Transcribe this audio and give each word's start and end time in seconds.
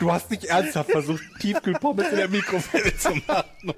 Du 0.00 0.12
hast 0.12 0.30
nicht 0.30 0.44
ernsthaft 0.44 0.90
versucht, 0.90 1.22
Tiefkühlpommes 1.40 2.08
in 2.10 2.16
der 2.16 2.28
Mikrowelle 2.28 2.96
zu 2.96 3.14
machen. 3.26 3.72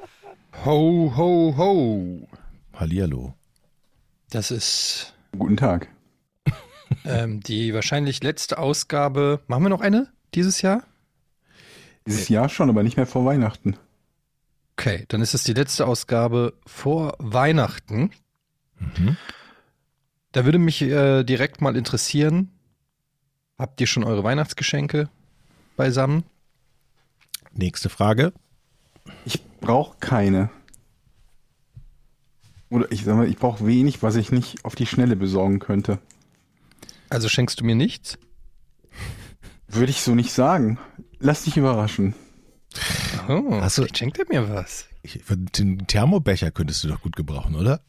Ho, 0.64 1.12
ho, 1.16 1.54
ho. 1.56 2.28
Hallihallo. 2.74 3.34
Das 4.30 4.50
ist 4.50 5.14
Guten 5.38 5.56
Tag. 5.56 5.88
ähm, 7.04 7.40
die 7.40 7.74
wahrscheinlich 7.74 8.22
letzte 8.22 8.58
Ausgabe. 8.58 9.40
Machen 9.46 9.64
wir 9.64 9.68
noch 9.68 9.80
eine 9.80 10.08
dieses 10.34 10.62
Jahr? 10.62 10.82
Dieses 12.06 12.28
Jahr 12.28 12.48
schon, 12.48 12.70
aber 12.70 12.82
nicht 12.82 12.96
mehr 12.96 13.06
vor 13.06 13.24
Weihnachten. 13.24 13.76
Okay, 14.78 15.04
dann 15.08 15.20
ist 15.22 15.34
es 15.34 15.42
die 15.44 15.54
letzte 15.54 15.86
Ausgabe 15.86 16.54
vor 16.66 17.14
Weihnachten. 17.18 18.10
Da 20.32 20.44
würde 20.44 20.58
mich 20.58 20.82
äh, 20.82 21.24
direkt 21.24 21.60
mal 21.62 21.76
interessieren, 21.76 22.50
habt 23.58 23.80
ihr 23.80 23.86
schon 23.86 24.04
eure 24.04 24.22
Weihnachtsgeschenke 24.22 25.08
beisammen? 25.76 26.24
Nächste 27.52 27.88
Frage. 27.88 28.32
Ich 29.24 29.42
brauche 29.60 29.96
keine. 29.98 30.50
Oder 32.68 32.90
ich 32.90 33.04
sag 33.04 33.16
mal, 33.16 33.28
ich 33.28 33.36
brauche 33.36 33.64
wenig, 33.66 34.02
was 34.02 34.16
ich 34.16 34.32
nicht 34.32 34.64
auf 34.64 34.74
die 34.74 34.86
Schnelle 34.86 35.16
besorgen 35.16 35.60
könnte. 35.60 35.98
Also 37.08 37.28
schenkst 37.28 37.60
du 37.60 37.64
mir 37.64 37.76
nichts? 37.76 38.18
Würde 39.68 39.90
ich 39.90 40.00
so 40.02 40.14
nicht 40.14 40.32
sagen. 40.32 40.78
Lass 41.18 41.44
dich 41.44 41.56
überraschen. 41.56 42.14
Oh, 43.28 43.60
Hast 43.60 43.78
du- 43.78 43.82
vielleicht 43.82 43.98
schenkt 43.98 44.18
er 44.18 44.26
mir 44.28 44.48
was. 44.50 44.86
Ich, 45.02 45.20
den 45.28 45.86
Thermobecher 45.86 46.50
könntest 46.50 46.82
du 46.82 46.88
doch 46.88 47.00
gut 47.00 47.14
gebrauchen, 47.16 47.54
oder? 47.54 47.80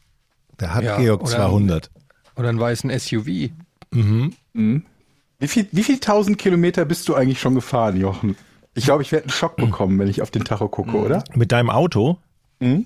Der 0.60 0.74
hat 0.74 0.84
Ja, 0.84 0.98
Georg 1.00 1.22
oder- 1.24 1.32
200. 1.32 1.92
Oder 2.36 2.50
einen 2.50 2.60
weißen 2.60 2.92
SUV. 2.92 3.52
Mhm. 3.92 4.34
Mhm. 4.54 4.86
Wie 5.40 5.48
viel, 5.48 5.68
wie 5.72 5.84
viel 5.84 6.00
tausend 6.00 6.38
Kilometer 6.38 6.86
bist 6.86 7.08
du 7.08 7.16
eigentlich 7.16 7.40
schon 7.40 7.56
gefahren, 7.56 8.00
Jochen? 8.00 8.36
Ich 8.74 8.86
glaube, 8.86 9.04
ich 9.04 9.12
werde 9.12 9.26
einen 9.26 9.32
Schock 9.32 9.56
bekommen, 9.56 9.98
wenn 10.00 10.08
ich 10.08 10.22
auf 10.22 10.32
den 10.32 10.44
Tacho 10.44 10.68
gucke, 10.68 10.98
oder? 10.98 11.24
Mit 11.36 11.52
deinem 11.52 11.70
Auto? 11.70 12.18
Mhm. 12.60 12.86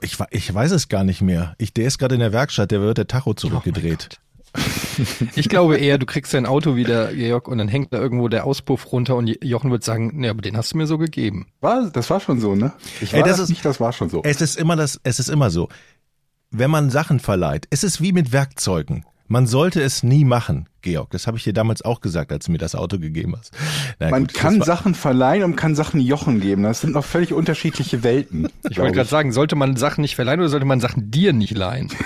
Ich, 0.00 0.16
ich 0.30 0.54
weiß 0.54 0.70
es 0.72 0.88
gar 0.88 1.04
nicht 1.04 1.22
mehr. 1.22 1.54
Ich, 1.58 1.72
der 1.74 1.86
ist 1.86 1.98
gerade 1.98 2.14
in 2.14 2.20
der 2.20 2.32
Werkstatt, 2.32 2.70
der 2.70 2.80
wird 2.80 2.98
der 2.98 3.06
Tacho 3.08 3.34
zurückgedreht. 3.34 4.20
Ich 5.36 5.48
glaube 5.48 5.76
eher, 5.76 5.98
du 5.98 6.06
kriegst 6.06 6.32
dein 6.34 6.46
Auto 6.46 6.74
wieder, 6.76 7.12
Georg, 7.12 7.48
und 7.48 7.58
dann 7.58 7.68
hängt 7.68 7.92
da 7.92 7.98
irgendwo 7.98 8.28
der 8.28 8.44
Auspuff 8.44 8.90
runter 8.92 9.16
und 9.16 9.26
Jochen 9.44 9.70
wird 9.70 9.84
sagen, 9.84 10.12
nee, 10.14 10.28
aber 10.28 10.40
den 10.40 10.56
hast 10.56 10.72
du 10.72 10.78
mir 10.78 10.86
so 10.86 10.98
gegeben. 10.98 11.46
War, 11.60 11.90
das 11.90 12.08
war 12.10 12.20
schon 12.20 12.40
so, 12.40 12.54
ne? 12.54 12.72
Ich 13.00 13.12
Ey, 13.12 13.20
war 13.20 13.28
das 13.28 13.36
das, 13.36 13.44
ist- 13.44 13.50
nicht, 13.50 13.64
das 13.64 13.80
war 13.80 13.92
schon 13.92 14.08
so. 14.08 14.22
Es 14.24 14.40
ist 14.40 14.56
immer 14.56 14.76
das, 14.76 14.98
es 15.02 15.18
ist 15.20 15.28
immer 15.28 15.50
so. 15.50 15.68
Wenn 16.50 16.70
man 16.70 16.90
Sachen 16.90 17.20
verleiht, 17.20 17.66
es 17.70 17.84
ist 17.84 18.00
wie 18.00 18.12
mit 18.12 18.32
Werkzeugen. 18.32 19.04
Man 19.28 19.46
sollte 19.46 19.82
es 19.82 20.02
nie 20.02 20.24
machen, 20.24 20.68
Georg. 20.80 21.10
Das 21.10 21.26
habe 21.26 21.36
ich 21.36 21.44
dir 21.44 21.52
damals 21.52 21.82
auch 21.82 22.00
gesagt, 22.00 22.32
als 22.32 22.46
du 22.46 22.52
mir 22.52 22.58
das 22.58 22.74
Auto 22.74 22.98
gegeben 22.98 23.34
hast. 23.36 23.52
Na 23.98 24.08
Man 24.10 24.22
gut, 24.26 24.34
kann 24.34 24.62
Sachen 24.62 24.94
verleihen 24.94 25.44
und 25.44 25.54
kann 25.56 25.74
Sachen 25.74 26.00
Jochen 26.00 26.40
geben. 26.40 26.62
Das 26.62 26.80
sind 26.80 26.94
noch 26.94 27.04
völlig 27.04 27.32
unterschiedliche 27.32 28.02
Welten. 28.02 28.48
Ich 28.70 28.78
wollte 28.78 28.94
gerade 28.94 29.08
sagen, 29.08 29.32
sollte 29.32 29.54
man 29.56 29.76
Sachen 29.76 30.00
nicht 30.02 30.14
verleihen 30.16 30.40
oder 30.40 30.48
sollte 30.48 30.66
man 30.66 30.80
Sachen 30.80 31.10
dir 31.10 31.32
nicht 31.32 31.56
leihen? 31.56 31.90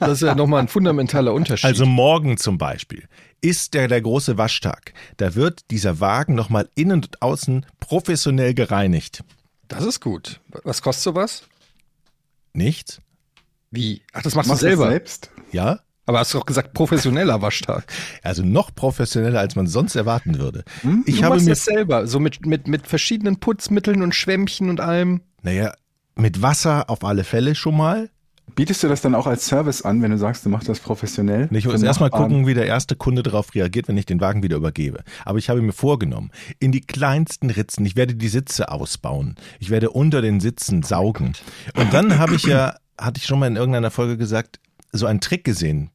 Das 0.00 0.10
ist 0.10 0.22
ja 0.22 0.34
nochmal 0.34 0.58
ein 0.60 0.66
fundamentaler 0.66 1.32
Unterschied. 1.32 1.66
Also 1.66 1.86
morgen 1.86 2.36
zum 2.36 2.58
Beispiel 2.58 3.04
ist 3.40 3.74
der, 3.74 3.86
der 3.86 4.00
große 4.00 4.36
Waschtag. 4.38 4.92
Da 5.18 5.36
wird 5.36 5.70
dieser 5.70 6.00
Wagen 6.00 6.34
nochmal 6.34 6.68
innen 6.74 6.94
und 7.04 7.22
außen 7.22 7.64
professionell 7.78 8.54
gereinigt. 8.54 9.22
das 9.68 9.84
ist 9.84 10.00
gut. 10.00 10.40
Was 10.64 10.82
kostet 10.82 11.04
sowas? 11.04 11.44
Nichts? 12.54 13.00
Wie? 13.70 14.02
Ach, 14.12 14.22
das 14.22 14.34
machst 14.34 14.48
Machst 14.48 14.62
du 14.62 14.66
selber. 14.66 14.88
selbst? 14.88 15.30
Ja? 15.52 15.78
Aber 16.06 16.20
hast 16.20 16.32
du 16.32 16.38
auch 16.38 16.46
gesagt, 16.46 16.72
professioneller 16.72 17.42
Waschtag. 17.42 17.84
Also 18.22 18.42
noch 18.42 18.74
professioneller, 18.74 19.40
als 19.40 19.56
man 19.56 19.66
sonst 19.66 19.96
erwarten 19.96 20.38
würde. 20.38 20.64
Ich 21.04 21.16
du 21.16 21.22
habe 21.24 21.34
machst 21.34 21.46
mir, 21.46 21.52
das 21.52 21.64
selber, 21.64 22.06
so 22.06 22.20
mit, 22.20 22.46
mit, 22.46 22.68
mit 22.68 22.86
verschiedenen 22.86 23.38
Putzmitteln 23.38 24.02
und 24.02 24.14
Schwämmchen 24.14 24.70
und 24.70 24.80
allem. 24.80 25.20
naja, 25.42 25.72
mit 26.14 26.40
Wasser 26.40 26.88
auf 26.88 27.04
alle 27.04 27.24
Fälle 27.24 27.54
schon 27.54 27.76
mal. 27.76 28.08
Bietest 28.54 28.82
du 28.82 28.88
das 28.88 29.02
dann 29.02 29.14
auch 29.14 29.26
als 29.26 29.44
Service 29.44 29.82
an, 29.82 30.00
wenn 30.02 30.12
du 30.12 30.18
sagst, 30.18 30.46
du 30.46 30.48
machst 30.48 30.68
das 30.68 30.78
professionell? 30.78 31.48
Ich 31.50 31.66
muss 31.66 31.82
erstmal 31.82 32.10
gucken, 32.10 32.46
wie 32.46 32.54
der 32.54 32.66
erste 32.66 32.94
Kunde 32.94 33.22
darauf 33.22 33.54
reagiert, 33.54 33.88
wenn 33.88 33.98
ich 33.98 34.06
den 34.06 34.20
Wagen 34.20 34.42
wieder 34.42 34.56
übergebe. 34.56 35.02
Aber 35.24 35.38
ich 35.38 35.50
habe 35.50 35.60
mir 35.60 35.72
vorgenommen, 35.72 36.30
in 36.60 36.70
die 36.70 36.80
kleinsten 36.80 37.50
Ritzen, 37.50 37.84
ich 37.84 37.96
werde 37.96 38.14
die 38.14 38.28
Sitze 38.28 38.70
ausbauen. 38.70 39.34
Ich 39.58 39.70
werde 39.70 39.90
unter 39.90 40.22
den 40.22 40.40
Sitzen 40.40 40.84
saugen. 40.84 41.32
Und 41.74 41.92
dann 41.92 42.18
habe 42.18 42.36
ich 42.36 42.44
ja, 42.44 42.76
hatte 42.96 43.18
ich 43.18 43.26
schon 43.26 43.40
mal 43.40 43.48
in 43.48 43.56
irgendeiner 43.56 43.90
Folge 43.90 44.16
gesagt, 44.16 44.60
so 44.92 45.06
einen 45.06 45.20
Trick 45.20 45.44
gesehen, 45.44 45.90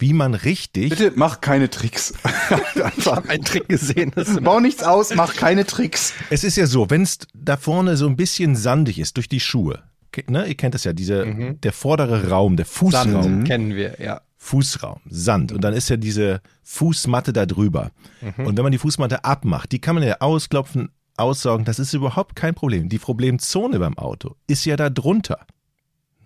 wie 0.00 0.12
man 0.12 0.34
richtig, 0.34 0.90
Bitte 0.90 1.12
mach 1.14 1.40
keine 1.40 1.70
Tricks. 1.70 2.14
Einfach. 2.82 3.28
Einen 3.28 3.44
Trick 3.44 3.68
gesehen. 3.68 4.12
Bau 4.42 4.60
nichts 4.60 4.82
aus, 4.82 5.14
mach 5.14 5.34
keine 5.34 5.66
Tricks. 5.66 6.14
es 6.30 6.44
ist 6.44 6.56
ja 6.56 6.66
so, 6.66 6.88
wenn 6.90 7.02
es 7.02 7.18
da 7.34 7.56
vorne 7.56 7.96
so 7.96 8.06
ein 8.06 8.16
bisschen 8.16 8.56
sandig 8.56 8.98
ist 8.98 9.16
durch 9.16 9.28
die 9.28 9.40
Schuhe, 9.40 9.82
ne, 10.26 10.46
ihr 10.46 10.54
kennt 10.54 10.74
das 10.74 10.84
ja, 10.84 10.92
diese, 10.92 11.54
der 11.54 11.72
vordere 11.72 12.28
Raum, 12.28 12.56
der 12.56 12.66
Fußraum. 12.66 13.22
Sand 13.22 13.48
kennen 13.48 13.74
wir, 13.74 14.00
ja. 14.00 14.22
Fußraum, 14.36 15.00
Sand. 15.06 15.52
Und 15.52 15.62
dann 15.62 15.74
ist 15.74 15.90
ja 15.90 15.98
diese 15.98 16.40
Fußmatte 16.62 17.34
da 17.34 17.44
drüber. 17.44 17.90
Und 18.38 18.56
wenn 18.56 18.62
man 18.62 18.72
die 18.72 18.78
Fußmatte 18.78 19.22
abmacht, 19.24 19.70
die 19.70 19.80
kann 19.80 19.94
man 19.96 20.02
ja 20.02 20.16
ausklopfen, 20.20 20.88
aussaugen, 21.18 21.66
das 21.66 21.78
ist 21.78 21.92
überhaupt 21.92 22.36
kein 22.36 22.54
Problem. 22.54 22.88
Die 22.88 22.98
Problemzone 22.98 23.78
beim 23.78 23.98
Auto 23.98 24.36
ist 24.46 24.64
ja 24.64 24.76
da 24.76 24.88
drunter. 24.88 25.46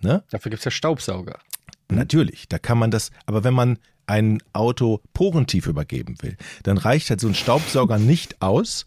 Ne? 0.00 0.22
Dafür 0.30 0.50
gibt's 0.50 0.64
ja 0.64 0.70
Staubsauger. 0.70 1.40
Natürlich, 1.90 2.48
da 2.48 2.58
kann 2.58 2.78
man 2.78 2.90
das, 2.90 3.10
aber 3.26 3.44
wenn 3.44 3.54
man 3.54 3.78
ein 4.06 4.42
Auto 4.52 5.00
porentief 5.12 5.66
übergeben 5.66 6.16
will, 6.20 6.36
dann 6.62 6.78
reicht 6.78 7.10
halt 7.10 7.20
so 7.20 7.28
ein 7.28 7.34
Staubsauger 7.34 7.98
nicht 8.00 8.40
aus, 8.42 8.86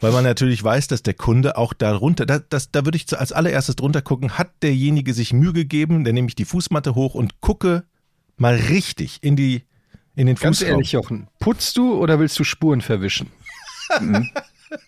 weil 0.00 0.12
man 0.12 0.24
natürlich 0.24 0.62
weiß, 0.62 0.88
dass 0.88 1.02
der 1.02 1.14
Kunde 1.14 1.56
auch 1.56 1.72
darunter, 1.72 2.26
da, 2.26 2.38
das, 2.38 2.70
da 2.70 2.84
würde 2.84 2.96
ich 2.96 3.18
als 3.18 3.32
allererstes 3.32 3.76
drunter 3.76 4.02
gucken, 4.02 4.38
hat 4.38 4.50
derjenige 4.62 5.14
sich 5.14 5.32
Mühe 5.32 5.52
gegeben, 5.52 6.04
dann 6.04 6.14
nehme 6.14 6.28
ich 6.28 6.34
die 6.34 6.44
Fußmatte 6.44 6.94
hoch 6.94 7.14
und 7.14 7.40
gucke 7.40 7.84
mal 8.36 8.54
richtig 8.54 9.18
in 9.22 9.36
die, 9.36 9.62
in 10.14 10.26
den 10.26 10.36
Ganz 10.36 10.58
Fußraum. 10.58 10.72
ehrlich, 10.72 10.92
Jochen, 10.92 11.28
putzt 11.38 11.76
du 11.76 11.94
oder 11.94 12.18
willst 12.18 12.38
du 12.38 12.44
Spuren 12.44 12.80
verwischen? 12.80 13.30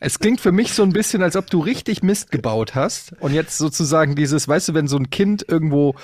es 0.01 0.19
klingt 0.19 0.41
für 0.41 0.53
mich 0.53 0.73
so 0.73 0.83
ein 0.83 0.93
bisschen, 0.93 1.23
als 1.23 1.37
ob 1.37 1.51
du 1.51 1.61
richtig 1.61 2.03
Mist 2.03 2.31
gebaut 2.31 2.75
hast 2.75 3.15
und 3.21 3.35
jetzt 3.35 3.59
sozusagen 3.59 4.15
dieses, 4.15 4.49
weißt 4.49 4.71
du, 4.71 4.75
wenn 4.75 4.89
so 4.89 4.97
ein 4.97 5.11
Kind 5.11 5.45
irgendwo, 5.47 5.95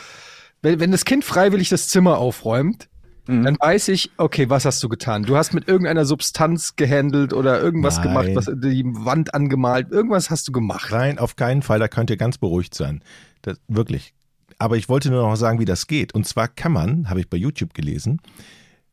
wenn, 0.63 0.81
wenn 0.81 0.91
das 0.91 1.05
Kind 1.05 1.25
freiwillig 1.25 1.69
das 1.69 1.89
Zimmer 1.89 2.19
aufräumt, 2.19 2.89
dann 3.29 3.59
weiß 3.61 3.89
ich, 3.89 4.11
okay, 4.17 4.49
was 4.49 4.65
hast 4.65 4.83
du 4.83 4.89
getan? 4.89 5.23
Du 5.23 5.37
hast 5.37 5.53
mit 5.53 5.69
irgendeiner 5.69 6.07
Substanz 6.07 6.77
gehandelt 6.77 7.35
oder 7.35 7.61
irgendwas 7.61 7.99
Nein. 7.99 8.09
gemacht, 8.09 8.29
was 8.33 8.47
die 8.47 8.85
Wand 8.87 9.35
angemalt, 9.35 9.91
irgendwas 9.91 10.31
hast 10.31 10.49
du 10.49 10.53
gemacht. 10.53 10.89
Nein, 10.91 11.19
auf 11.19 11.37
keinen 11.37 11.61
Fall, 11.61 11.79
da 11.79 11.89
könnt 11.89 12.09
ihr 12.09 12.17
ganz 12.17 12.39
beruhigt 12.39 12.75
sein. 12.75 13.03
Das, 13.43 13.61
wirklich. 13.69 14.15
Aber 14.59 14.79
ich 14.79 14.89
wollte 14.89 15.11
nur 15.11 15.23
noch 15.23 15.37
sagen, 15.37 15.61
wie 15.61 15.67
das 15.67 15.87
geht. 15.87 16.15
Und 16.15 16.27
zwar 16.27 16.49
kann 16.49 16.73
man, 16.73 17.11
habe 17.11 17.21
ich 17.21 17.29
bei 17.29 17.37
YouTube 17.37 17.75
gelesen, 17.75 18.23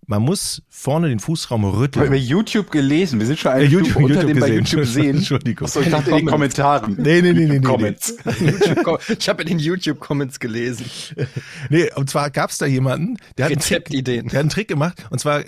man 0.08 0.22
muss 0.22 0.62
vorne 0.70 1.10
den 1.10 1.20
Fußraum 1.20 1.62
Ich 1.62 1.68
habe 1.68 1.80
rütteln. 1.80 2.06
über 2.08 2.16
YouTube 2.16 2.72
gelesen. 2.72 3.20
Wir 3.20 3.28
sind 3.28 3.40
schon 3.40 3.52
eine 3.52 3.66
YouTube- 3.66 3.96
unter 3.98 4.10
YouTube 4.22 4.28
dem 4.28 4.40
bei 4.40 4.50
gesehen. 4.50 4.66
YouTube 4.66 4.86
sehen. 4.86 5.16
Entschuldigung. 5.18 5.68
Achso, 5.68 5.82
ich 5.82 5.90
dachte 5.90 6.12
in 6.12 6.18
den 6.18 6.26
Kommentaren. 6.28 6.96
Nee, 7.00 7.22
nee, 7.22 7.34
nee, 7.34 7.46
nee. 7.48 7.60
Comments. 7.60 8.18
Ich 9.20 9.30
habe 9.30 9.42
in 9.44 9.48
den 9.50 9.60
YouTube-Comments 9.60 10.40
gelesen. 10.40 10.86
Nee, 11.70 11.90
und 11.96 12.10
zwar 12.10 12.30
gab 12.30 12.50
es 12.52 12.58
da 12.58 12.66
jemanden, 12.66 13.18
der 13.38 13.46
hat, 13.46 13.52
einen 13.52 13.62
Trick, 13.62 13.72
Rezeptideen. 13.90 14.28
der 14.28 14.34
hat 14.34 14.40
einen 14.42 14.50
Trick 14.50 14.68
gemacht. 14.68 15.06
Und 15.10 15.20
zwar, 15.20 15.42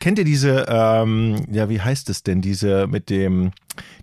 kennt 0.00 0.18
ihr 0.18 0.24
diese, 0.24 0.66
ähm, 0.68 1.44
ja, 1.50 1.68
wie 1.68 1.80
heißt 1.80 2.08
es 2.10 2.22
denn, 2.22 2.40
diese 2.42 2.86
mit 2.86 3.10
dem, 3.10 3.50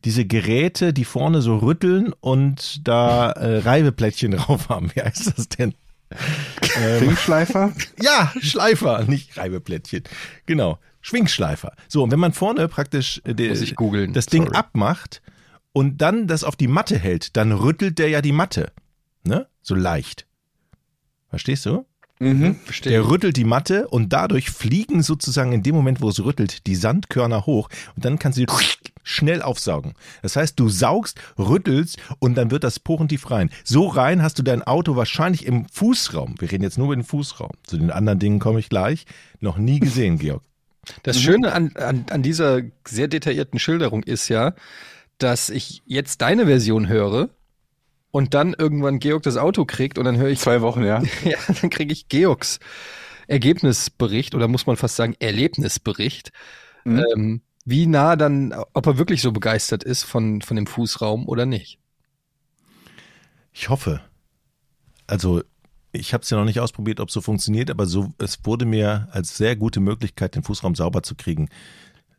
diese 0.05 0.25
Geräte, 0.25 0.93
die 0.93 1.05
vorne 1.05 1.41
so 1.41 1.57
rütteln 1.57 2.13
und 2.19 2.87
da 2.87 3.31
äh, 3.31 3.57
Reibeplättchen 3.59 4.31
drauf 4.37 4.69
haben. 4.69 4.91
Wie 4.93 5.01
heißt 5.01 5.33
das 5.37 5.47
denn? 5.49 5.73
Ringschleifer? 7.01 7.73
Ja, 8.01 8.31
Schleifer, 8.39 9.03
nicht 9.05 9.37
Reibeplättchen. 9.37 10.03
Genau, 10.45 10.79
Schwingschleifer. 11.01 11.73
So, 11.87 12.03
und 12.03 12.11
wenn 12.11 12.19
man 12.19 12.33
vorne 12.33 12.67
praktisch 12.67 13.21
äh, 13.25 13.33
de- 13.35 13.49
Muss 13.49 13.61
ich 13.61 13.75
googeln, 13.75 14.13
das 14.13 14.25
Ding 14.27 14.43
sorry. 14.45 14.55
abmacht 14.57 15.21
und 15.71 15.97
dann 16.01 16.27
das 16.27 16.43
auf 16.43 16.55
die 16.55 16.67
Matte 16.67 16.97
hält, 16.97 17.35
dann 17.37 17.51
rüttelt 17.51 17.99
der 17.99 18.09
ja 18.09 18.21
die 18.21 18.31
Matte. 18.31 18.71
Ne? 19.23 19.47
So 19.61 19.75
leicht. 19.75 20.27
Verstehst 21.29 21.65
du? 21.65 21.85
Mhm. 22.23 22.55
Verstehe. 22.63 22.91
Der 22.91 23.09
rüttelt 23.09 23.37
die 23.37 23.43
Matte 23.43 23.87
und 23.87 24.13
dadurch 24.13 24.49
fliegen 24.49 25.03
sozusagen 25.03 25.51
in 25.51 25.63
dem 25.63 25.75
Moment, 25.75 26.01
wo 26.01 26.09
es 26.09 26.23
rüttelt, 26.23 26.67
die 26.67 26.75
Sandkörner 26.75 27.45
hoch 27.45 27.69
und 27.95 28.05
dann 28.05 28.19
kannst 28.19 28.39
du 28.39 28.45
schnell 29.03 29.41
aufsaugen. 29.41 29.93
Das 30.21 30.35
heißt, 30.35 30.59
du 30.59 30.69
saugst, 30.69 31.19
rüttelst 31.37 31.97
und 32.19 32.35
dann 32.35 32.51
wird 32.51 32.63
das 32.63 32.79
porentief 32.79 33.29
rein. 33.29 33.49
So 33.63 33.87
rein 33.87 34.21
hast 34.21 34.39
du 34.39 34.43
dein 34.43 34.63
Auto 34.63 34.95
wahrscheinlich 34.95 35.45
im 35.45 35.67
Fußraum. 35.67 36.35
Wir 36.39 36.51
reden 36.51 36.63
jetzt 36.63 36.77
nur 36.77 36.87
über 36.87 36.95
den 36.95 37.03
Fußraum. 37.03 37.51
Zu 37.63 37.77
den 37.77 37.91
anderen 37.91 38.19
Dingen 38.19 38.39
komme 38.39 38.59
ich 38.59 38.69
gleich. 38.69 39.05
Noch 39.39 39.57
nie 39.57 39.79
gesehen, 39.79 40.17
Georg. 40.19 40.41
Das 41.03 41.19
Schöne 41.19 41.53
an, 41.53 41.71
an, 41.75 42.05
an 42.09 42.23
dieser 42.23 42.61
sehr 42.85 43.07
detaillierten 43.07 43.59
Schilderung 43.59 44.03
ist 44.03 44.27
ja, 44.27 44.53
dass 45.17 45.49
ich 45.49 45.81
jetzt 45.85 46.21
deine 46.21 46.45
Version 46.45 46.87
höre 46.87 47.29
und 48.13 48.35
dann 48.35 48.53
irgendwann 48.53 48.99
Georg 48.99 49.23
das 49.23 49.37
Auto 49.37 49.65
kriegt 49.65 49.97
und 49.97 50.05
dann 50.05 50.17
höre 50.17 50.29
ich, 50.29 50.39
Zwei 50.39 50.61
Wochen, 50.61 50.83
ja. 50.83 51.01
ja, 51.25 51.37
dann 51.61 51.69
kriege 51.71 51.91
ich 51.91 52.07
Georgs 52.07 52.59
Ergebnisbericht 53.27 54.35
oder 54.35 54.47
muss 54.47 54.67
man 54.67 54.77
fast 54.77 54.95
sagen 54.95 55.15
Erlebnisbericht. 55.19 56.31
Mhm. 56.83 57.03
Ähm, 57.15 57.41
wie 57.65 57.87
nah 57.87 58.15
dann, 58.15 58.53
ob 58.73 58.85
er 58.85 58.97
wirklich 58.99 59.21
so 59.21 59.31
begeistert 59.31 59.83
ist 59.83 60.03
von, 60.03 60.41
von 60.43 60.55
dem 60.57 60.67
Fußraum 60.67 61.27
oder 61.27 61.45
nicht. 61.47 61.79
Ich 63.51 63.69
hoffe. 63.69 64.01
Also, 65.07 65.41
ich 65.91 66.13
habe 66.13 66.23
es 66.23 66.29
ja 66.29 66.37
noch 66.37 66.45
nicht 66.45 66.59
ausprobiert, 66.59 66.99
ob 66.99 67.07
es 67.09 67.13
so 67.13 67.21
funktioniert, 67.21 67.71
aber 67.71 67.85
so, 67.87 68.13
es 68.19 68.39
wurde 68.43 68.65
mir 68.65 69.07
als 69.11 69.37
sehr 69.37 69.55
gute 69.55 69.79
Möglichkeit, 69.79 70.35
den 70.35 70.43
Fußraum 70.43 70.75
sauber 70.75 71.01
zu 71.03 71.15
kriegen. 71.15 71.49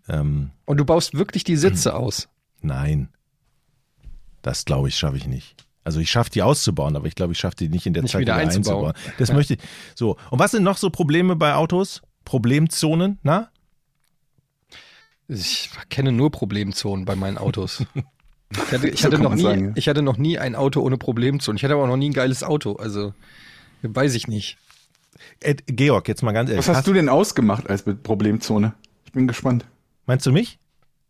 Ähm, 0.09 0.51
Und 0.65 0.79
du 0.79 0.85
baust 0.85 1.15
wirklich 1.15 1.45
die 1.45 1.57
Sitze 1.57 1.91
Mhm. 1.91 1.97
aus. 1.97 2.29
nein. 2.63 3.11
Das 4.43 4.65
glaube 4.67 4.89
ich, 4.89 4.97
schaffe 4.97 5.17
ich 5.17 5.27
nicht. 5.27 5.57
Also 5.85 6.01
ich 6.01 6.11
schaffe 6.11 6.31
die 6.31 6.43
auszubauen, 6.43 6.97
aber 6.97 7.07
ich 7.07 7.15
glaube, 7.15 7.33
ich 7.35 7.39
schaffe 7.39 7.57
die 7.57 7.69
nicht 7.69 7.87
in 7.87 7.93
der 7.93 8.03
Nicht 8.03 8.13
Zeit 8.13 8.23
wieder 8.23 8.37
einzubauen. 8.37 8.95
Das 9.19 9.29
Ja. 9.29 9.35
möchte 9.35 9.55
ich. 9.55 9.61
So. 9.95 10.17
Und 10.31 10.39
was 10.39 10.51
sind 10.51 10.63
noch 10.63 10.79
so 10.79 10.91
Probleme 10.91 11.37
bei 11.37 11.55
Autos? 11.55 12.03
Problemzonen, 12.25 13.19
na? 13.23 13.51
Ich 15.29 15.71
kenne 15.89 16.13
nur 16.13 16.31
Problemzonen 16.31 17.05
bei 17.05 17.17
meinen 17.17 17.39
Autos. 17.39 17.85
Ich 18.53 18.73
hatte, 18.73 18.89
ich 18.89 19.01
So 19.01 19.07
hatte, 19.09 19.19
man 19.19 19.35
nie, 19.35 19.43
sagen, 19.43 19.65
ja. 19.69 19.73
ich 19.75 19.89
hatte 19.89 20.03
noch 20.03 20.17
nie 20.17 20.39
ein 20.39 20.55
Auto 20.55 20.81
ohne 20.81 20.97
Problemzonen. 20.97 21.57
Ich 21.57 21.65
hatte 21.65 21.75
aber 21.75 21.83
auch 21.85 21.89
noch 21.89 21.97
nie 21.97 22.11
ein 22.11 22.13
geiles 22.13 22.45
Auto. 22.45 22.77
Also, 22.77 23.13
weiß 23.83 24.15
ich 24.15 24.29
nicht. 24.29 24.59
Ed, 25.41 25.65
Georg, 25.67 26.07
jetzt 26.07 26.23
mal 26.23 26.31
ganz 26.31 26.51
ehrlich. 26.51 26.69
Was 26.69 26.77
hast 26.77 26.87
du 26.87 26.93
denn 26.93 27.09
ausgemacht 27.09 27.69
als 27.69 27.85
mit 27.85 28.05
Problemzone? 28.05 28.75
Ich 29.07 29.13
bin 29.13 29.27
gespannt. 29.27 29.65
Meinst 30.07 30.25
du 30.27 30.31
mich? 30.31 30.61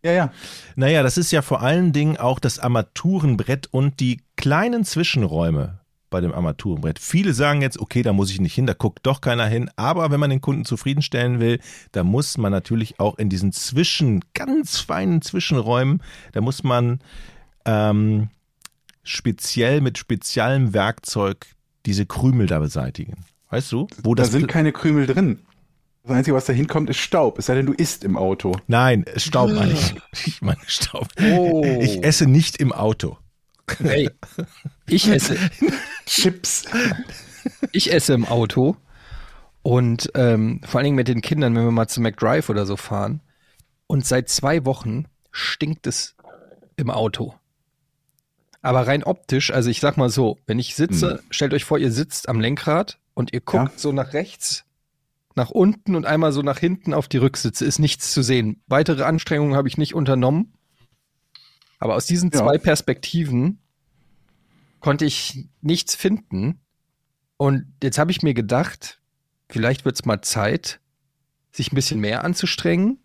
Ja, 0.03 0.13
ja. 0.13 0.33
Naja, 0.75 1.03
das 1.03 1.19
ist 1.19 1.33
ja 1.33 1.43
vor 1.43 1.61
allen 1.61 1.93
Dingen 1.93 2.17
auch 2.17 2.39
das 2.39 2.59
Armaturenbrett 2.59 3.67
und 3.71 4.01
die 4.01 4.23
kleinen 4.45 4.85
Zwischenräume 4.85 5.81
bei 6.11 6.21
dem 6.21 6.35
Armaturenbrett. 6.35 6.99
Viele 6.99 7.33
sagen 7.33 7.63
jetzt, 7.63 7.81
okay, 7.81 8.03
da 8.03 8.13
muss 8.13 8.31
ich 8.31 8.43
nicht 8.43 8.53
hin, 8.53 8.67
da 8.67 8.75
guckt 8.75 9.07
doch 9.07 9.23
keiner 9.23 9.47
hin. 9.47 9.71
Aber 9.77 10.11
wenn 10.11 10.21
man 10.21 10.29
den 10.29 10.43
Kunden 10.43 10.67
zufriedenstellen 10.67 11.41
will, 11.41 11.61
da 11.93 12.05
muss 12.05 12.37
man 12.37 12.53
natürlich 12.53 13.01
auch 13.01 13.17
in 13.17 13.31
diesen 13.31 13.53
zwischen, 13.53 14.23
ganz 14.35 14.81
feinen 14.81 15.23
Zwischenräumen, 15.23 16.03
da 16.33 16.43
muss 16.43 16.63
man 16.63 16.99
ähm, 17.65 18.29
speziell 19.03 19.81
mit 19.81 19.97
speziellem 19.97 20.75
Werkzeug 20.75 21.47
diese 21.87 22.05
Krümel 22.05 22.47
da 22.47 22.59
beseitigen. 22.59 23.25
Weißt 23.49 23.73
du? 23.73 23.87
Wo 24.03 24.15
Da 24.15 24.25
das 24.25 24.33
sind 24.33 24.47
keine 24.47 24.73
Krümel 24.73 25.07
drin. 25.07 25.39
Das 26.03 26.13
Einzige, 26.13 26.37
was 26.37 26.45
da 26.45 26.53
hinkommt, 26.53 26.91
ist 26.91 26.99
Staub. 26.99 27.39
Es 27.39 27.47
sei 27.47 27.55
denn, 27.55 27.65
du 27.65 27.73
isst 27.73 28.05
im 28.05 28.19
Auto. 28.19 28.53
Nein, 28.67 29.07
Staub 29.17 29.51
meine 29.51 29.73
ich. 29.73 29.95
Ich 30.27 30.43
meine 30.43 30.61
Staub. 30.67 31.09
Oh. 31.33 31.65
Ich 31.81 32.05
esse 32.05 32.27
nicht 32.27 32.59
im 32.59 32.73
Auto. 32.73 33.17
Hey, 33.79 34.11
ich 34.87 35.09
esse, 35.11 35.37
Chips. 36.07 36.65
ich 37.73 37.93
esse 37.93 38.13
im 38.15 38.25
Auto 38.27 38.77
und 39.63 40.11
ähm, 40.15 40.61
vor 40.65 40.79
allen 40.79 40.85
Dingen 40.85 40.97
mit 40.97 41.09
den 41.09 41.23
Kindern, 41.23 41.55
wenn 41.55 41.65
wir 41.65 41.71
mal 41.71 41.89
zu 41.89 42.01
McDrive 42.01 42.49
oder 42.51 42.67
so 42.67 42.77
fahren. 42.77 43.21
Und 43.87 44.07
seit 44.07 44.29
zwei 44.29 44.65
Wochen 44.65 45.07
stinkt 45.31 45.87
es 45.87 46.17
im 46.77 46.91
Auto. 46.91 47.35
Aber 48.63 48.87
rein 48.87 49.05
optisch, 49.05 49.51
also 49.53 49.69
ich 49.69 49.81
sag 49.81 49.97
mal 49.97 50.09
so, 50.09 50.39
wenn 50.47 50.59
ich 50.59 50.75
sitze, 50.75 51.23
stellt 51.31 51.53
euch 51.53 51.65
vor, 51.65 51.79
ihr 51.79 51.93
sitzt 51.93 52.29
am 52.29 52.41
Lenkrad 52.41 52.99
und 53.13 53.33
ihr 53.35 53.41
guckt 53.41 53.73
Ja. 53.73 53.79
so 53.79 53.93
nach 53.93 54.15
rechts, 54.15 54.65
nach 55.35 55.51
unten 55.51 55.97
und 55.97 56.07
einmal 56.07 56.33
so 56.33 56.41
nach 56.43 56.59
hinten 56.59 56.95
auf 56.95 57.07
die 57.09 57.19
Rücksitze, 57.19 57.65
ist 57.67 57.79
nichts 57.79 58.13
zu 58.13 58.23
sehen. 58.23 58.63
Weitere 58.67 59.03
Anstrengungen 59.05 59.55
habe 59.55 59.69
ich 59.69 59.77
nicht 59.77 59.95
unternommen. 59.95 60.55
Aber 61.79 61.95
aus 61.97 62.07
diesen 62.07 62.31
Ja. 62.31 62.39
zwei 62.41 62.59
Perspektiven 62.59 63.59
konnte 64.81 65.05
ich 65.05 65.49
nichts 65.61 65.95
finden. 65.95 66.61
Und 67.37 67.67
jetzt 67.83 67.99
habe 67.99 68.11
ich 68.11 68.23
mir 68.23 68.35
gedacht, 68.35 69.01
vielleicht 69.49 69.85
wird 69.85 69.97
es 69.97 70.05
mal 70.05 70.23
Zeit, 70.23 70.81
sich 71.53 71.73
ein 71.73 71.75
bisschen 71.77 72.01
mehr 72.01 72.25
anzustrengen 72.25 72.99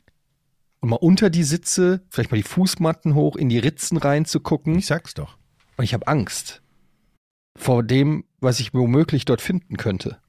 und 0.81 0.89
mal 0.89 0.95
unter 0.97 1.29
die 1.29 1.43
Sitze, 1.43 2.01
vielleicht 2.09 2.31
mal 2.31 2.37
die 2.37 2.43
Fußmatten 2.43 3.13
hoch, 3.15 3.35
in 3.35 3.49
die 3.49 3.59
Ritzen 3.59 3.97
reinzugucken. 3.97 4.77
Ich 4.77 4.87
sag's 4.87 5.13
doch. 5.13 5.37
Und 5.77 5.83
ich 5.83 5.93
habe 5.93 6.07
Angst 6.07 6.61
vor 7.55 7.83
dem, 7.83 8.23
was 8.39 8.59
ich 8.59 8.73
womöglich 8.73 9.25
dort 9.25 9.41
finden 9.41 9.77
könnte. 9.77 10.19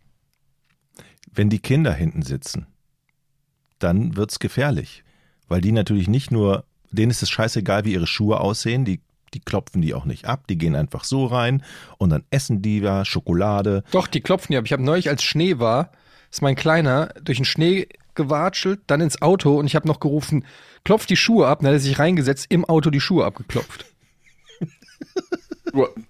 wenn 1.33 1.49
die 1.49 1.61
Kinder 1.61 1.95
hinten 1.95 2.23
sitzen, 2.23 2.67
dann 3.79 4.17
wird's 4.17 4.41
gefährlich. 4.41 5.05
Weil 5.47 5.61
die 5.61 5.71
natürlich 5.71 6.09
nicht 6.09 6.33
nur, 6.33 6.65
denen 6.91 7.11
ist 7.11 7.23
es 7.23 7.31
scheißegal, 7.31 7.85
wie 7.85 7.93
ihre 7.93 8.07
Schuhe 8.07 8.41
aussehen, 8.41 8.85
die, 8.85 9.01
die 9.35 9.41
klopfen 9.41 9.83
die 9.83 9.95
auch 9.95 10.05
nicht 10.05 10.27
ab, 10.27 10.47
die 10.49 10.59
gehen 10.59 10.75
einfach 10.75 11.05
so 11.05 11.27
rein 11.27 11.63
und 11.99 12.11
dann 12.11 12.25
essen 12.31 12.63
die 12.63 12.81
da 12.81 13.05
Schokolade. 13.05 13.85
Doch, 13.91 14.07
die 14.07 14.21
klopfen 14.21 14.53
ja. 14.53 14.59
Aber 14.59 14.67
ich 14.67 14.73
habe 14.73 14.83
neulich, 14.83 15.09
als 15.09 15.23
Schnee 15.23 15.59
war, 15.59 15.93
ist 16.31 16.43
mein 16.43 16.57
Kleiner 16.57 17.15
durch 17.23 17.39
den 17.39 17.45
Schnee 17.45 17.89
gewatschelt, 18.15 18.81
dann 18.87 19.01
ins 19.01 19.23
Auto 19.23 19.59
und 19.59 19.67
ich 19.67 19.77
habe 19.77 19.89
noch 19.89 20.01
gerufen, 20.01 20.45
klopf 20.85 21.07
die 21.07 21.17
Schuhe 21.17 21.47
ab. 21.47 21.61
Dann 21.61 21.69
hat 21.69 21.75
er 21.75 21.81
sich 21.81 21.99
reingesetzt, 21.99 22.47
im 22.49 22.65
Auto 22.65 22.91
die 22.91 23.01
Schuhe 23.01 23.25
abgeklopft. 23.25 23.87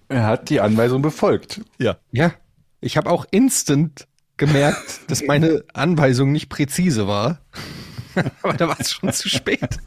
Er 0.09 0.25
hat 0.25 0.49
die 0.49 0.59
Anweisung 0.59 1.03
befolgt. 1.03 1.61
Ja. 1.77 1.97
Ja, 2.11 2.33
ich 2.81 2.97
habe 2.97 3.11
auch 3.11 3.25
instant 3.29 4.07
gemerkt, 4.35 5.01
dass 5.07 5.23
meine 5.23 5.63
Anweisung 5.73 6.31
nicht 6.31 6.49
präzise 6.49 7.07
war. 7.07 7.39
Aber 8.41 8.53
da 8.53 8.67
war 8.67 8.79
es 8.79 8.91
schon 8.91 9.11
zu 9.13 9.29
spät. 9.29 9.77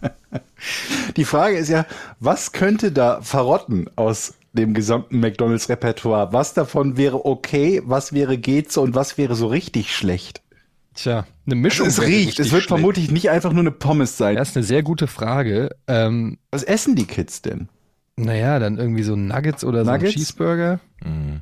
Die 1.17 1.25
Frage 1.25 1.57
ist 1.57 1.69
ja, 1.69 1.87
was 2.21 2.53
könnte 2.53 2.93
da 2.93 3.21
verrotten 3.23 3.89
aus 3.97 4.35
dem 4.53 4.73
gesamten 4.75 5.21
McDonalds-Repertoire? 5.21 6.33
Was 6.33 6.55
davon 6.55 6.97
wäre 6.97 7.25
okay, 7.27 7.83
was 7.85 8.13
wäre 8.13 8.39
geht 8.39 8.73
so 8.73 8.83
und 8.83 8.95
was 8.95 9.19
wäre 9.19 9.35
so 9.35 9.47
richtig 9.49 9.95
schlecht? 9.95 10.43
Tja, 10.95 11.27
eine 11.45 11.57
Mischung. 11.57 11.89
es 11.89 11.99
wäre 11.99 12.09
riecht, 12.09 12.39
es 12.39 12.53
wird 12.53 12.63
schlecht. 12.63 12.69
vermutlich 12.69 13.11
nicht 13.11 13.29
einfach 13.31 13.53
nur 13.53 13.63
eine 13.63 13.73
Pommes 13.73 14.17
sein. 14.17 14.37
Das 14.37 14.51
ist 14.51 14.57
eine 14.57 14.65
sehr 14.65 14.83
gute 14.85 15.09
Frage. 15.09 15.71
Ähm, 15.89 16.39
Was 16.53 16.63
essen 16.63 16.95
die 16.95 17.07
Kids 17.07 17.43
denn? 17.43 17.69
naja, 18.17 18.61
dann 18.61 18.79
irgendwie 18.79 19.03
so 19.03 19.17
Nuggets 19.17 19.65
oder 19.65 19.83
Nuggets? 19.83 20.03
so 20.03 20.07
ein 20.07 20.13
Cheeseburger. 20.13 20.81
Mhm. 21.05 21.41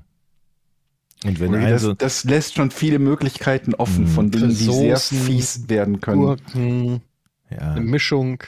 Und 1.25 1.41
wenn 1.41 1.55
Okay, 1.55 1.71
das, 1.71 1.89
das 1.99 2.25
lässt 2.25 2.55
schon 2.55 2.71
viele 2.71 2.99
Möglichkeiten 2.99 3.75
offen 3.75 4.07
von 4.07 4.31
Dingen, 4.31 4.49
die 4.49 4.55
sehr 4.55 4.97
fies 4.97 5.69
werden 5.69 6.01
können. 6.01 6.21
Gurken, 6.21 7.03
ja. 7.51 7.73
eine 7.73 7.81
Mischung. 7.81 8.43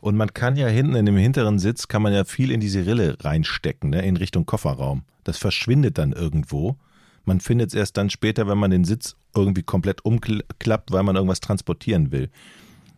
Und 0.00 0.16
man 0.16 0.32
kann 0.34 0.56
ja 0.56 0.68
hinten 0.68 0.96
in 0.96 1.06
dem 1.06 1.16
hinteren 1.16 1.58
Sitz, 1.58 1.88
kann 1.88 2.02
man 2.02 2.12
ja 2.12 2.24
viel 2.24 2.50
in 2.50 2.60
diese 2.60 2.86
Rille 2.86 3.16
reinstecken, 3.20 3.90
ne, 3.90 4.02
in 4.02 4.16
Richtung 4.16 4.46
Kofferraum. 4.46 5.02
Das 5.24 5.38
verschwindet 5.38 5.98
dann 5.98 6.12
irgendwo. 6.12 6.76
Man 7.24 7.40
findet 7.40 7.68
es 7.68 7.74
erst 7.74 7.96
dann 7.96 8.10
später, 8.10 8.46
wenn 8.46 8.58
man 8.58 8.70
den 8.70 8.84
Sitz 8.84 9.16
irgendwie 9.34 9.62
komplett 9.62 10.04
umklappt, 10.04 10.92
weil 10.92 11.02
man 11.02 11.16
irgendwas 11.16 11.40
transportieren 11.40 12.12
will. 12.12 12.28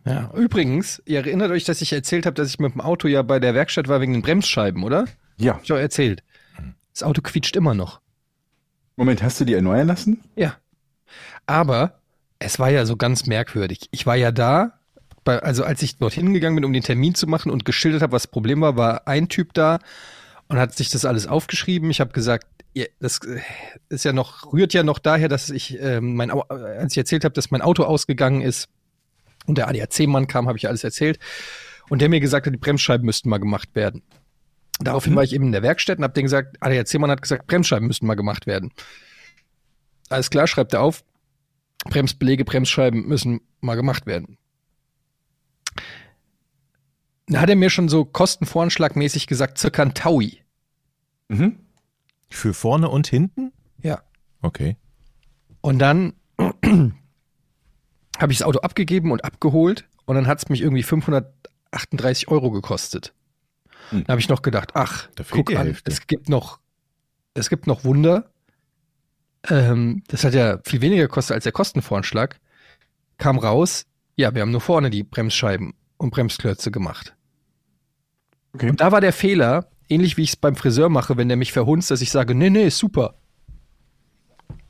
Ja. 0.05 0.31
Übrigens, 0.35 1.01
ihr 1.05 1.19
erinnert 1.19 1.51
euch, 1.51 1.63
dass 1.63 1.81
ich 1.81 1.93
erzählt 1.93 2.25
habe, 2.25 2.33
dass 2.33 2.49
ich 2.49 2.59
mit 2.59 2.73
dem 2.73 2.81
Auto 2.81 3.07
ja 3.07 3.21
bei 3.21 3.39
der 3.39 3.53
Werkstatt 3.53 3.87
war 3.87 4.01
wegen 4.01 4.13
den 4.13 4.21
Bremsscheiben, 4.21 4.83
oder? 4.83 5.05
Ja, 5.37 5.55
Hab 5.55 5.63
ich 5.63 5.71
auch 5.71 5.77
erzählt. 5.77 6.23
Das 6.93 7.03
Auto 7.03 7.21
quietscht 7.21 7.55
immer 7.55 7.73
noch. 7.73 8.01
Moment, 8.97 9.23
hast 9.23 9.39
du 9.39 9.45
die 9.45 9.53
erneuern 9.53 9.87
lassen? 9.87 10.21
Ja. 10.35 10.55
Aber 11.45 11.99
es 12.39 12.59
war 12.59 12.69
ja 12.69 12.85
so 12.85 12.97
ganz 12.97 13.27
merkwürdig. 13.27 13.87
Ich 13.91 14.05
war 14.05 14.15
ja 14.15 14.31
da, 14.31 14.79
bei, 15.23 15.39
also 15.39 15.63
als 15.63 15.81
ich 15.83 15.97
dorthin 15.97 16.33
gegangen 16.33 16.55
bin, 16.55 16.65
um 16.65 16.73
den 16.73 16.83
Termin 16.83 17.15
zu 17.15 17.27
machen 17.27 17.51
und 17.51 17.63
geschildert 17.63 18.01
habe, 18.01 18.11
was 18.11 18.23
das 18.23 18.31
Problem 18.31 18.59
war, 18.61 18.75
war 18.75 19.07
ein 19.07 19.29
Typ 19.29 19.53
da 19.53 19.79
und 20.47 20.57
hat 20.57 20.75
sich 20.75 20.89
das 20.89 21.05
alles 21.05 21.27
aufgeschrieben. 21.27 21.89
Ich 21.91 22.01
habe 22.01 22.11
gesagt, 22.11 22.47
das 22.99 23.19
äh, 23.23 23.39
ist 23.89 24.03
ja 24.03 24.13
noch, 24.13 24.51
rührt 24.51 24.73
ja 24.73 24.83
noch 24.83 24.99
daher, 24.99 25.29
dass 25.29 25.49
ich, 25.51 25.79
ähm, 25.79 26.15
mein, 26.15 26.29
äh, 26.29 26.33
als 26.49 26.93
ich 26.93 26.97
erzählt 26.97 27.23
habe, 27.23 27.33
dass 27.33 27.51
mein 27.51 27.61
Auto 27.61 27.83
ausgegangen 27.83 28.41
ist 28.41 28.67
und 29.45 29.57
der 29.57 29.67
ADAC-Mann 29.67 30.27
kam, 30.27 30.47
habe 30.47 30.57
ich 30.57 30.67
alles 30.67 30.83
erzählt. 30.83 31.19
Und 31.89 32.01
der 32.01 32.09
mir 32.09 32.19
gesagt 32.19 32.45
hat, 32.45 32.53
die 32.53 32.57
Bremsscheiben 32.57 33.05
müssten 33.05 33.29
mal 33.29 33.37
gemacht 33.37 33.69
werden. 33.73 34.01
Daraufhin 34.79 35.15
war 35.15 35.23
ich 35.23 35.33
eben 35.33 35.45
in 35.45 35.51
der 35.51 35.63
Werkstatt 35.63 35.97
und 35.97 36.03
habe 36.03 36.13
denen 36.13 36.25
gesagt, 36.25 36.57
ADAC-Mann 36.59 37.09
hat 37.09 37.21
gesagt, 37.21 37.47
Bremsscheiben 37.47 37.87
müssten 37.87 38.05
mal 38.05 38.15
gemacht 38.15 38.45
werden. 38.45 38.71
Alles 40.09 40.29
klar, 40.29 40.47
schreibt 40.47 40.73
er 40.73 40.81
auf. 40.81 41.03
Bremsbeläge, 41.85 42.45
Bremsscheiben 42.45 43.07
müssen 43.07 43.41
mal 43.59 43.75
gemacht 43.75 44.05
werden. 44.05 44.37
Da 47.27 47.41
hat 47.41 47.49
er 47.49 47.55
mir 47.55 47.69
schon 47.69 47.89
so 47.89 48.05
kostenvoranschlagmäßig 48.05 49.27
gesagt, 49.27 49.57
circa 49.57 49.81
ein 49.81 49.93
Taui. 49.93 50.41
Mhm. 51.27 51.59
Für 52.29 52.53
vorne 52.53 52.89
und 52.89 53.07
hinten? 53.07 53.51
Ja. 53.81 54.01
Okay. 54.41 54.77
Und 55.61 55.79
dann 55.79 56.13
habe 56.37 58.31
ich 58.31 58.37
das 58.37 58.47
Auto 58.47 58.59
abgegeben 58.59 59.11
und 59.11 59.25
abgeholt 59.25 59.87
und 60.05 60.15
dann 60.15 60.27
hat 60.27 60.39
es 60.39 60.49
mich 60.49 60.61
irgendwie 60.61 60.83
538 60.83 62.29
Euro 62.29 62.51
gekostet. 62.51 63.13
Hm. 63.89 64.03
Da 64.03 64.11
habe 64.11 64.21
ich 64.21 64.29
noch 64.29 64.41
gedacht, 64.41 64.71
ach, 64.73 65.07
guck 65.31 65.51
an, 65.51 65.67
Hälfte. 65.67 65.91
es 65.91 66.07
gibt 66.07 66.29
noch, 66.29 66.59
es 67.33 67.49
gibt 67.49 67.67
noch 67.67 67.83
Wunder. 67.83 68.31
Ähm, 69.49 70.03
das 70.07 70.23
hat 70.23 70.33
ja 70.33 70.59
viel 70.63 70.81
weniger 70.81 71.03
gekostet 71.03 71.35
als 71.35 71.43
der 71.43 71.53
Kostenvoranschlag. 71.53 72.39
Kam 73.17 73.37
raus, 73.37 73.85
ja, 74.15 74.33
wir 74.33 74.41
haben 74.41 74.51
nur 74.51 74.61
vorne 74.61 74.89
die 74.89 75.03
Bremsscheiben 75.03 75.73
und 75.97 76.11
Bremsklötze 76.11 76.71
gemacht. 76.71 77.15
Okay. 78.53 78.69
Und 78.69 78.81
da 78.81 78.91
war 78.91 79.01
der 79.01 79.13
Fehler, 79.13 79.69
ähnlich 79.89 80.17
wie 80.17 80.23
ich 80.23 80.31
es 80.31 80.35
beim 80.35 80.55
Friseur 80.55 80.89
mache, 80.89 81.17
wenn 81.17 81.27
der 81.27 81.37
mich 81.37 81.53
verhunzt, 81.53 81.91
dass 81.91 82.01
ich 82.01 82.11
sage, 82.11 82.35
nee, 82.35 82.49
nee, 82.49 82.69
super. 82.69 83.15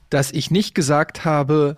Dass 0.10 0.32
ich 0.32 0.52
nicht 0.52 0.76
gesagt 0.76 1.26
habe, 1.26 1.78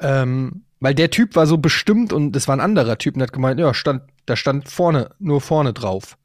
ähm, 0.00 0.63
weil 0.84 0.94
der 0.94 1.08
Typ 1.08 1.34
war 1.34 1.46
so 1.46 1.56
bestimmt 1.56 2.12
und 2.12 2.32
das 2.32 2.46
war 2.46 2.54
ein 2.54 2.60
anderer 2.60 2.98
Typ 2.98 3.16
und 3.16 3.22
hat 3.22 3.32
gemeint, 3.32 3.58
ja, 3.58 3.72
stand, 3.72 4.02
da 4.26 4.36
stand 4.36 4.68
vorne, 4.68 5.12
nur 5.18 5.40
vorne 5.40 5.72
drauf. 5.72 6.18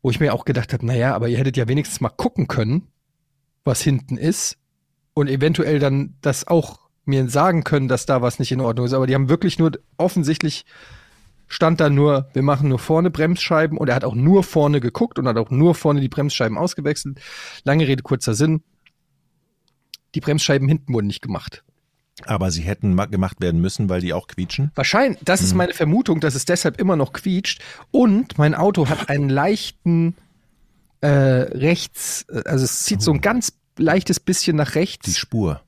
Wo 0.00 0.08
ich 0.08 0.18
mir 0.18 0.32
auch 0.32 0.46
gedacht 0.46 0.72
habe, 0.72 0.86
naja, 0.86 1.14
aber 1.14 1.28
ihr 1.28 1.36
hättet 1.36 1.58
ja 1.58 1.68
wenigstens 1.68 2.00
mal 2.00 2.08
gucken 2.08 2.48
können, 2.48 2.88
was 3.64 3.82
hinten 3.82 4.16
ist 4.16 4.56
und 5.12 5.28
eventuell 5.28 5.78
dann 5.78 6.14
das 6.22 6.46
auch 6.46 6.88
mir 7.04 7.28
sagen 7.28 7.64
können, 7.64 7.86
dass 7.86 8.06
da 8.06 8.22
was 8.22 8.38
nicht 8.38 8.50
in 8.50 8.62
Ordnung 8.62 8.86
ist. 8.86 8.94
Aber 8.94 9.06
die 9.06 9.14
haben 9.14 9.28
wirklich 9.28 9.58
nur 9.58 9.72
offensichtlich 9.98 10.64
stand 11.46 11.78
da 11.78 11.90
nur, 11.90 12.30
wir 12.32 12.42
machen 12.42 12.70
nur 12.70 12.78
vorne 12.78 13.10
Bremsscheiben 13.10 13.76
und 13.76 13.90
er 13.90 13.94
hat 13.94 14.04
auch 14.04 14.14
nur 14.14 14.42
vorne 14.42 14.80
geguckt 14.80 15.18
und 15.18 15.28
hat 15.28 15.36
auch 15.36 15.50
nur 15.50 15.74
vorne 15.74 16.00
die 16.00 16.08
Bremsscheiben 16.08 16.56
ausgewechselt. 16.56 17.20
Lange 17.64 17.86
Rede, 17.86 18.02
kurzer 18.02 18.32
Sinn. 18.32 18.62
Die 20.14 20.20
Bremsscheiben 20.20 20.66
hinten 20.66 20.94
wurden 20.94 21.08
nicht 21.08 21.20
gemacht. 21.20 21.62
Aber 22.24 22.50
sie 22.50 22.62
hätten 22.62 22.94
ma- 22.94 23.04
gemacht 23.06 23.40
werden 23.40 23.60
müssen, 23.60 23.88
weil 23.88 24.00
die 24.00 24.12
auch 24.14 24.26
quietschen. 24.26 24.70
Wahrscheinlich, 24.74 25.18
das 25.22 25.42
ist 25.42 25.54
meine 25.54 25.74
Vermutung, 25.74 26.20
dass 26.20 26.34
es 26.34 26.46
deshalb 26.46 26.80
immer 26.80 26.96
noch 26.96 27.12
quietscht. 27.12 27.60
Und 27.90 28.38
mein 28.38 28.54
Auto 28.54 28.88
hat 28.88 29.10
einen 29.10 29.28
leichten 29.28 30.14
äh, 31.02 31.08
rechts, 31.08 32.24
äh, 32.30 32.42
also 32.46 32.64
es 32.64 32.84
zieht 32.84 33.02
so 33.02 33.12
ein 33.12 33.20
ganz 33.20 33.52
leichtes 33.76 34.18
bisschen 34.18 34.56
nach 34.56 34.72
Die 34.72 34.78
rechts. 34.78 35.18
Spur. 35.18 35.60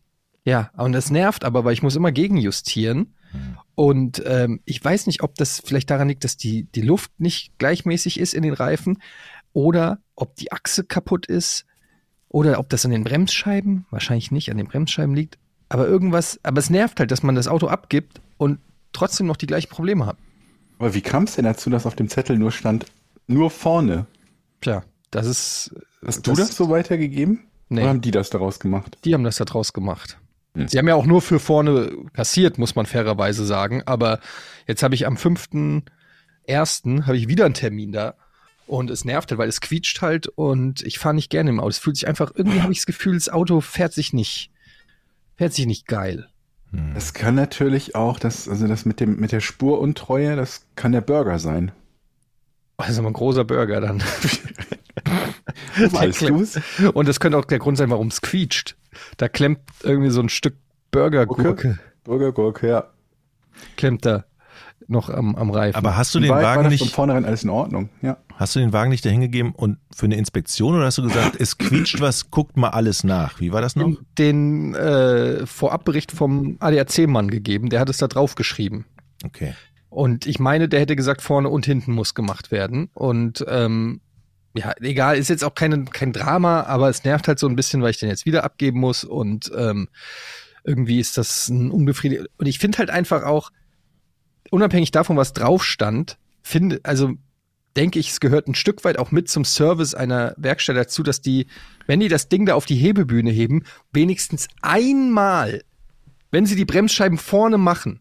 Ja, 0.45 0.71
und 0.79 0.93
das 0.93 1.11
nervt 1.11 1.45
aber, 1.45 1.65
weil 1.67 1.75
ich 1.75 1.83
muss 1.83 1.97
immer 1.97 2.13
gegenjustieren. 2.13 3.15
Und 3.75 4.23
ähm, 4.25 4.61
ich 4.65 4.83
weiß 4.83 5.07
nicht, 5.07 5.23
ob 5.23 5.35
das 5.35 5.61
vielleicht 5.63 5.91
daran 5.91 6.09
liegt, 6.09 6.25
dass 6.25 6.39
die, 6.39 6.65
die 6.75 6.81
Luft 6.81 7.11
nicht 7.21 7.59
gleichmäßig 7.59 8.19
ist 8.19 8.33
in 8.33 8.43
den 8.43 8.55
Reifen 8.55 9.03
oder 9.53 9.99
ob 10.17 10.35
die 10.37 10.51
Achse 10.51 10.83
kaputt 10.83 11.27
ist 11.27 11.67
oder 12.29 12.59
ob 12.59 12.71
das 12.71 12.87
an 12.87 12.91
den 12.91 13.05
Bremsscheiben, 13.05 13.85
wahrscheinlich 13.91 14.31
nicht 14.31 14.51
an 14.51 14.57
den 14.57 14.67
Bremsscheiben 14.67 15.15
liegt. 15.15 15.37
Aber 15.69 15.87
irgendwas, 15.87 16.41
aber 16.43 16.59
es 16.59 16.71
nervt 16.71 16.99
halt, 17.01 17.11
dass 17.11 17.23
man 17.23 17.35
das 17.35 17.49
Auto 17.49 17.69
abgibt 17.69 18.21
und 18.37 18.59
trotzdem 18.93 19.27
noch 19.27 19.37
die 19.37 19.47
gleichen 19.47 19.69
Probleme 19.69 20.07
hat. 20.07 20.17
Aber 20.79 20.95
wie 20.95 21.01
kam 21.01 21.25
es 21.25 21.35
denn 21.35 21.45
dazu, 21.45 21.71
dass 21.71 21.87
auf 21.87 21.97
dem 21.97 22.09
Zettel 22.09 22.39
nur 22.39 22.53
stand, 22.53 22.87
nur 23.27 23.51
vorne? 23.51 24.07
Tja, 24.61 24.83
das 25.11 25.27
ist. 25.27 25.75
Hast 26.05 26.27
du 26.27 26.35
das 26.35 26.57
so 26.57 26.71
weitergegeben? 26.71 27.41
Nee. 27.69 27.83
Oder 27.83 27.91
haben 27.91 28.01
die 28.01 28.11
das 28.11 28.31
daraus 28.31 28.61
gemacht? 28.61 28.97
Die 29.05 29.15
haben 29.15 29.25
das 29.25 29.37
da 29.37 29.45
draus 29.45 29.73
gemacht. 29.73 30.19
Hm. 30.55 30.69
Sie 30.69 30.79
haben 30.79 30.89
ja 30.89 30.95
auch 30.95 31.07
nur 31.07 31.21
für 31.21 31.39
vorne 31.39 31.93
kassiert, 32.13 32.59
muss 32.59 32.75
man 32.75 32.87
fairerweise 32.87 33.45
sagen. 33.45 33.83
Aber 33.85 34.21
jetzt 34.67 34.83
habe 34.83 34.95
ich 34.95 35.07
am 35.07 35.17
5.1. 35.17 37.07
habe 37.07 37.17
ich 37.17 37.29
wieder 37.29 37.45
einen 37.45 37.55
Termin 37.55 37.93
da. 37.93 38.15
Und 38.67 38.91
es 38.91 39.05
nervt 39.05 39.31
halt, 39.31 39.39
weil 39.39 39.49
es 39.49 39.63
quietscht 39.63 40.03
halt 40.03 40.29
und 40.29 40.83
ich 40.83 40.99
fahre 40.99 41.15
nicht 41.15 41.31
gerne 41.31 41.49
im 41.49 41.59
Auto. 41.59 41.71
Es 41.71 41.79
fühlt 41.79 41.97
sich 41.97 42.07
einfach, 42.07 42.33
irgendwie 42.35 42.61
habe 42.61 42.71
ich 42.71 42.79
das 42.79 42.87
Gefühl, 42.87 43.15
das 43.15 43.31
Auto 43.31 43.63
fährt 43.63 43.95
sich 43.95 44.13
nicht, 44.13 44.51
fährt 45.39 45.55
sich 45.55 45.67
nicht 45.67 45.87
geil. 45.87 46.29
Das 46.95 47.15
kann 47.15 47.35
natürlich 47.35 47.95
auch, 47.95 48.19
das, 48.19 48.47
also 48.47 48.67
das 48.67 48.85
mit 48.85 49.01
dem, 49.01 49.19
mit 49.19 49.33
der 49.33 49.41
Spuruntreue, 49.41 50.37
das 50.37 50.67
kann 50.77 50.93
der 50.93 51.01
Burger 51.01 51.39
sein. 51.39 51.73
Das 52.77 52.91
ist 52.91 52.99
aber 52.99 53.09
ein 53.09 53.15
großer 53.15 53.45
Burger 53.45 53.81
dann. 53.81 54.03
Weißt 55.77 56.29
du's? 56.29 56.61
Und 56.93 57.09
das 57.09 57.21
könnte 57.21 57.39
auch 57.39 57.47
der 57.47 57.59
Grund 57.59 57.79
sein, 57.79 57.89
warum 57.89 58.09
es 58.09 58.21
quietscht. 58.21 58.77
Da 59.17 59.29
klemmt 59.29 59.61
irgendwie 59.83 60.11
so 60.11 60.21
ein 60.21 60.29
Stück 60.29 60.57
Burgergurke, 60.91 61.79
Burgergurke, 62.05 62.69
ja. 62.69 62.91
klemmt 63.77 64.05
da 64.05 64.25
noch 64.89 65.11
am, 65.11 65.37
am 65.37 65.51
Reifen. 65.51 65.77
Aber 65.77 65.97
hast 65.97 66.15
du 66.15 66.21
den 66.21 66.31
War, 66.31 66.37
war 66.37 66.57
Wagen 66.57 66.71
das 66.71 66.79
von 66.79 66.87
nicht, 66.87 66.95
vornherein 66.95 67.25
alles 67.25 67.45
in 67.45 67.51
Ordnung? 67.51 67.91
Ja. 68.03 68.17
hast 68.35 68.57
du 68.57 68.61
den 68.61 68.73
Wagen 68.73 68.91
nicht 68.91 69.05
dahin 69.05 69.21
gegeben 69.21 69.53
und 69.55 69.79
für 69.95 70.07
eine 70.07 70.17
Inspektion 70.17 70.75
oder 70.75 70.87
hast 70.87 70.99
du 70.99 71.03
gesagt, 71.03 71.37
es 71.39 71.59
quietscht 71.59 72.01
was, 72.01 72.31
guckt 72.31 72.57
mal 72.57 72.71
alles 72.71 73.05
nach? 73.05 73.41
Wie 73.41 73.53
war 73.53 73.61
das 73.61 73.77
noch? 73.77 73.97
den 74.19 74.75
äh, 74.75 75.47
Vorabbericht 75.47 76.11
vom 76.11 76.57
ADAC-Mann 76.61 77.31
gegeben, 77.31 77.69
der 77.69 77.81
hat 77.81 77.91
es 77.91 77.99
da 77.99 78.09
drauf 78.09 78.35
geschrieben. 78.35 78.87
Okay. 79.25 79.55
Und 79.91 80.27
ich 80.27 80.39
meine, 80.39 80.69
der 80.69 80.81
hätte 80.81 80.97
gesagt, 80.97 81.23
vorne 81.23 81.49
und 81.49 81.67
hinten 81.67 81.93
muss 81.93 82.15
gemacht 82.15 82.51
werden. 82.51 82.89
Und 82.95 83.45
ähm, 83.49 84.01
ja, 84.55 84.73
egal, 84.81 85.17
ist 85.17 85.29
jetzt 85.29 85.45
auch 85.45 85.55
keine, 85.55 85.85
kein 85.85 86.13
Drama, 86.13 86.63
aber 86.63 86.89
es 86.89 87.05
nervt 87.05 87.29
halt 87.29 87.39
so 87.39 87.49
ein 87.49 87.57
bisschen, 87.57 87.83
weil 87.83 87.91
ich 87.91 87.99
den 87.99 88.09
jetzt 88.09 88.27
wieder 88.27 88.45
abgeben 88.45 88.81
muss. 88.81 89.05
Und 89.05 89.51
ähm, 89.57 89.89
irgendwie 90.65 90.99
ist 91.01 91.17
das 91.17 91.49
ein 91.49 91.71
unbefriedigend. 91.71 92.29
Und 92.39 92.47
ich 92.47 92.59
finde 92.59 92.79
halt 92.79 92.91
einfach 92.91 93.23
auch, 93.23 93.51
unabhängig 94.51 94.91
davon, 94.91 95.17
was 95.17 95.33
drauf 95.33 95.65
stand, 95.65 96.19
finde, 96.43 96.81
also 96.83 97.15
denke 97.77 97.99
ich, 97.99 98.11
es 98.11 98.21
gehört 98.21 98.49
ein 98.49 98.55
Stück 98.55 98.85
weit 98.85 98.99
auch 98.99 99.11
mit 99.11 99.29
zum 99.29 99.45
Service 99.45 99.95
einer 99.95 100.35
Werkstatt 100.37 100.77
dazu, 100.77 101.03
dass 101.03 101.21
die, 101.21 101.47
wenn 101.87 102.01
die 102.01 102.09
das 102.09 102.29
Ding 102.29 102.47
da 102.47 102.55
auf 102.55 102.67
die 102.67 102.77
Hebebühne 102.77 103.31
heben, 103.31 103.65
wenigstens 103.93 104.49
einmal, 104.63 105.63
wenn 106.31 106.47
sie 106.47 106.57
die 106.57 106.65
Bremsscheiben 106.65 107.19
vorne 107.19 107.59
machen, 107.59 108.01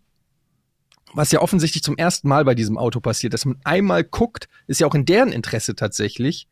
was 1.14 1.32
ja 1.32 1.42
offensichtlich 1.42 1.84
zum 1.84 1.98
ersten 1.98 2.28
Mal 2.28 2.44
bei 2.44 2.56
diesem 2.56 2.78
Auto 2.78 3.00
passiert, 3.00 3.34
dass 3.34 3.46
man 3.46 3.60
einmal 3.64 4.04
guckt, 4.04 4.50
ist 4.68 4.82
ja 4.82 4.88
auch 4.88 4.96
in 4.96 5.06
deren 5.06 5.32
Interesse 5.32 5.76
tatsächlich, 5.76 6.48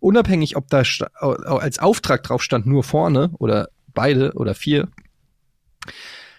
unabhängig, 0.00 0.56
ob 0.56 0.68
da 0.68 0.82
als 1.20 1.78
Auftrag 1.78 2.22
drauf 2.22 2.42
stand, 2.42 2.66
nur 2.66 2.84
vorne 2.84 3.30
oder 3.38 3.68
beide 3.94 4.32
oder 4.34 4.54
vier, 4.54 4.88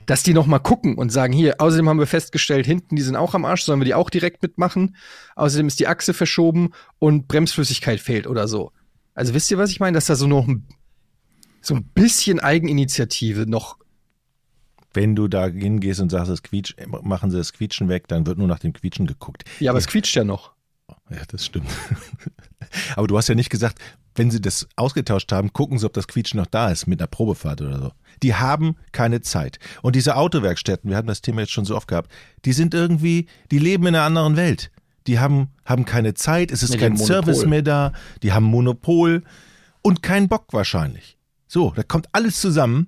dass 0.08 0.24
die 0.24 0.34
noch 0.34 0.48
mal 0.48 0.60
gucken 0.60 0.96
und 0.96 1.12
sagen, 1.12 1.34
hier, 1.34 1.56
außerdem 1.60 1.88
haben 1.88 2.00
wir 2.00 2.08
festgestellt, 2.08 2.66
hinten, 2.66 2.96
die 2.96 3.02
sind 3.02 3.18
auch 3.18 3.36
am 3.36 3.46
Arsch, 3.46 3.64
sollen 3.64 3.82
wir 3.82 3.86
die 3.86 3.94
auch 3.94 4.10
direkt 4.10 4.42
mitmachen? 4.42 4.96
Außerdem 5.36 5.68
ist 5.68 5.80
die 5.80 5.88
Achse 5.88 6.14
verschoben 6.14 6.72
und 6.98 7.28
Bremsflüssigkeit 7.28 8.00
fehlt 8.00 8.26
oder 8.26 8.48
so. 8.48 8.72
Also 9.14 9.34
wisst 9.34 9.52
ihr, 9.52 9.58
was 9.58 9.70
ich 9.70 9.80
meine? 9.80 9.96
Dass 9.96 10.06
da 10.06 10.16
so 10.16 10.26
noch 10.26 10.48
ein, 10.48 10.66
so 11.62 11.76
ein 11.76 11.84
bisschen 11.84 12.40
Eigeninitiative 12.40 13.46
noch 13.48 13.78
Wenn 14.94 15.16
du 15.16 15.28
da 15.28 15.48
hingehst 15.48 16.00
und 16.00 16.10
sagst, 16.10 16.32
es 16.32 16.42
quietsch, 16.42 16.74
machen 16.88 17.30
sie 17.30 17.38
das 17.38 17.52
Quietschen 17.52 17.90
weg, 17.90 18.08
dann 18.08 18.26
wird 18.26 18.38
nur 18.38 18.48
nach 18.48 18.60
dem 18.60 18.72
Quietschen 18.74 19.08
geguckt. 19.08 19.44
Ja, 19.60 19.72
aber 19.72 19.80
es 19.80 19.88
quietscht 19.88 20.16
ja 20.16 20.24
noch. 20.24 20.57
Ja, 21.10 21.22
das 21.28 21.46
stimmt. 21.46 21.70
Aber 22.96 23.08
du 23.08 23.18
hast 23.18 23.28
ja 23.30 23.36
nicht 23.36 23.50
gesagt, 23.50 23.80
wenn 24.16 24.32
sie 24.32 24.42
das 24.42 24.68
ausgetauscht 24.76 25.32
haben, 25.32 25.54
gucken 25.54 25.78
sie, 25.78 25.86
ob 25.86 25.94
das 25.94 26.08
Quietschen 26.08 26.40
noch 26.40 26.48
da 26.48 26.70
ist 26.72 26.88
mit 26.88 27.00
einer 27.00 27.08
Probefahrt 27.08 27.62
oder 27.62 27.80
so. 27.80 27.92
Die 28.24 28.36
haben 28.36 28.76
keine 28.92 29.22
Zeit. 29.22 29.60
Und 29.82 29.96
diese 29.96 30.16
Autowerkstätten, 30.16 30.90
wir 30.90 30.98
hatten 30.98 31.08
das 31.08 31.22
Thema 31.22 31.42
jetzt 31.42 31.52
schon 31.52 31.66
so 31.66 31.76
oft 31.76 31.88
gehabt, 31.88 32.12
die 32.46 32.54
sind 32.54 32.74
irgendwie, 32.74 33.28
die 33.52 33.60
leben 33.60 33.86
in 33.88 33.96
einer 33.96 34.04
anderen 34.06 34.36
Welt. 34.36 34.72
Die 35.06 35.20
haben, 35.20 35.50
haben 35.66 35.86
keine 35.86 36.14
Zeit, 36.16 36.52
es 36.52 36.64
ist 36.64 36.72
Nee, 36.72 36.78
kein 36.78 36.94
haben. 36.94 37.06
Service 37.06 37.46
mehr 37.46 37.62
da, 37.62 37.94
die 38.24 38.34
haben 38.34 38.44
Monopol 38.44 39.24
und 39.82 40.04
keinen 40.04 40.28
Bock 40.28 40.48
wahrscheinlich. 40.52 41.18
So, 41.48 41.72
da 41.76 41.84
kommt 41.84 42.10
alles 42.12 42.42
zusammen. 42.42 42.88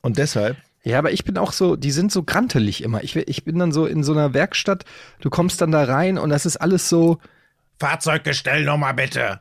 Und 0.00 0.18
deshalb, 0.18 0.56
Ja, 0.84 0.98
aber 0.98 1.12
ich 1.12 1.24
bin 1.24 1.38
auch 1.38 1.52
so, 1.52 1.76
die 1.76 1.92
sind 1.92 2.10
so 2.10 2.24
grantelig 2.24 2.82
immer. 2.82 3.04
Ich, 3.04 3.14
ich 3.14 3.44
bin 3.44 3.58
dann 3.58 3.70
so 3.70 3.86
in 3.86 4.02
so 4.02 4.12
einer 4.12 4.34
Werkstatt, 4.34 4.84
du 5.20 5.30
kommst 5.30 5.60
dann 5.60 5.70
da 5.70 5.84
rein 5.84 6.18
und 6.18 6.30
das 6.30 6.44
ist 6.44 6.56
alles 6.56 6.88
so, 6.88 7.18
Fahrzeuggestell 7.82 8.64
nochmal 8.64 8.94
bitte. 8.94 9.40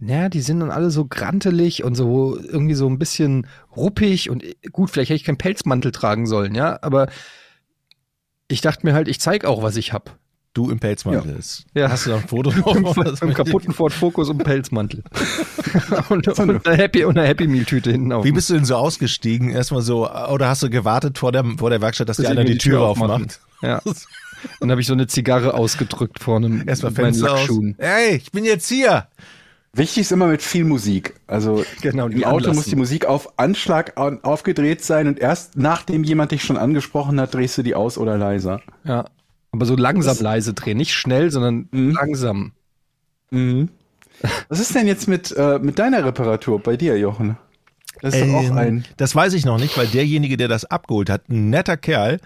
ja, 0.00 0.30
die 0.30 0.40
sind 0.40 0.60
dann 0.60 0.70
alle 0.70 0.90
so 0.90 1.04
grantelig 1.04 1.84
und 1.84 1.94
so 1.94 2.38
irgendwie 2.38 2.74
so 2.74 2.88
ein 2.88 2.98
bisschen 2.98 3.46
ruppig 3.76 4.30
und 4.30 4.42
äh, 4.42 4.54
gut, 4.72 4.90
vielleicht 4.90 5.10
hätte 5.10 5.16
ich 5.16 5.24
keinen 5.24 5.36
Pelzmantel 5.38 5.92
tragen 5.92 6.26
sollen, 6.26 6.54
ja, 6.54 6.78
aber 6.82 7.08
ich 8.48 8.62
dachte 8.62 8.86
mir 8.86 8.94
halt, 8.94 9.08
ich 9.08 9.20
zeig 9.20 9.44
auch, 9.44 9.62
was 9.62 9.76
ich 9.76 9.92
hab. 9.92 10.18
Du 10.54 10.70
im 10.70 10.80
Pelzmantel. 10.80 11.36
ist. 11.36 11.66
Ja. 11.74 11.88
Hast 11.90 12.06
du 12.06 12.10
noch 12.10 12.22
ein 12.22 12.28
Foto 12.28 12.50
Mit 12.50 12.66
noch? 12.66 12.96
einem 13.22 13.34
kaputten 13.34 13.72
Ford 13.72 13.92
Focus 13.92 14.28
und 14.28 14.36
einem 14.36 14.44
Pelzmantel. 14.44 15.04
und, 16.08 16.26
und 16.26 16.66
eine 16.66 16.76
Happy, 16.76 17.04
und 17.04 17.16
eine 17.16 17.28
Happy 17.28 17.46
Meal 17.46 17.64
Tüte 17.64 17.92
hinten 17.92 18.12
auf. 18.12 18.24
Wie 18.24 18.32
bist 18.32 18.50
du 18.50 18.54
denn 18.54 18.64
so 18.64 18.74
ausgestiegen? 18.76 19.50
Erstmal 19.50 19.82
so, 19.82 20.10
oder 20.10 20.48
hast 20.48 20.62
du 20.62 20.70
gewartet 20.70 21.18
vor 21.18 21.30
der, 21.30 21.44
vor 21.58 21.70
der 21.70 21.80
Werkstatt, 21.80 22.08
dass 22.08 22.16
die 22.16 22.26
einer 22.26 22.44
die 22.44 22.58
Tür 22.58 22.80
aufmacht? 22.82 23.40
Ja. 23.62 23.80
Dann 24.60 24.70
habe 24.70 24.80
ich 24.80 24.86
so 24.86 24.92
eine 24.94 25.06
Zigarre 25.06 25.54
ausgedrückt 25.54 26.20
vor 26.22 26.36
einem 26.36 26.66
Erstmal 26.68 26.92
Fenster 26.92 27.32
aus. 27.32 27.40
Lackschuhen. 27.40 27.74
Hey, 27.78 28.16
ich 28.16 28.30
bin 28.32 28.44
jetzt 28.44 28.68
hier. 28.68 29.06
Wichtig 29.74 30.02
ist 30.02 30.12
immer 30.12 30.26
mit 30.28 30.42
viel 30.42 30.64
Musik. 30.64 31.14
Also 31.26 31.64
Genau, 31.82 32.06
im 32.06 32.16
die 32.16 32.24
Auto 32.26 32.36
anlassen. 32.36 32.56
muss 32.56 32.64
die 32.66 32.76
Musik 32.76 33.04
auf 33.06 33.38
Anschlag 33.38 33.98
an- 33.98 34.24
aufgedreht 34.24 34.82
sein 34.82 35.06
und 35.08 35.18
erst 35.20 35.56
nachdem 35.56 36.02
jemand 36.04 36.32
dich 36.32 36.42
schon 36.42 36.56
angesprochen 36.56 37.20
hat, 37.20 37.34
drehst 37.34 37.58
du 37.58 37.62
die 37.62 37.74
aus 37.74 37.98
oder 37.98 38.16
leiser. 38.16 38.60
Ja. 38.84 39.04
Aber 39.52 39.64
so 39.66 39.76
langsam 39.76 40.12
Das- 40.14 40.20
leise 40.20 40.54
drehen. 40.54 40.76
Nicht 40.76 40.92
schnell, 40.94 41.30
sondern 41.30 41.68
Mhm. 41.70 41.92
langsam. 41.92 42.52
Mhm. 43.30 43.68
Was 44.48 44.58
ist 44.60 44.74
denn 44.74 44.86
jetzt 44.86 45.06
mit, 45.08 45.34
äh, 45.36 45.58
mit 45.60 45.78
deiner 45.78 46.04
Reparatur 46.04 46.60
bei 46.60 46.76
dir, 46.76 46.98
Jochen? 46.98 47.36
Das 48.00 48.14
ist 48.14 48.22
doch 48.26 48.34
auch 48.34 48.42
Ähm, 48.50 48.58
ein. 48.58 48.84
Das 48.96 49.14
weiß 49.14 49.32
ich 49.34 49.44
noch 49.44 49.58
nicht, 49.58 49.76
weil 49.78 49.86
derjenige, 49.86 50.36
der 50.36 50.48
das 50.48 50.64
abgeholt 50.64 51.10
hat, 51.10 51.28
ein 51.28 51.50
netter 51.50 51.76
Kerl, 51.76 52.20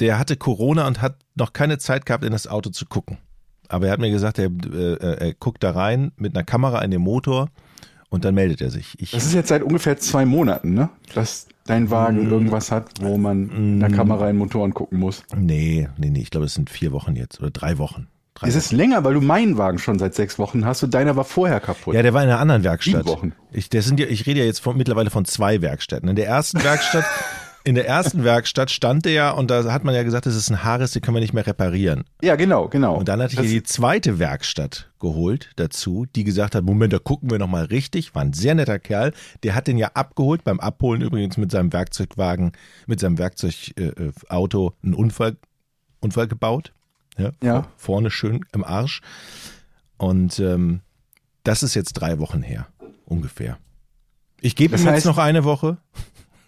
der 0.00 0.18
hatte 0.18 0.36
Corona 0.36 0.86
und 0.86 1.00
hat 1.02 1.16
noch 1.34 1.52
keine 1.52 1.78
Zeit 1.78 2.06
gehabt, 2.06 2.24
in 2.24 2.32
das 2.32 2.46
Auto 2.46 2.70
zu 2.70 2.86
gucken. 2.86 3.18
Aber 3.68 3.86
er 3.86 3.92
hat 3.92 4.00
mir 4.00 4.10
gesagt, 4.10 4.38
er, 4.38 4.46
äh, 4.72 4.96
er 5.28 5.34
guckt 5.34 5.62
da 5.62 5.70
rein 5.72 6.12
mit 6.16 6.34
einer 6.36 6.44
Kamera 6.44 6.82
in 6.82 6.90
den 6.90 7.00
Motor 7.00 7.48
und 8.10 8.24
dann 8.24 8.34
meldet 8.34 8.60
er 8.60 8.70
sich. 8.70 8.94
Ich, 9.00 9.10
Das 9.12 9.24
ist 9.24 9.34
jetzt 9.34 9.48
seit 9.48 9.62
ungefähr 9.62 9.96
zwei 9.98 10.24
Monaten, 10.26 10.74
ne? 10.74 10.90
Dass 11.14 11.46
dein 11.66 11.90
Wagen 11.90 12.30
irgendwas 12.30 12.70
hat, 12.70 12.90
wo 13.00 13.16
man 13.18 13.78
mit 13.78 13.82
der 13.82 13.90
Kamera 13.90 14.28
in 14.30 14.36
Motoren 14.36 14.74
gucken 14.74 14.98
muss. 14.98 15.22
nee, 15.36 15.88
nee, 15.96 16.10
nee, 16.10 16.20
ich 16.20 16.30
glaube, 16.30 16.46
es 16.46 16.54
sind 16.54 16.70
vier 16.70 16.92
Wochen 16.92 17.14
jetzt 17.16 17.40
oder 17.40 17.50
drei 17.50 17.78
Wochen. 17.78 18.08
Drei 18.34 18.48
Es 18.48 18.54
Wochen. 18.54 18.58
ist 18.60 18.72
länger, 18.72 19.04
weil 19.04 19.14
du 19.14 19.20
meinen 19.20 19.58
Wagen 19.58 19.78
schon 19.78 19.98
seit 19.98 20.14
sechs 20.14 20.38
Wochen 20.38 20.64
hast 20.64 20.82
und 20.82 20.94
deiner 20.94 21.16
war 21.16 21.24
vorher 21.24 21.60
kaputt. 21.60 21.94
Ja, 21.94 22.02
der 22.02 22.14
war 22.14 22.22
in 22.22 22.30
einer 22.30 22.40
anderen 22.40 22.64
Werkstatt. 22.64 23.04
Sieben 23.04 23.08
Wochen. 23.16 23.32
Ich, 23.52 23.68
der 23.68 23.82
sind 23.82 24.00
ja, 24.00 24.06
ich 24.06 24.26
rede 24.26 24.40
ja 24.40 24.46
jetzt 24.46 24.60
von, 24.60 24.76
mittlerweile 24.76 25.10
von 25.10 25.24
zwei 25.26 25.60
Werkstätten. 25.60 26.08
In 26.08 26.16
der 26.16 26.26
ersten 26.26 26.60
Werkstatt, 26.64 27.04
in 27.64 27.74
der 27.76 27.86
ersten 27.86 28.24
Werkstatt 28.24 28.70
stand 28.70 29.04
der 29.04 29.12
ja 29.12 29.30
und 29.30 29.50
da 29.50 29.72
hat 29.72 29.84
man 29.84 29.94
ja 29.94 30.02
gesagt, 30.02 30.26
das 30.26 30.34
ist 30.34 30.50
ein 30.50 30.64
Haarriss, 30.64 30.92
den 30.92 31.02
können 31.02 31.16
wir 31.16 31.20
nicht 31.20 31.32
mehr 31.32 31.46
reparieren. 31.46 32.04
Ja, 32.22 32.34
genau, 32.36 32.68
genau. 32.68 32.96
Und 32.96 33.08
dann 33.08 33.20
hatte 33.22 33.32
ich 33.34 33.38
Das- 33.38 33.46
die 33.46 33.62
zweite 33.62 34.18
Werkstatt 34.18 34.90
geholt 34.98 35.50
dazu, 35.56 36.06
die 36.16 36.24
gesagt 36.24 36.54
hat, 36.54 36.64
Moment, 36.64 36.92
da 36.92 36.98
gucken 36.98 37.30
wir 37.30 37.38
nochmal 37.38 37.64
richtig. 37.66 38.14
War 38.14 38.22
ein 38.22 38.32
sehr 38.32 38.54
netter 38.54 38.78
Kerl. 38.78 39.12
Der 39.42 39.54
hat 39.54 39.66
den 39.66 39.78
ja 39.78 39.90
abgeholt, 39.94 40.44
beim 40.44 40.60
Abholen 40.60 41.02
übrigens 41.02 41.36
mit 41.36 41.50
seinem 41.52 41.72
Werkzeugwagen, 41.72 42.52
mit 42.86 43.00
seinem 43.00 43.18
Werkzeugauto 43.18 43.80
äh, 43.80 43.86
äh, 44.08 44.12
Auto 44.28 44.72
einen 44.82 44.94
Unfall, 44.94 45.36
Unfall 46.00 46.28
gebaut. 46.28 46.72
Ja, 47.18 47.30
Ja. 47.42 47.62
vor- 47.62 47.68
Vorne 47.76 48.10
schön 48.10 48.44
im 48.52 48.64
Arsch. 48.64 49.00
Und 49.98 50.38
ähm, 50.40 50.80
das 51.44 51.62
ist 51.62 51.74
jetzt 51.74 51.92
drei 51.94 52.18
Wochen 52.18 52.42
her, 52.42 52.66
ungefähr. 53.04 53.58
Ich 54.40 54.56
gebe 54.56 54.76
ihm 54.76 54.86
jetzt 54.86 55.04
noch 55.04 55.18
eine 55.18 55.44
Woche. 55.44 55.76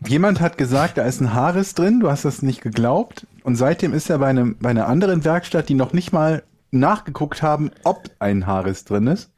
Jemand 0.07 0.41
hat 0.41 0.59
gesagt, 0.59 0.99
da 0.99 1.03
ist 1.05 1.21
ein 1.21 1.33
Haarriss 1.35 1.75
drin, 1.75 2.01
du 2.01 2.11
hast 2.11 2.25
das 2.25 2.43
nicht 2.43 2.61
geglaubt. 2.61 3.27
Und 3.43 3.57
seitdem 3.57 3.93
ist 3.95 4.11
er 4.11 4.19
bei, 4.19 4.29
einem, 4.29 4.57
bei 4.59 4.71
einer 4.71 4.87
anderen 4.87 5.25
Werkstatt, 5.25 5.69
die 5.69 5.75
noch 5.75 5.93
nicht 5.93 6.13
mal 6.13 6.43
nachgeguckt 6.71 7.43
haben, 7.43 7.71
ob 7.85 8.11
ein 8.19 8.47
Haarriss 8.47 8.85
drin 8.85 9.07
ist. 9.07 9.31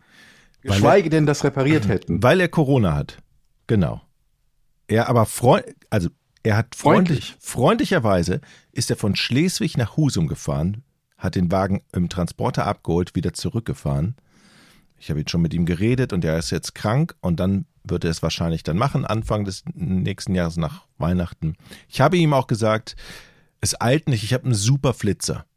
Weil 0.63 0.73
Geschweige 0.73 1.11
denn, 1.11 1.27
das 1.27 1.45
repariert 1.45 1.89
hätten. 1.89 2.23
Weil 2.23 2.41
er 2.41 2.49
Corona 2.49 2.95
hat. 2.95 3.19
Genau. 3.67 4.01
Er 4.89 5.09
aber 5.09 5.27
freund, 5.27 5.65
also 5.91 6.09
er 6.43 6.57
hat 6.57 6.75
freundlich, 6.75 7.19
Freundlich. 7.31 7.37
freundlicherweise 7.41 8.41
ist 8.73 8.91
er 8.91 8.97
von 8.97 9.17
Schleswig 9.17 9.77
nach 9.77 9.97
Husum 9.97 10.29
gefahren, 10.29 10.83
hat 11.19 11.35
den 11.35 11.51
Wagen 11.51 11.83
im 11.93 12.09
Transporter 12.09 12.67
abgeholt, 12.67 13.15
wieder 13.15 13.33
zurückgefahren. 13.33 14.17
Ich 14.99 15.11
habe 15.11 15.21
jetzt 15.21 15.31
schon 15.31 15.43
mit 15.43 15.55
ihm 15.55 15.67
geredet 15.67 16.13
und 16.13 16.25
er 16.25 16.39
ist 16.39 16.51
jetzt 16.51 16.75
krank 16.75 17.15
und 17.21 17.39
dann 17.41 17.67
wird 17.85 18.05
er 18.05 18.11
es 18.11 18.23
wahrscheinlich 18.23 18.63
dann 18.63 18.77
machen, 18.77 19.05
Anfang 19.05 19.45
des 19.45 19.63
nächsten 19.75 20.35
Jahres 20.35 20.57
nach 20.57 20.87
Weihnachten. 20.99 21.55
Ich 21.89 22.01
habe 22.01 22.17
ihm 22.17 22.33
auch 22.33 22.47
gesagt, 22.47 22.97
es 23.61 23.81
eilt 23.81 24.09
nicht, 24.09 24.25
ich 24.25 24.35
habe 24.35 24.45
einen 24.45 24.55
super 24.55 24.95
Flitzer. 24.95 25.45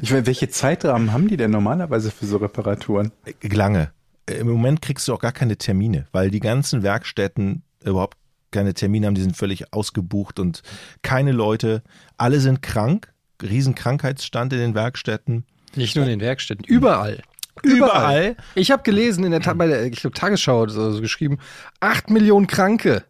Ich 0.00 0.10
meine, 0.10 0.26
welche 0.26 0.48
Zeitrahmen 0.48 1.12
haben 1.12 1.28
die 1.28 1.36
denn 1.36 1.50
normalerweise 1.50 2.10
für 2.10 2.24
so 2.24 2.38
Reparaturen? 2.38 3.12
Lange. 3.42 3.92
Im 4.26 4.48
Moment 4.48 4.80
kriegst 4.80 5.06
du 5.06 5.12
auch 5.12 5.18
gar 5.18 5.32
keine 5.32 5.58
Termine, 5.58 6.06
weil 6.10 6.30
die 6.30 6.40
ganzen 6.40 6.82
Werkstätten 6.82 7.62
überhaupt 7.84 8.16
keine 8.50 8.72
Termine 8.72 9.06
haben, 9.06 9.14
die 9.14 9.22
sind 9.22 9.36
völlig 9.36 9.74
ausgebucht 9.74 10.38
und 10.38 10.62
keine 11.02 11.32
Leute, 11.32 11.82
alle 12.16 12.40
sind 12.40 12.62
krank, 12.62 13.12
riesen 13.42 13.74
Krankheitsstand 13.74 14.52
in 14.52 14.60
den 14.60 14.74
Werkstätten. 14.74 15.44
Nicht 15.76 15.96
nur 15.96 16.04
in 16.04 16.10
den 16.10 16.20
Werkstätten, 16.20 16.64
überall. 16.64 17.22
Überall. 17.62 18.36
Ich 18.54 18.70
habe 18.70 18.82
gelesen 18.82 19.24
in 19.24 19.30
der, 19.30 19.40
Ta 19.40 19.54
bei 19.54 19.66
der 19.66 19.84
ich 19.84 20.00
glaube, 20.00 20.14
Tagesschau 20.14 20.62
hat 20.62 20.70
so 20.70 21.00
geschrieben, 21.00 21.38
acht 21.80 22.10
Millionen 22.10 22.46
Kranke 22.46 23.04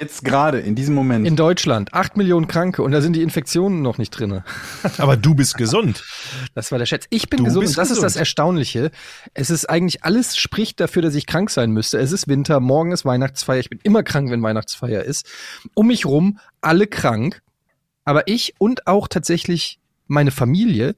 Jetzt 0.00 0.24
gerade, 0.24 0.60
in 0.60 0.74
diesem 0.74 0.94
Moment. 0.94 1.26
in 1.26 1.36
Deutschland. 1.36 1.92
acht 1.92 2.16
Millionen 2.16 2.48
Kranke 2.48 2.82
und 2.82 2.90
da 2.90 3.02
sind 3.02 3.14
die 3.14 3.20
Infektionen 3.20 3.82
noch 3.82 3.98
nicht 3.98 4.08
drinne. 4.10 4.44
Aber 4.96 5.18
du 5.18 5.34
bist 5.34 5.58
gesund. 5.58 6.02
Das 6.54 6.72
war 6.72 6.78
der 6.78 6.86
Schätz. 6.86 7.04
Ich 7.10 7.28
bin 7.28 7.36
Du 7.40 7.44
gesund 7.44 7.66
und 7.66 7.76
das 7.76 7.88
ist 7.90 7.96
gesund. 7.96 8.04
das 8.06 8.16
Erstaunliche. 8.16 8.90
Es 9.34 9.50
ist 9.50 9.68
eigentlich 9.68 10.04
alles 10.04 10.38
spricht 10.38 10.80
dafür, 10.80 11.02
dass 11.02 11.14
ich 11.14 11.26
krank 11.26 11.50
sein 11.50 11.70
müsste. 11.70 11.98
Es 11.98 12.12
ist 12.12 12.28
Winter, 12.28 12.60
morgen 12.60 12.92
ist 12.92 13.04
Weihnachtsfeier. 13.04 13.60
Ich 13.60 13.68
bin 13.68 13.78
immer 13.82 14.02
krank, 14.02 14.30
wenn 14.30 14.42
Weihnachtsfeier 14.42 15.02
ist. 15.02 15.28
Um 15.74 15.88
mich 15.88 16.06
rum 16.06 16.38
alle 16.62 16.86
krank, 16.86 17.42
aber 18.06 18.28
ich 18.28 18.54
und 18.56 18.86
auch 18.86 19.06
tatsächlich 19.06 19.80
meine 20.06 20.30
Familie, 20.30 20.94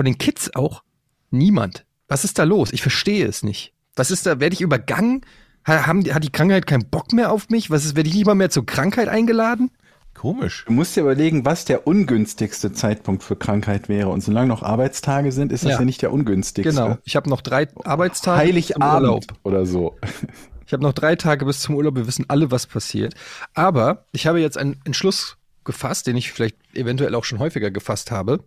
von 0.00 0.06
den 0.06 0.16
Kids 0.16 0.54
auch, 0.54 0.82
niemand. 1.30 1.84
Was 2.08 2.24
ist 2.24 2.38
da 2.38 2.44
los? 2.44 2.72
Ich 2.72 2.80
verstehe 2.80 3.26
es 3.26 3.42
nicht. 3.42 3.74
Was 3.96 4.10
ist 4.10 4.24
da? 4.24 4.40
Werde 4.40 4.54
ich 4.54 4.62
übergangen? 4.62 5.20
Ha- 5.68 5.86
Haben, 5.86 6.02
hat 6.14 6.24
die 6.24 6.32
Krankheit 6.32 6.66
keinen 6.66 6.88
Bock 6.88 7.12
mehr 7.12 7.30
auf 7.30 7.50
mich? 7.50 7.68
Was 7.70 7.84
ist? 7.84 7.96
Werde 7.96 8.08
ich 8.08 8.14
nicht 8.14 8.24
mal 8.24 8.34
mehr 8.34 8.48
zur 8.48 8.64
Krankheit 8.64 9.08
eingeladen? 9.08 9.70
Komisch. 10.14 10.64
Du 10.66 10.72
musst 10.72 10.96
dir 10.96 11.02
überlegen, 11.02 11.44
was 11.44 11.66
der 11.66 11.86
ungünstigste 11.86 12.72
Zeitpunkt 12.72 13.22
für 13.22 13.36
Krankheit 13.36 13.90
wäre. 13.90 14.08
Und 14.08 14.22
solange 14.22 14.48
noch 14.48 14.62
Arbeitstage 14.62 15.32
sind, 15.32 15.52
ist 15.52 15.64
das 15.64 15.72
Ja. 15.72 15.78
ja, 15.80 15.84
nicht 15.84 16.00
der 16.00 16.14
ungünstigste. 16.14 16.72
Genau. 16.72 16.96
Ich 17.04 17.14
habe 17.14 17.28
noch 17.28 17.42
drei 17.42 17.68
Arbeitstage. 17.84 18.38
Heiligabend 18.40 19.26
oder 19.42 19.66
so. 19.66 19.96
Ich 20.66 20.72
habe 20.72 20.82
noch 20.84 20.92
drei 20.94 21.14
Tage 21.16 21.44
bis 21.44 21.60
zum 21.60 21.74
Urlaub. 21.74 21.96
Wir 21.96 22.06
wissen 22.06 22.24
alle, 22.28 22.50
was 22.52 22.66
passiert. 22.68 23.14
Aber 23.54 24.06
ich 24.12 24.26
habe 24.28 24.40
jetzt 24.40 24.56
einen 24.56 24.80
Entschluss 24.84 25.36
gefasst, 25.64 26.06
den 26.06 26.16
ich 26.16 26.30
vielleicht 26.32 26.56
eventuell 26.74 27.14
auch 27.16 27.24
schon 27.24 27.38
häufiger 27.40 27.70
gefasst 27.72 28.10
habe. 28.12 28.44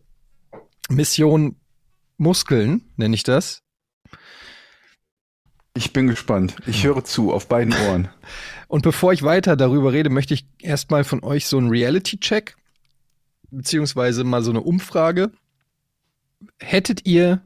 Mission 0.89 1.55
Muskeln 2.17 2.83
nenne 2.97 3.15
ich 3.15 3.23
das. 3.23 3.63
Ich 5.75 5.91
bin 5.91 6.07
gespannt. 6.07 6.55
Ich 6.67 6.83
höre 6.83 7.03
zu, 7.03 7.33
auf 7.33 7.47
beiden 7.47 7.73
Ohren. 7.73 8.09
Und 8.67 8.83
bevor 8.83 9.13
ich 9.13 9.23
weiter 9.23 9.55
darüber 9.55 9.91
rede, 9.91 10.09
möchte 10.09 10.33
ich 10.33 10.47
erstmal 10.59 11.03
von 11.03 11.23
euch 11.23 11.47
so 11.47 11.57
einen 11.57 11.69
Reality-Check, 11.69 12.55
beziehungsweise 13.51 14.23
mal 14.23 14.43
so 14.43 14.51
eine 14.51 14.61
Umfrage. 14.61 15.31
Hättet 16.59 17.05
ihr 17.05 17.41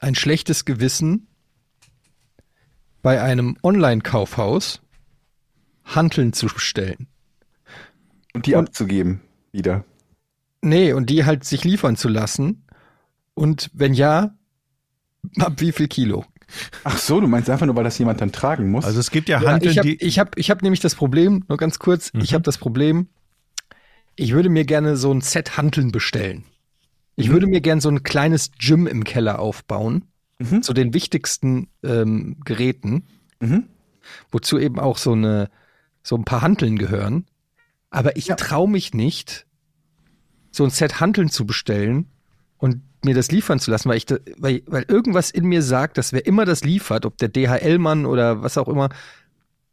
ein 0.00 0.14
schlechtes 0.14 0.64
Gewissen 0.64 1.28
bei 3.02 3.22
einem 3.22 3.56
Online-Kaufhaus 3.62 4.82
Hanteln 5.84 6.32
zu 6.32 6.46
bestellen? 6.46 7.08
Und 8.32 8.46
die 8.46 8.56
abzugeben. 8.56 9.20
Wieder. 9.52 9.84
Nee, 10.64 10.92
und 10.92 11.10
die 11.10 11.24
halt 11.24 11.44
sich 11.44 11.64
liefern 11.64 11.96
zu 11.96 12.08
lassen. 12.08 12.66
Und 13.34 13.70
wenn 13.74 13.94
ja, 13.94 14.34
ab 15.38 15.54
wie 15.58 15.72
viel 15.72 15.88
Kilo? 15.88 16.24
Ach 16.84 16.98
so, 16.98 17.20
du 17.20 17.26
meinst 17.26 17.50
einfach 17.50 17.66
nur, 17.66 17.74
weil 17.76 17.84
das 17.84 17.98
jemand 17.98 18.20
dann 18.20 18.32
tragen 18.32 18.70
muss? 18.70 18.84
Also 18.84 19.00
es 19.00 19.10
gibt 19.10 19.28
ja 19.28 19.40
Ja, 19.42 19.52
Handeln, 19.52 19.70
ich 19.72 19.78
habe 19.78 19.88
die. 19.88 19.96
ich 20.04 20.18
hab, 20.18 20.38
ich 20.38 20.50
hab 20.50 20.62
nämlich 20.62 20.80
das 20.80 20.94
Problem, 20.94 21.44
nur 21.48 21.58
ganz 21.58 21.78
kurz, 21.78 22.10
ich 22.14 22.30
Mhm. 22.30 22.34
habe 22.34 22.42
das 22.42 22.58
Problem, 22.58 23.08
ich 24.16 24.32
würde 24.32 24.48
mir 24.48 24.64
gerne 24.64 24.96
so 24.96 25.12
ein 25.12 25.20
Set 25.20 25.56
Hanteln 25.56 25.90
bestellen. 25.90 26.44
Ich 27.16 27.30
würde 27.30 27.46
mir 27.46 27.60
gerne 27.60 27.80
so 27.80 27.88
ein 27.88 28.02
kleines 28.02 28.50
Gym 28.58 28.86
im 28.86 29.04
Keller 29.04 29.38
aufbauen, 29.38 30.06
Mhm. 30.38 30.62
zu 30.62 30.72
den 30.72 30.94
wichtigsten 30.94 31.68
ähm, 31.82 32.36
Geräten, 32.44 33.06
Mhm. 33.40 33.64
wozu 34.30 34.58
eben 34.58 34.78
auch 34.78 34.98
so 34.98 35.12
eine 35.12 35.48
so 36.02 36.16
ein 36.16 36.24
paar 36.24 36.42
Hanteln 36.42 36.76
gehören. 36.76 37.26
Aber 37.90 38.16
ich 38.16 38.26
Ja. 38.26 38.34
traue 38.36 38.68
mich 38.68 38.92
nicht, 38.94 39.46
so 40.54 40.64
ein 40.64 40.70
Set 40.70 41.00
Hanteln 41.00 41.28
zu 41.30 41.46
bestellen 41.46 42.06
und 42.58 42.80
mir 43.04 43.14
das 43.14 43.30
liefern 43.30 43.58
zu 43.60 43.70
lassen, 43.70 43.88
weil 43.88 43.96
ich 43.98 44.06
da, 44.06 44.16
weil, 44.38 44.62
weil 44.66 44.84
irgendwas 44.88 45.30
in 45.30 45.44
mir 45.46 45.62
sagt, 45.62 45.98
dass 45.98 46.12
wer 46.12 46.24
immer 46.26 46.44
das 46.44 46.64
liefert, 46.64 47.04
ob 47.04 47.18
der 47.18 47.28
DHL-Mann 47.28 48.06
oder 48.06 48.42
was 48.42 48.56
auch 48.56 48.68
immer, 48.68 48.88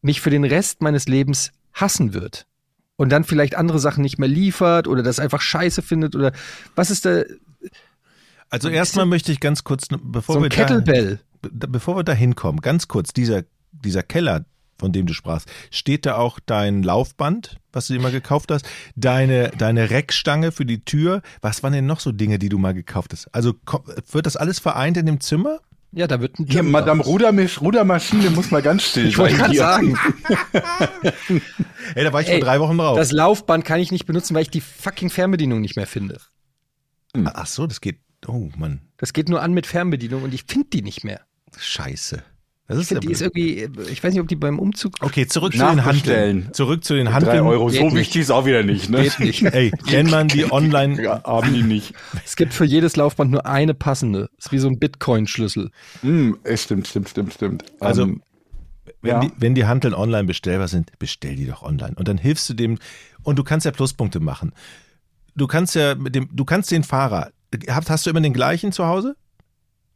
mich 0.01 0.19
für 0.21 0.29
den 0.31 0.43
Rest 0.43 0.81
meines 0.81 1.07
Lebens 1.07 1.51
hassen 1.73 2.13
wird. 2.13 2.45
Und 2.97 3.09
dann 3.09 3.23
vielleicht 3.23 3.55
andere 3.55 3.79
Sachen 3.79 4.01
nicht 4.01 4.17
mehr 4.19 4.27
liefert 4.27 4.87
oder 4.87 5.01
das 5.03 5.19
einfach 5.19 5.41
scheiße 5.41 5.81
findet 5.81 6.15
oder 6.15 6.33
was 6.75 6.91
ist 6.91 7.05
da, 7.05 7.23
Also 8.49 8.69
erstmal 8.69 9.05
möchte 9.05 9.31
ich 9.31 9.39
ganz 9.39 9.63
kurz, 9.63 9.85
bevor 10.03 10.33
so 10.33 10.39
ein 10.39 10.43
wir 10.43 10.49
da, 10.49 10.55
Kettlebell. 10.55 11.19
be- 11.41 11.67
bevor 11.67 11.95
wir 11.95 12.03
da 12.03 12.13
hinkommen, 12.13 12.61
ganz 12.61 12.87
kurz, 12.87 13.13
dieser, 13.13 13.43
dieser 13.71 14.03
Keller, 14.03 14.45
von 14.81 14.91
dem 14.91 15.05
du 15.05 15.13
sprachst, 15.13 15.47
steht 15.71 16.05
da 16.05 16.15
auch 16.15 16.39
dein 16.45 16.83
Laufband, 16.83 17.55
was 17.71 17.87
du 17.87 17.93
dir 17.93 18.01
mal 18.01 18.11
gekauft 18.11 18.51
hast, 18.51 18.67
deine, 18.97 19.49
deine 19.57 19.89
Reckstange 19.91 20.51
für 20.51 20.65
die 20.65 20.83
Tür. 20.83 21.21
Was 21.41 21.63
waren 21.63 21.71
denn 21.71 21.85
noch 21.85 22.01
so 22.01 22.11
Dinge, 22.11 22.37
die 22.39 22.49
du 22.49 22.57
mal 22.57 22.73
gekauft 22.73 23.13
hast? 23.13 23.33
Also 23.33 23.53
wird 24.11 24.25
das 24.25 24.35
alles 24.35 24.59
vereint 24.59 24.97
in 24.97 25.05
dem 25.05 25.21
Zimmer? 25.21 25.59
Ja, 25.93 26.07
da 26.07 26.21
wird 26.21 26.39
ein 26.39 26.45
Gym 26.45 26.71
Madame 26.71 26.99
draus. 27.01 27.07
Rudermisch, 27.11 27.59
Rudermaschine 27.61 28.29
muss 28.29 28.49
mal 28.49 28.61
ganz 28.61 28.83
still 28.83 29.07
Ich 29.07 29.17
wollte 29.17 29.35
sein. 29.35 29.51
gerade 29.51 29.51
hier. 29.53 29.61
sagen, 29.61 29.97
Ey, 31.95 32.03
da 32.03 32.13
war 32.13 32.21
ich 32.21 32.27
Ey, 32.29 32.39
vor 32.39 32.45
drei 32.45 32.59
Wochen 32.59 32.77
drauf. 32.77 32.97
das 32.97 33.11
Laufband 33.11 33.65
kann 33.65 33.79
ich 33.79 33.91
nicht 33.91 34.05
benutzen, 34.05 34.33
weil 34.35 34.43
ich 34.43 34.49
die 34.49 34.61
fucking 34.61 35.09
Fernbedienung 35.09 35.61
nicht 35.61 35.75
mehr 35.75 35.87
finde. 35.87 36.19
Ah, 37.13 37.31
Ach 37.35 37.45
so, 37.47 37.67
das 37.67 37.81
geht. 37.81 37.99
Oh 38.27 38.49
Mann, 38.55 38.81
Das 38.97 39.13
geht 39.13 39.29
nur 39.29 39.41
an 39.41 39.53
mit 39.53 39.65
Fernbedienung 39.67 40.23
und 40.23 40.33
ich 40.33 40.43
finde 40.47 40.67
die 40.71 40.81
nicht 40.81 41.03
mehr. 41.03 41.21
scheiße. 41.57 42.23
Das 42.71 42.79
Ich 42.79 42.83
ist 42.83 42.89
ja 42.91 42.95
finde, 42.95 43.07
die 43.07 43.13
ist 43.13 43.21
irgendwie, 43.21 43.91
ich 43.91 44.03
weiß 44.03 44.13
nicht, 44.13 44.21
ob 44.21 44.27
die 44.27 44.35
beim 44.35 44.59
Umzug 44.59 44.93
Okay, 45.01 45.27
zurück 45.27 45.53
zu 45.53 45.59
den. 45.59 45.85
Handeln. 45.85 46.49
Zurück 46.53 46.83
zu 46.83 46.93
den 46.95 47.05
Drei 47.05 47.13
Handeln. 47.13 47.41
Euro, 47.41 47.67
Geht 47.67 47.79
so 47.79 47.85
nicht. 47.85 47.95
wichtig 47.95 48.21
ist 48.21 48.31
auch 48.31 48.45
wieder 48.45 48.63
nicht, 48.63 48.89
ne? 48.89 49.03
geht 49.03 49.19
nicht. 49.19 49.43
Ey, 49.43 49.71
wenn 49.89 50.09
man 50.09 50.27
die 50.27 50.51
online, 50.51 51.01
Ja, 51.03 51.23
haben 51.23 51.53
die 51.53 51.63
nicht. 51.63 51.93
Es 52.25 52.35
gibt 52.35 52.53
für 52.53 52.65
jedes 52.65 52.95
Laufband 52.95 53.31
nur 53.31 53.45
eine 53.45 53.73
passende. 53.73 54.29
Ist 54.37 54.51
wie 54.51 54.57
so 54.59 54.67
ein 54.67 54.79
Bitcoin-Schlüssel. 54.79 55.69
Es 56.43 56.63
stimmt, 56.63 56.87
stimmt, 56.87 57.09
stimmt, 57.09 57.33
stimmt. 57.33 57.65
Also, 57.79 58.03
Ähm, 58.03 58.21
wenn, 59.01 59.09
Ja. 59.11 59.19
die, 59.21 59.31
wenn 59.37 59.55
die 59.55 59.65
Handeln 59.65 59.93
online 59.93 60.25
bestellbar 60.25 60.67
sind, 60.67 60.91
bestell 60.99 61.35
die 61.35 61.45
doch 61.47 61.63
online. 61.63 61.93
Und 61.95 62.07
dann 62.07 62.17
hilfst 62.17 62.49
du 62.49 62.53
dem, 62.53 62.77
und 63.23 63.37
du 63.39 63.43
kannst 63.43 63.65
ja 63.65 63.71
Pluspunkte 63.71 64.19
machen. 64.19 64.53
Du 65.35 65.47
kannst 65.47 65.75
ja 65.75 65.95
mit 65.95 66.13
dem, 66.15 66.29
du 66.31 66.45
kannst 66.45 66.71
den 66.71 66.83
Fahrer, 66.83 67.31
hast, 67.69 67.89
hast 67.89 68.05
du 68.05 68.09
immer 68.09 68.21
den 68.21 68.33
gleichen 68.33 68.71
zu 68.71 68.85
Hause? 68.85 69.15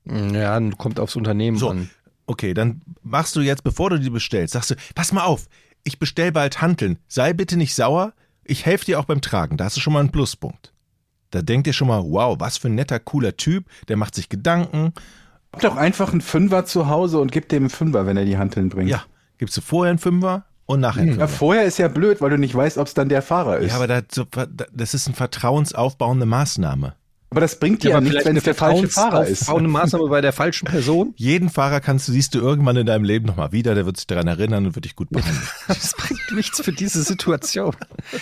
Ja, 0.06 0.60
kommt 0.78 1.00
aufs 1.00 1.16
Unternehmen 1.16 1.58
So. 1.58 1.70
an. 1.70 1.90
Okay, 2.28 2.54
dann 2.54 2.82
machst 3.04 3.36
du 3.36 3.42
jetzt, 3.42 3.64
bevor 3.64 3.90
du 3.92 4.00
die 4.00 4.10
bestellst, 4.10 4.54
sagst 4.54 4.72
du, 4.72 4.76
pass 4.96 5.12
mal 5.12 5.24
auf, 5.26 5.48
ich 5.84 6.00
bestell 6.00 6.32
bald 6.32 6.62
Hanteln, 6.62 6.98
sei 7.08 7.34
bitte 7.34 7.58
nicht 7.58 7.76
sauer, 7.76 8.14
ich 8.44 8.66
helfe 8.66 8.86
dir 8.86 9.00
auch 9.00 9.06
beim 9.06 9.22
Tragen, 9.22 9.58
da 9.58 9.66
hast 9.66 9.78
du 9.78 9.82
schon 9.82 9.94
mal 9.94 10.00
einen 10.00 10.12
Pluspunkt. 10.12 10.74
Da 11.32 11.42
denkt 11.42 11.68
ihr 11.68 11.74
schon 11.74 11.88
mal, 11.88 12.04
wow, 12.04 12.36
was 12.40 12.58
für 12.58 12.68
ein 12.70 12.76
netter, 12.76 13.00
cooler 13.00 13.36
Typ, 13.38 13.66
der 13.88 13.98
macht 13.98 14.16
sich 14.16 14.30
Gedanken. 14.30 14.94
hab 15.54 15.62
doch 15.62 15.76
einfach 15.76 16.12
einen 16.12 16.22
Fünfer 16.22 16.66
zu 16.66 16.88
Hause 16.88 17.20
und 17.20 17.32
gib 17.32 17.50
dem 17.50 17.64
einen 17.64 17.70
Fünfer, 17.70 18.06
wenn 18.06 18.18
er 18.18 18.26
die 18.26 18.38
Hanteln 18.38 18.70
bringt. 18.70 18.90
Ja, 18.90 19.04
gibst 19.38 19.56
du 19.58 19.62
vorher 19.62 19.90
einen 19.92 20.00
Fünfer 20.00 20.46
und 20.66 20.80
nachher 20.80 21.02
einen 21.02 21.10
Ja, 21.12 21.28
Fünfer. 21.28 21.38
vorher 21.38 21.64
ist 21.66 21.78
ja 21.78 21.88
blöd, 21.90 22.22
weil 22.22 22.30
du 22.32 22.38
nicht 22.38 22.56
weißt, 22.56 22.78
ob 22.78 22.88
es 22.88 22.94
dann 22.94 23.10
der 23.10 23.22
Fahrer 23.22 23.58
ist. 23.58 23.70
Ja, 23.72 23.78
aber 23.78 23.88
das 23.88 24.94
ist 24.94 25.08
eine 25.08 25.16
vertrauensaufbauende 25.16 26.26
Maßnahme. 26.26 26.96
Aber 27.36 27.42
das 27.42 27.60
bringt 27.60 27.84
dir 27.84 27.90
ja, 27.90 28.00
nichts, 28.00 28.24
wenn 28.24 28.38
es 28.38 28.46
der 28.46 28.56
falsche 28.56 28.88
Fahrer 28.88 29.28
ist. 29.28 29.50
Eine 29.50 29.68
Maßnahme 29.68 30.08
bei 30.08 30.22
der 30.22 30.32
falschen 30.32 30.68
Person. 30.68 31.14
Jeden 31.18 31.50
Fahrer 31.50 31.82
kannst 31.82 32.08
du, 32.08 32.14
siehst 32.14 32.34
du 32.34 32.40
irgendwann 32.40 32.78
in 32.78 32.86
deinem 32.86 33.04
Leben 33.04 33.26
nochmal 33.26 33.52
wieder, 33.52 33.76
der 33.76 33.86
wird 33.86 33.98
sich 33.98 34.08
daran 34.08 34.28
erinnern 34.28 34.66
und 34.66 34.76
wird 34.76 34.86
dich 34.86 34.96
gut 34.96 35.10
behandeln. 35.10 35.46
Das 35.68 35.94
bringt 35.98 36.32
nichts 36.34 36.62
für 36.62 36.72
diese 36.72 37.04
Situation. 37.04 37.76
Da 37.76 37.88
kannst 37.90 38.16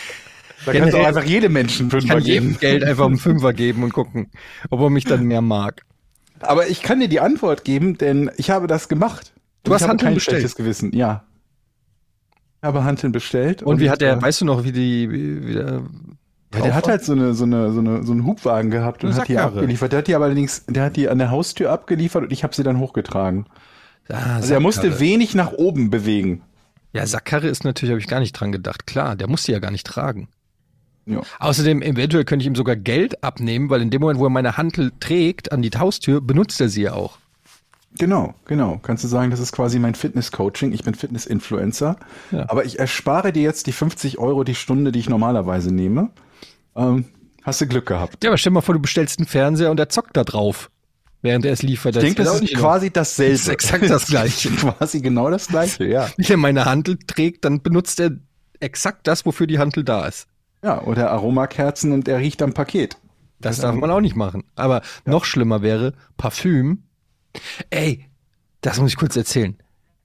du 0.66 0.70
auch 0.70 0.72
generell- 0.74 1.06
einfach 1.06 1.24
jedem 1.26 1.54
Menschen 1.54 1.86
Ich 1.86 1.92
Fünfer 1.92 2.08
kann 2.16 2.24
jedem 2.24 2.48
geben. 2.48 2.60
Geld 2.60 2.84
einfach 2.86 3.06
einen 3.06 3.18
Fünfer 3.20 3.54
geben 3.54 3.84
und 3.84 3.94
gucken, 3.94 4.32
ob 4.72 4.80
er 4.80 4.90
mich 4.90 5.04
dann 5.04 5.26
mehr 5.26 5.42
mag. 5.42 5.84
Aber 6.40 6.68
ich 6.68 6.82
kann 6.82 7.00
dir 7.00 7.08
die 7.08 7.20
Antwort 7.20 7.64
geben, 7.66 8.00
denn 8.00 8.32
ich 8.38 8.50
habe 8.50 8.66
das 8.66 8.90
gemacht. 8.90 9.32
Du 9.62 9.70
Und 9.70 9.76
hast 9.80 9.84
ich 9.84 9.88
kein 10.02 10.16
bestellt? 10.16 10.40
schlechtes 10.40 10.56
Gewissen, 10.56 10.92
ja. 10.92 11.24
Ich 12.58 12.64
habe 12.64 12.84
Hanteln 12.84 13.12
bestellt. 13.12 13.62
Und 13.62 13.80
wie 13.80 13.92
hat 13.92 14.02
der, 14.02 14.14
äh, 14.14 14.22
weißt 14.24 14.42
du 14.42 14.46
noch, 14.46 14.64
wie 14.64 14.72
die, 14.72 15.12
wie, 15.12 15.46
wie 15.46 15.54
der, 15.54 15.84
Ja, 16.54 16.62
der 16.62 16.76
hat 16.76 16.88
halt 16.88 17.04
so 17.04 17.14
eine, 17.14 17.34
so 17.34 17.44
eine, 17.46 17.72
so 17.72 17.80
eine, 17.80 18.04
so 18.04 18.12
einen 18.12 18.26
Hubwagen 18.26 18.70
gehabt 18.72 19.04
und 19.04 19.14
hat 19.16 19.28
die 19.28 19.38
abgeliefert. 19.38 19.92
Der 19.92 20.00
hat 20.00 20.08
die 20.08 20.16
aber 20.16 20.26
allerdings, 20.26 20.66
der 20.68 20.84
hat 20.86 20.96
die 20.96 21.10
an 21.10 21.18
der 21.18 21.32
Haustür 21.32 21.72
abgeliefert 21.72 22.24
und 22.24 22.32
ich 22.32 22.44
habe 22.44 22.56
sie 22.56 22.64
dann 22.64 22.80
hochgetragen. 22.80 23.46
ah, 24.10 24.36
Also 24.36 24.54
er 24.54 24.60
musste 24.60 25.00
wenig 25.00 25.36
nach 25.36 25.52
oben 25.54 25.90
bewegen. 25.90 26.42
Ja, 26.94 27.06
Sackkarre 27.08 27.48
ist 27.48 27.64
natürlich, 27.64 27.92
habe 27.92 28.00
ich 28.00 28.08
gar 28.08 28.20
nicht 28.20 28.34
dran 28.34 28.52
gedacht. 28.52 28.86
Klar, 28.86 29.16
der 29.16 29.28
muss 29.28 29.44
die 29.44 29.52
ja 29.52 29.60
gar 29.60 29.72
nicht 29.72 29.88
tragen. 29.88 30.30
Ja. 31.06 31.22
Außerdem, 31.40 31.82
eventuell 31.82 32.24
könnte 32.24 32.44
ich 32.44 32.48
ihm 32.48 32.56
sogar 32.56 32.76
Geld 32.76 33.24
abnehmen, 33.24 33.70
weil 33.70 33.82
in 33.82 33.90
dem 33.90 34.00
Moment, 34.02 34.20
wo 34.20 34.26
er 34.26 34.30
meine 34.30 34.56
Hantel 34.58 34.92
trägt 35.00 35.52
an 35.52 35.62
die 35.62 35.72
Haustür, 35.76 36.22
benutzt 36.22 36.62
er 36.62 36.70
sie 36.70 36.84
ja 36.84 36.94
auch. 36.94 37.18
Genau, 37.98 38.34
genau. 38.46 38.80
Kannst 38.82 39.04
du 39.04 39.08
sagen, 39.08 39.30
das 39.30 39.40
ist 39.40 39.52
quasi 39.52 39.80
mein 39.80 39.96
Fitness-Coaching. 39.96 40.72
Ich 40.72 40.84
bin 40.84 40.96
Fitness-Influencer. 40.96 41.98
Ja. 42.32 42.46
Aber 42.50 42.66
ich 42.66 42.80
erspare 42.80 43.32
dir 43.32 43.44
jetzt 43.44 43.68
die 43.68 43.72
50 43.72 44.18
Euro 44.18 44.44
die 44.44 44.56
Stunde, 44.56 44.92
die 44.92 45.00
ich 45.00 45.10
normalerweise 45.10 45.74
nehme. 45.74 46.10
Ähm, 46.76 47.06
hast 47.44 47.62
du 47.62 47.68
Glück 47.68 47.86
gehabt. 47.86 48.24
Ja, 48.24 48.30
aber 48.30 48.38
stell 48.38 48.52
mal 48.52 48.62
vor, 48.62 48.76
du 48.76 48.82
bestellst 48.82 49.20
einen 49.20 49.28
Fernseher 49.28 49.72
und 49.72 49.78
der 49.78 49.90
zockt 49.90 50.18
da 50.18 50.24
drauf, 50.24 50.70
während 51.22 51.46
er 51.46 51.54
es 51.54 51.62
liefert. 51.62 51.96
Ich 51.96 52.02
denke, 52.02 52.24
das 52.24 52.42
ist 52.42 52.56
quasi 52.56 52.92
dasselbe. 52.92 53.34
Das 53.34 53.42
ist 53.42 53.48
exakt 53.48 53.90
das 53.90 54.08
Gleiche. 54.08 54.50
quasi 54.52 55.02
genau 55.02 55.30
das 55.30 55.48
Gleiche, 55.48 55.86
ja. 55.86 56.10
Wenn 56.18 56.26
er 56.26 56.38
meine 56.38 56.66
Hantel 56.66 56.98
trägt, 56.98 57.46
dann 57.46 57.62
benutzt 57.62 58.00
er 58.00 58.12
exakt 58.60 59.08
das, 59.08 59.26
wofür 59.26 59.48
die 59.48 59.60
Hantel 59.60 59.84
da 59.84 60.08
ist. 60.08 60.28
Ja, 60.64 60.82
oder 60.82 61.12
Aromakerzen 61.12 61.92
und 61.92 62.08
er 62.08 62.20
riecht 62.20 62.42
am 62.42 62.54
Paket. 62.54 62.98
Das 63.40 63.60
darf 63.60 63.76
man 63.76 63.92
auch 63.92 64.00
nicht 64.00 64.16
machen. 64.16 64.46
Aber 64.56 64.82
noch 65.06 65.26
schlimmer 65.26 65.62
wäre 65.62 65.94
Parfüm. 66.16 66.84
Ey, 67.70 68.06
das 68.62 68.80
muss 68.80 68.92
ich 68.92 68.98
kurz 68.98 69.18
erzählen. 69.18 69.58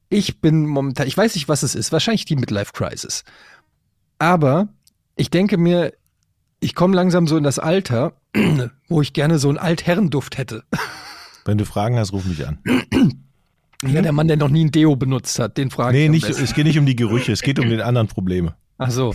Ich 0.08 0.40
bin 0.40 0.66
momentan, 0.66 1.06
ich 1.06 1.16
weiß 1.16 1.34
nicht, 1.36 1.48
was 1.48 1.62
es 1.62 1.74
ist, 1.76 1.92
wahrscheinlich 1.92 2.24
die 2.24 2.34
Midlife 2.34 2.72
Crisis. 2.72 3.24
Aber 4.18 4.68
ich 5.14 5.30
denke 5.30 5.56
mir, 5.58 5.92
ich 6.60 6.74
komme 6.74 6.94
langsam 6.96 7.26
so 7.26 7.36
in 7.36 7.44
das 7.44 7.58
Alter, 7.58 8.14
wo 8.88 9.00
ich 9.02 9.12
gerne 9.12 9.38
so 9.38 9.48
einen 9.48 9.58
Altherrenduft 9.58 10.38
hätte. 10.38 10.64
Wenn 11.44 11.58
du 11.58 11.64
Fragen 11.64 11.96
hast, 11.98 12.12
ruf 12.12 12.24
mich 12.26 12.46
an. 12.46 12.58
Ja, 13.84 14.02
der 14.02 14.12
Mann, 14.12 14.26
der 14.28 14.36
noch 14.36 14.48
nie 14.48 14.64
ein 14.64 14.70
Deo 14.72 14.96
benutzt 14.96 15.38
hat, 15.38 15.56
den 15.56 15.70
frage 15.70 15.96
Nee, 15.96 16.16
ich. 16.16 16.26
besten. 16.26 16.42
es 16.42 16.52
geht 16.54 16.66
nicht 16.66 16.78
um 16.78 16.86
die 16.86 16.96
Gerüche, 16.96 17.30
es 17.32 17.42
geht 17.42 17.58
um 17.60 17.68
die 17.68 17.80
anderen 17.80 18.08
Probleme. 18.08 18.56
Ach 18.76 18.90
so. 18.90 19.14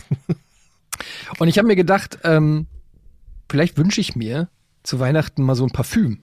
Und 1.38 1.48
ich 1.50 1.58
habe 1.58 1.68
mir 1.68 1.76
gedacht, 1.76 2.20
ähm, 2.24 2.68
vielleicht 3.50 3.78
wünsche 3.78 4.00
ich 4.00 4.16
mir 4.16 4.50
zu 4.84 5.00
Weihnachten 5.00 5.44
mal 5.44 5.56
so 5.56 5.66
ein 5.66 5.72
Parfüm. 5.72 6.20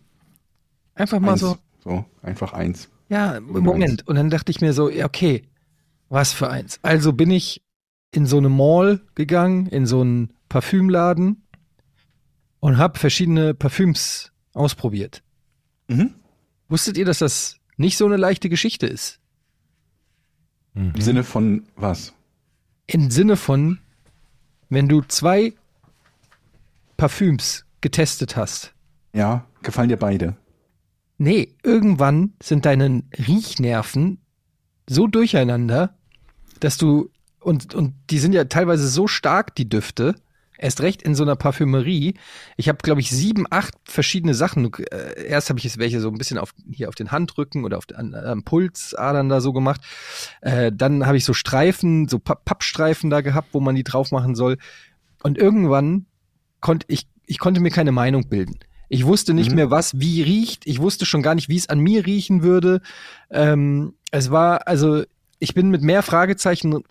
Einfach 0.94 1.20
mal 1.20 1.32
Eins. 1.32 1.40
so. 1.40 1.58
So, 1.84 2.04
einfach 2.22 2.52
eins. 2.52 2.88
Ja, 3.08 3.36
im 3.36 3.62
Moment. 3.64 4.06
Und 4.06 4.16
dann 4.16 4.28
dachte 4.30 4.50
ich 4.52 4.60
mir 4.60 4.72
so, 4.74 4.90
ja, 4.90 5.06
okay, 5.06 5.42
was 6.10 6.32
für 6.32 6.50
eins. 6.50 6.78
Also 6.82 7.12
bin 7.14 7.30
ich 7.30 7.62
in 8.12 8.26
so 8.26 8.36
eine 8.38 8.48
Mall 8.50 9.00
gegangen, 9.14 9.66
in 9.66 9.86
so 9.86 10.02
einen 10.02 10.32
Parfümladen 10.50 11.46
und 12.58 12.76
habe 12.76 12.98
verschiedene 12.98 13.54
Parfüms 13.54 14.32
ausprobiert. 14.52 15.22
Mhm. 15.88 16.14
Wusstet 16.68 16.98
ihr, 16.98 17.06
dass 17.06 17.20
das 17.20 17.56
nicht 17.78 17.96
so 17.96 18.04
eine 18.04 18.18
leichte 18.18 18.50
Geschichte 18.50 18.86
ist? 18.86 19.18
Mhm. 20.74 20.92
Im 20.94 21.00
Sinne 21.00 21.24
von 21.24 21.66
was? 21.76 22.12
Im 22.86 23.10
Sinne 23.10 23.36
von, 23.36 23.78
wenn 24.68 24.88
du 24.88 25.00
zwei 25.02 25.54
Parfüms 26.98 27.64
getestet 27.80 28.36
hast, 28.36 28.74
Ja, 29.14 29.46
gefallen 29.62 29.88
dir 29.88 29.96
beide. 29.96 30.36
Nee, 31.16 31.54
irgendwann 31.62 32.34
sind 32.42 32.66
deine 32.66 33.02
Riechnerven 33.26 34.18
so 34.88 35.06
durcheinander, 35.06 35.96
dass 36.60 36.76
du 36.76 37.10
und 37.40 37.74
und 37.74 37.94
die 38.10 38.18
sind 38.18 38.32
ja 38.32 38.44
teilweise 38.44 38.88
so 38.88 39.06
stark 39.06 39.54
die 39.54 39.68
Düfte, 39.68 40.14
erst 40.60 40.80
recht 40.82 41.02
in 41.02 41.14
so 41.14 41.22
einer 41.22 41.36
Parfümerie. 41.36 42.14
Ich 42.56 42.68
habe 42.68 42.78
glaube 42.82 43.00
ich 43.00 43.10
sieben, 43.10 43.46
acht 43.50 43.74
verschiedene 43.84 44.34
Sachen. 44.34 44.72
Äh, 44.74 45.24
erst 45.26 45.48
habe 45.48 45.58
ich 45.58 45.64
jetzt 45.64 45.78
welche 45.78 46.00
so 46.00 46.08
ein 46.08 46.18
bisschen 46.18 46.38
auf 46.38 46.52
hier 46.70 46.88
auf 46.88 46.94
den 46.94 47.10
Handrücken 47.10 47.64
oder 47.64 47.78
auf 47.78 47.86
den, 47.86 48.14
am 48.14 48.44
Pulsadern 48.44 49.28
da 49.28 49.40
so 49.40 49.52
gemacht. 49.52 49.80
Äh, 50.42 50.70
dann 50.74 51.06
habe 51.06 51.16
ich 51.16 51.24
so 51.24 51.32
Streifen, 51.32 52.08
so 52.08 52.18
Pa- 52.18 52.34
Pappstreifen 52.36 53.10
da 53.10 53.20
gehabt, 53.22 53.48
wo 53.52 53.60
man 53.60 53.74
die 53.74 53.84
drauf 53.84 54.10
machen 54.12 54.34
soll. 54.34 54.58
Und 55.22 55.38
irgendwann 55.38 56.06
konnte 56.60 56.86
ich 56.88 57.06
ich 57.26 57.38
konnte 57.38 57.60
mir 57.60 57.70
keine 57.70 57.92
Meinung 57.92 58.28
bilden. 58.28 58.58
Ich 58.88 59.06
wusste 59.06 59.34
nicht 59.34 59.50
Mhm. 59.50 59.54
mehr, 59.56 59.70
was 59.70 60.00
wie 60.00 60.20
riecht. 60.22 60.66
Ich 60.66 60.80
wusste 60.80 61.06
schon 61.06 61.22
gar 61.22 61.36
nicht, 61.36 61.48
wie 61.48 61.56
es 61.56 61.68
an 61.68 61.78
mir 61.78 62.04
riechen 62.06 62.42
würde. 62.42 62.80
Ähm, 63.30 63.94
es 64.10 64.32
war, 64.32 64.66
also, 64.66 65.04
ich 65.38 65.54
bin 65.54 65.70
mit 65.70 65.80
mehr 65.82 66.02
Fragezeichen 66.02 66.82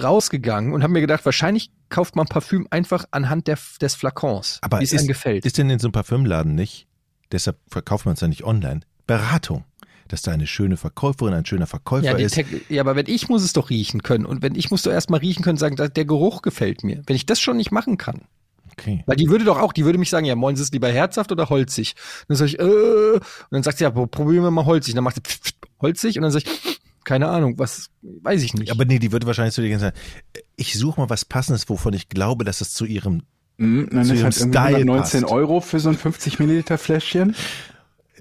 rausgegangen 0.00 0.72
und 0.72 0.82
habe 0.82 0.92
mir 0.92 1.00
gedacht, 1.00 1.24
wahrscheinlich 1.24 1.70
kauft 1.88 2.16
man 2.16 2.26
Parfüm 2.26 2.66
einfach 2.70 3.04
anhand 3.10 3.46
der, 3.46 3.58
des 3.80 3.94
Flakons, 3.94 4.58
Aber 4.62 4.80
wie 4.80 4.84
es 4.84 4.92
ist, 4.92 5.00
einem 5.00 5.08
gefällt. 5.08 5.44
ist 5.44 5.58
denn 5.58 5.68
in 5.70 5.78
so 5.78 5.88
einem 5.88 5.92
Parfümladen 5.92 6.54
nicht, 6.54 6.86
deshalb 7.30 7.58
verkauft 7.68 8.06
man 8.06 8.14
es 8.14 8.20
ja 8.20 8.28
nicht 8.28 8.44
online, 8.44 8.80
Beratung, 9.06 9.64
dass 10.08 10.22
da 10.22 10.30
eine 10.32 10.46
schöne 10.46 10.76
Verkäuferin, 10.76 11.34
ein 11.34 11.46
schöner 11.46 11.66
Verkäufer 11.66 12.18
ja, 12.18 12.26
ist. 12.26 12.40
Ja, 12.68 12.82
aber 12.82 12.96
wenn 12.96 13.06
ich 13.06 13.28
muss 13.28 13.42
es 13.42 13.52
doch 13.52 13.70
riechen 13.70 14.02
können 14.02 14.24
und 14.26 14.42
wenn 14.42 14.54
ich 14.54 14.70
muss 14.70 14.82
doch 14.82 14.92
erstmal 14.92 15.20
riechen 15.20 15.42
können, 15.42 15.58
sagen, 15.58 15.76
der 15.76 16.04
Geruch 16.04 16.42
gefällt 16.42 16.84
mir. 16.84 17.02
Wenn 17.06 17.16
ich 17.16 17.26
das 17.26 17.40
schon 17.40 17.56
nicht 17.56 17.70
machen 17.72 17.98
kann, 17.98 18.22
Okay. 18.72 19.02
Weil 19.04 19.16
die 19.16 19.28
würde 19.28 19.44
doch 19.44 19.58
auch, 19.58 19.74
die 19.74 19.84
würde 19.84 19.98
mich 19.98 20.08
sagen, 20.08 20.24
ja, 20.24 20.34
moin, 20.34 20.54
ist 20.54 20.60
es 20.62 20.72
lieber 20.72 20.88
herzhaft 20.88 21.30
oder 21.30 21.50
holzig? 21.50 21.94
Und 22.22 22.30
dann 22.30 22.36
sag 22.38 22.46
ich, 22.46 22.58
äh, 22.58 22.62
und 22.62 23.20
dann 23.50 23.62
sagt 23.62 23.76
sie, 23.76 23.84
ja, 23.84 23.90
pro- 23.90 24.06
probieren 24.06 24.44
wir 24.44 24.50
mal 24.50 24.64
holzig. 24.64 24.94
Und 24.94 24.96
dann 24.96 25.04
macht 25.04 25.16
sie 25.16 25.20
pf, 25.20 25.40
pf, 25.42 25.52
holzig 25.82 26.16
und 26.16 26.22
dann 26.22 26.30
sag 26.30 26.42
ich, 26.44 26.71
keine 27.04 27.28
Ahnung, 27.28 27.58
was, 27.58 27.90
weiß 28.02 28.42
ich 28.42 28.54
nicht. 28.54 28.70
Aber 28.70 28.84
nee, 28.84 28.98
die 28.98 29.12
würde 29.12 29.26
wahrscheinlich 29.26 29.54
zu 29.54 29.62
dir 29.62 29.78
sagen, 29.78 29.96
ich 30.56 30.78
suche 30.78 31.00
mal 31.00 31.10
was 31.10 31.24
Passendes, 31.24 31.68
wovon 31.68 31.92
ich 31.94 32.08
glaube, 32.08 32.44
dass 32.44 32.60
es 32.60 32.72
zu 32.74 32.84
ihrem 32.84 33.22
Mhm, 33.58 33.88
dann 33.92 34.04
Zu 34.06 34.14
ist 34.14 34.20
ihrem 34.20 34.32
Style 34.32 34.76
119 34.76 35.20
passt. 35.22 35.32
Euro 35.32 35.60
für 35.60 35.78
so 35.78 35.90
ein 35.90 35.96
50 35.96 36.38
Milliliter 36.38 36.78
Fläschchen. 36.78 37.36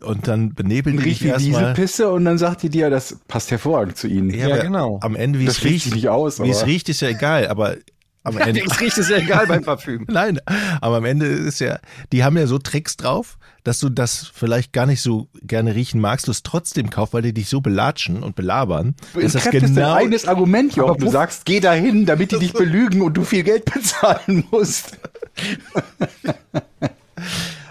und 0.02 0.28
dann 0.28 0.54
benebeln 0.54 0.98
Und 0.98 1.04
die 1.04 1.10
riecht 1.10 1.22
dich 1.22 1.28
wie 1.28 1.32
erstmal. 1.32 1.60
Dieselpisse 1.62 2.10
und 2.12 2.26
dann 2.26 2.38
sagt 2.38 2.64
die 2.64 2.70
dir, 2.70 2.90
das 2.90 3.18
passt 3.28 3.50
hervorragend 3.50 3.98
zu 3.98 4.08
ihnen. 4.08 4.30
Ja, 4.30 4.48
aber 4.48 4.60
genau. 4.60 5.00
Am 5.02 5.16
Ende, 5.16 5.40
wie 5.40 5.46
Das 5.46 5.58
es 5.60 5.64
riecht 5.64 5.86
riecht, 5.86 5.96
nicht 5.96 6.10
aus, 6.10 6.42
wie 6.44 6.50
es 6.50 6.66
riecht, 6.66 6.90
ist 6.90 7.02
ja 7.02 7.08
egal, 7.10 7.48
aber 7.48 7.78
am 8.24 8.34
ja, 8.38 8.46
Ende, 8.46 8.64
das 8.68 8.80
riecht 8.80 8.98
es 8.98 9.10
ja 9.10 9.18
egal 9.18 9.48
beim 9.48 9.64
Parfüm. 9.64 10.06
Nein, 10.10 10.40
aber 10.80 10.98
am 10.98 11.06
Ende 11.06 11.26
ist 11.26 11.60
ja, 11.60 11.80
die 12.12 12.24
haben 12.24 12.38
ja 12.38 12.48
so 12.48 12.58
Tricks 12.58 12.98
drauf, 12.98 13.38
dass 13.64 13.80
du 13.80 13.90
das 13.90 14.32
vielleicht 14.34 14.74
gar 14.74 14.86
nicht 14.86 15.02
so 15.02 15.28
gerne 15.44 15.76
riechen 15.76 16.02
magst, 16.02 16.28
du 16.28 16.32
es 16.32 16.44
trotzdem 16.44 16.90
kaufst, 16.90 17.14
weil 17.14 17.22
die 17.22 17.34
dich 17.34 17.50
so 17.50 17.62
belatschen 17.62 18.24
und 18.24 18.36
belabern, 18.36 18.96
Du 19.14 19.22
dass 19.22 19.34
das 19.34 19.50
genau, 19.50 19.94
eigenes 19.94 20.28
Argument, 20.28 20.76
Jochen. 20.76 21.00
Du 21.00 21.10
sagst, 21.10 21.46
geh 21.46 21.60
dahin, 21.60 22.06
damit 22.06 22.32
die 22.32 22.40
dich 22.40 22.54
belügen 22.62 23.02
und 23.02 23.16
du 23.16 23.24
viel 23.24 23.44
Geld 23.44 23.66
bezahlen 23.66 24.46
musst. 24.52 24.98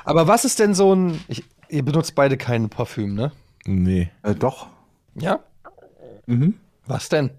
Aber 0.05 0.29
was 0.29 0.45
ist 0.45 0.59
denn 0.59 0.75
so 0.75 0.95
ein, 0.95 1.21
ich, 1.29 1.45
ihr 1.69 1.85
benutzt 1.85 2.15
beide 2.15 2.37
kein 2.37 2.69
Parfüm, 2.69 3.15
ne? 3.15 3.33
nee, 3.67 4.11
Äh, 4.23 4.35
doch. 4.35 4.69
Ja? 5.15 5.41
Was 6.87 7.09
denn? 7.09 7.31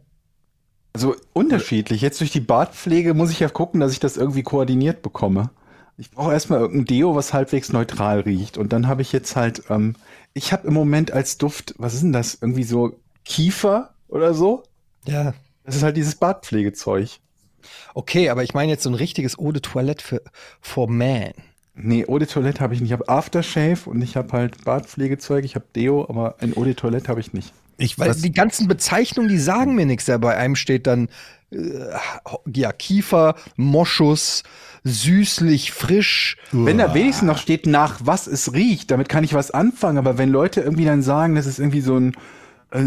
Also 0.94 1.16
unterschiedlich. 1.34 2.02
Jetzt 2.02 2.20
durch 2.20 2.32
die 2.32 2.42
Bartpflege 2.42 3.14
muss 3.14 3.32
ich 3.32 3.40
ja 3.40 3.50
gucken, 3.50 3.80
dass 3.80 3.94
ich 3.94 4.00
das 4.00 4.18
irgendwie 4.18 4.44
koordiniert 4.44 5.02
bekomme. 5.02 5.50
Ich 5.98 6.12
brauche 6.12 6.34
erstmal 6.34 6.60
irgendein 6.60 6.86
Deo, 6.86 7.16
was 7.16 7.34
halbwegs 7.34 7.72
neutral 7.72 8.22
riecht. 8.22 8.58
Und 8.58 8.74
dann 8.74 8.88
habe 8.88 9.02
ich 9.02 9.12
jetzt 9.12 9.36
halt, 9.36 9.64
ähm, 9.70 9.96
ich 10.34 10.52
habe 10.52 10.68
im 10.68 10.74
Moment 10.74 11.12
als 11.12 11.38
Duft, 11.38 11.76
was 11.78 11.94
ist 11.94 12.04
denn 12.04 12.14
das? 12.14 12.38
Irgendwie 12.42 12.64
so 12.64 13.00
Kiefer 13.24 13.94
oder 14.08 14.34
so? 14.34 14.64
Ja. 15.06 15.34
Das 15.64 15.76
ist 15.76 15.84
halt 15.84 15.98
dieses 15.98 16.16
Bartpflegezeug. 16.16 17.20
Okay, 17.94 18.30
aber 18.30 18.44
ich 18.44 18.54
meine 18.54 18.72
jetzt 18.72 18.84
so 18.84 18.90
ein 18.90 18.96
richtiges 18.96 19.38
Eau 19.38 19.52
de 19.52 19.62
Toilette 19.62 20.04
für 20.04 20.22
for 20.60 20.90
Man. 20.90 21.34
Nee, 21.76 22.06
Eau 22.08 22.20
de 22.20 22.28
Toilette 22.28 22.60
habe 22.60 22.74
ich 22.74 22.82
nicht. 22.82 22.90
Ich 22.90 22.94
habe 22.94 23.08
Aftershave 23.08 23.90
und 23.90 24.02
ich 24.02 24.18
habe 24.18 24.34
halt 24.34 24.64
Bartpflegezeug. 24.66 25.46
Ich 25.46 25.56
habe 25.56 25.66
Deo, 25.76 26.06
aber 26.10 26.36
ein 26.40 26.58
Eau 26.58 26.64
de 26.64 26.74
Toilette 26.74 27.08
habe 27.08 27.20
ich 27.20 27.34
nicht. 27.34 27.54
Ich 27.82 28.00
was, 28.00 28.22
die 28.22 28.32
ganzen 28.32 28.68
Bezeichnungen, 28.68 29.30
die 29.30 29.38
sagen 29.38 29.76
mir 29.76 29.86
nichts. 29.86 30.08
Ja, 30.08 30.18
bei 30.18 30.36
einem 30.38 30.56
steht 30.56 30.88
dann 30.88 31.10
äh, 31.52 31.58
ja 32.54 32.72
Kiefer, 32.72 33.36
Moschus, 33.56 34.44
süßlich, 34.84 35.72
frisch. 35.72 36.38
Wenn 36.52 36.78
da 36.78 36.94
wenigstens 36.94 37.28
noch 37.28 37.38
steht, 37.38 37.68
nach 37.68 38.00
was 38.04 38.28
es 38.28 38.54
riecht, 38.54 38.92
damit 38.92 39.10
kann 39.10 39.24
ich 39.24 39.34
was 39.34 39.52
anfangen. 39.52 39.98
Aber 39.98 40.18
wenn 40.18 40.30
Leute 40.30 40.62
irgendwie 40.62 40.86
dann 40.86 41.02
sagen, 41.02 41.36
das 41.36 41.46
ist 41.46 41.60
irgendwie 41.60 41.82
so 41.82 41.98
ein 41.98 42.14
äh, 42.72 42.82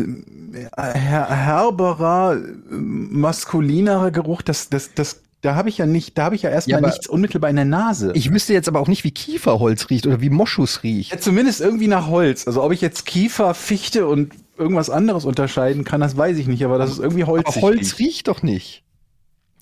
her 0.76 1.28
herberer, 1.28 2.38
maskulinerer 2.70 4.11
Geruch, 4.11 4.42
das, 4.42 4.68
das, 4.70 4.94
das, 4.94 5.20
da 5.42 5.54
habe 5.54 5.68
ich 5.68 5.78
ja 5.78 5.87
nicht, 5.87 6.16
da 6.16 6.24
habe 6.24 6.35
ich 6.35 6.42
ja 6.42 6.50
erstmal 6.50 6.80
Ja, 6.80 6.88
nichts 6.88 7.07
unmittelbar 7.07 7.50
in 7.50 7.57
der 7.57 7.64
Nase. 7.66 8.12
Ich 8.14 8.33
wüsste 8.33 8.54
jetzt 8.54 8.66
aber 8.66 8.80
auch 8.80 8.88
nicht, 8.88 9.04
wie 9.04 9.11
Kieferholz 9.11 9.90
riecht 9.90 10.07
oder 10.07 10.20
wie 10.20 10.30
Moschus 10.30 10.83
riecht. 10.83 11.12
ja, 11.12 11.18
zumindest 11.18 11.61
irgendwie 11.61 11.88
nach 11.88 12.09
Holz. 12.09 12.46
Also 12.46 12.62
ob 12.62 12.72
ich 12.72 12.80
jetzt 12.80 13.07
Kiefer, 13.07 13.54
Fichte 13.54 14.07
und 14.07 14.33
irgendwas 14.56 14.90
anderes 14.90 15.24
unterscheiden 15.24 15.84
kann, 15.84 16.00
das 16.00 16.16
weiß 16.16 16.38
ich 16.38 16.46
nicht, 16.46 16.64
aber 16.64 16.78
das 16.78 16.90
ist 16.92 16.98
irgendwie 16.98 17.24
Holz. 17.24 17.46
Aber 17.46 17.60
Holz 17.60 17.98
riecht 17.98 18.28
doch 18.28 18.42
nicht. 18.42 18.82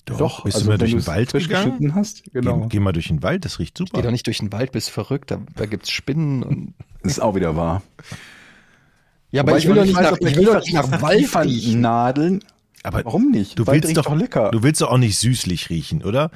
doch, 0.05 0.43
bist 0.43 0.55
also 0.55 0.65
du 0.65 0.71
mal 0.71 0.77
durch 0.77 0.91
den 0.91 1.07
Wald 1.07 1.31
gegangen? 1.33 1.71
geschnitten 1.71 1.95
hast, 1.95 2.23
genau. 2.31 2.61
Geh, 2.61 2.67
geh 2.69 2.79
mal 2.79 2.91
durch 2.93 3.07
den 3.07 3.23
Wald, 3.23 3.45
das 3.45 3.59
riecht 3.59 3.77
super. 3.77 3.91
Geh 3.95 4.01
doch 4.01 4.11
nicht 4.11 4.27
durch 4.27 4.39
den 4.39 4.51
Wald, 4.51 4.71
bist 4.71 4.89
verrückt. 4.89 5.31
Da, 5.31 5.39
da 5.55 5.65
gibt's 5.65 5.91
Spinnen 5.91 6.43
und. 6.43 6.73
Das 7.01 7.11
ist 7.13 7.19
auch 7.19 7.35
wieder 7.35 7.55
wahr. 7.55 7.81
Ja, 9.31 9.41
aber 9.41 9.57
ich 9.57 9.67
will 9.67 9.75
doch 9.75 9.85
nicht 9.85 9.95
weiß, 9.95 10.11
nach, 10.11 10.17
ich 10.19 10.35
will 10.35 10.45
doch 10.45 10.71
nach 10.71 11.01
Wald 11.01 11.35
riechen. 11.45 11.81
Nadeln. 11.81 12.43
Aber 12.83 13.03
Warum 13.05 13.31
nicht? 13.31 13.57
du 13.57 13.65
Wald 13.65 13.83
willst 13.83 13.97
doch, 13.97 14.03
doch 14.05 14.15
lecker. 14.15 14.51
du 14.51 14.61
willst 14.61 14.81
doch 14.81 14.91
auch 14.91 14.97
nicht 14.97 15.17
süßlich 15.17 15.69
riechen, 15.69 16.03
oder? 16.03 16.29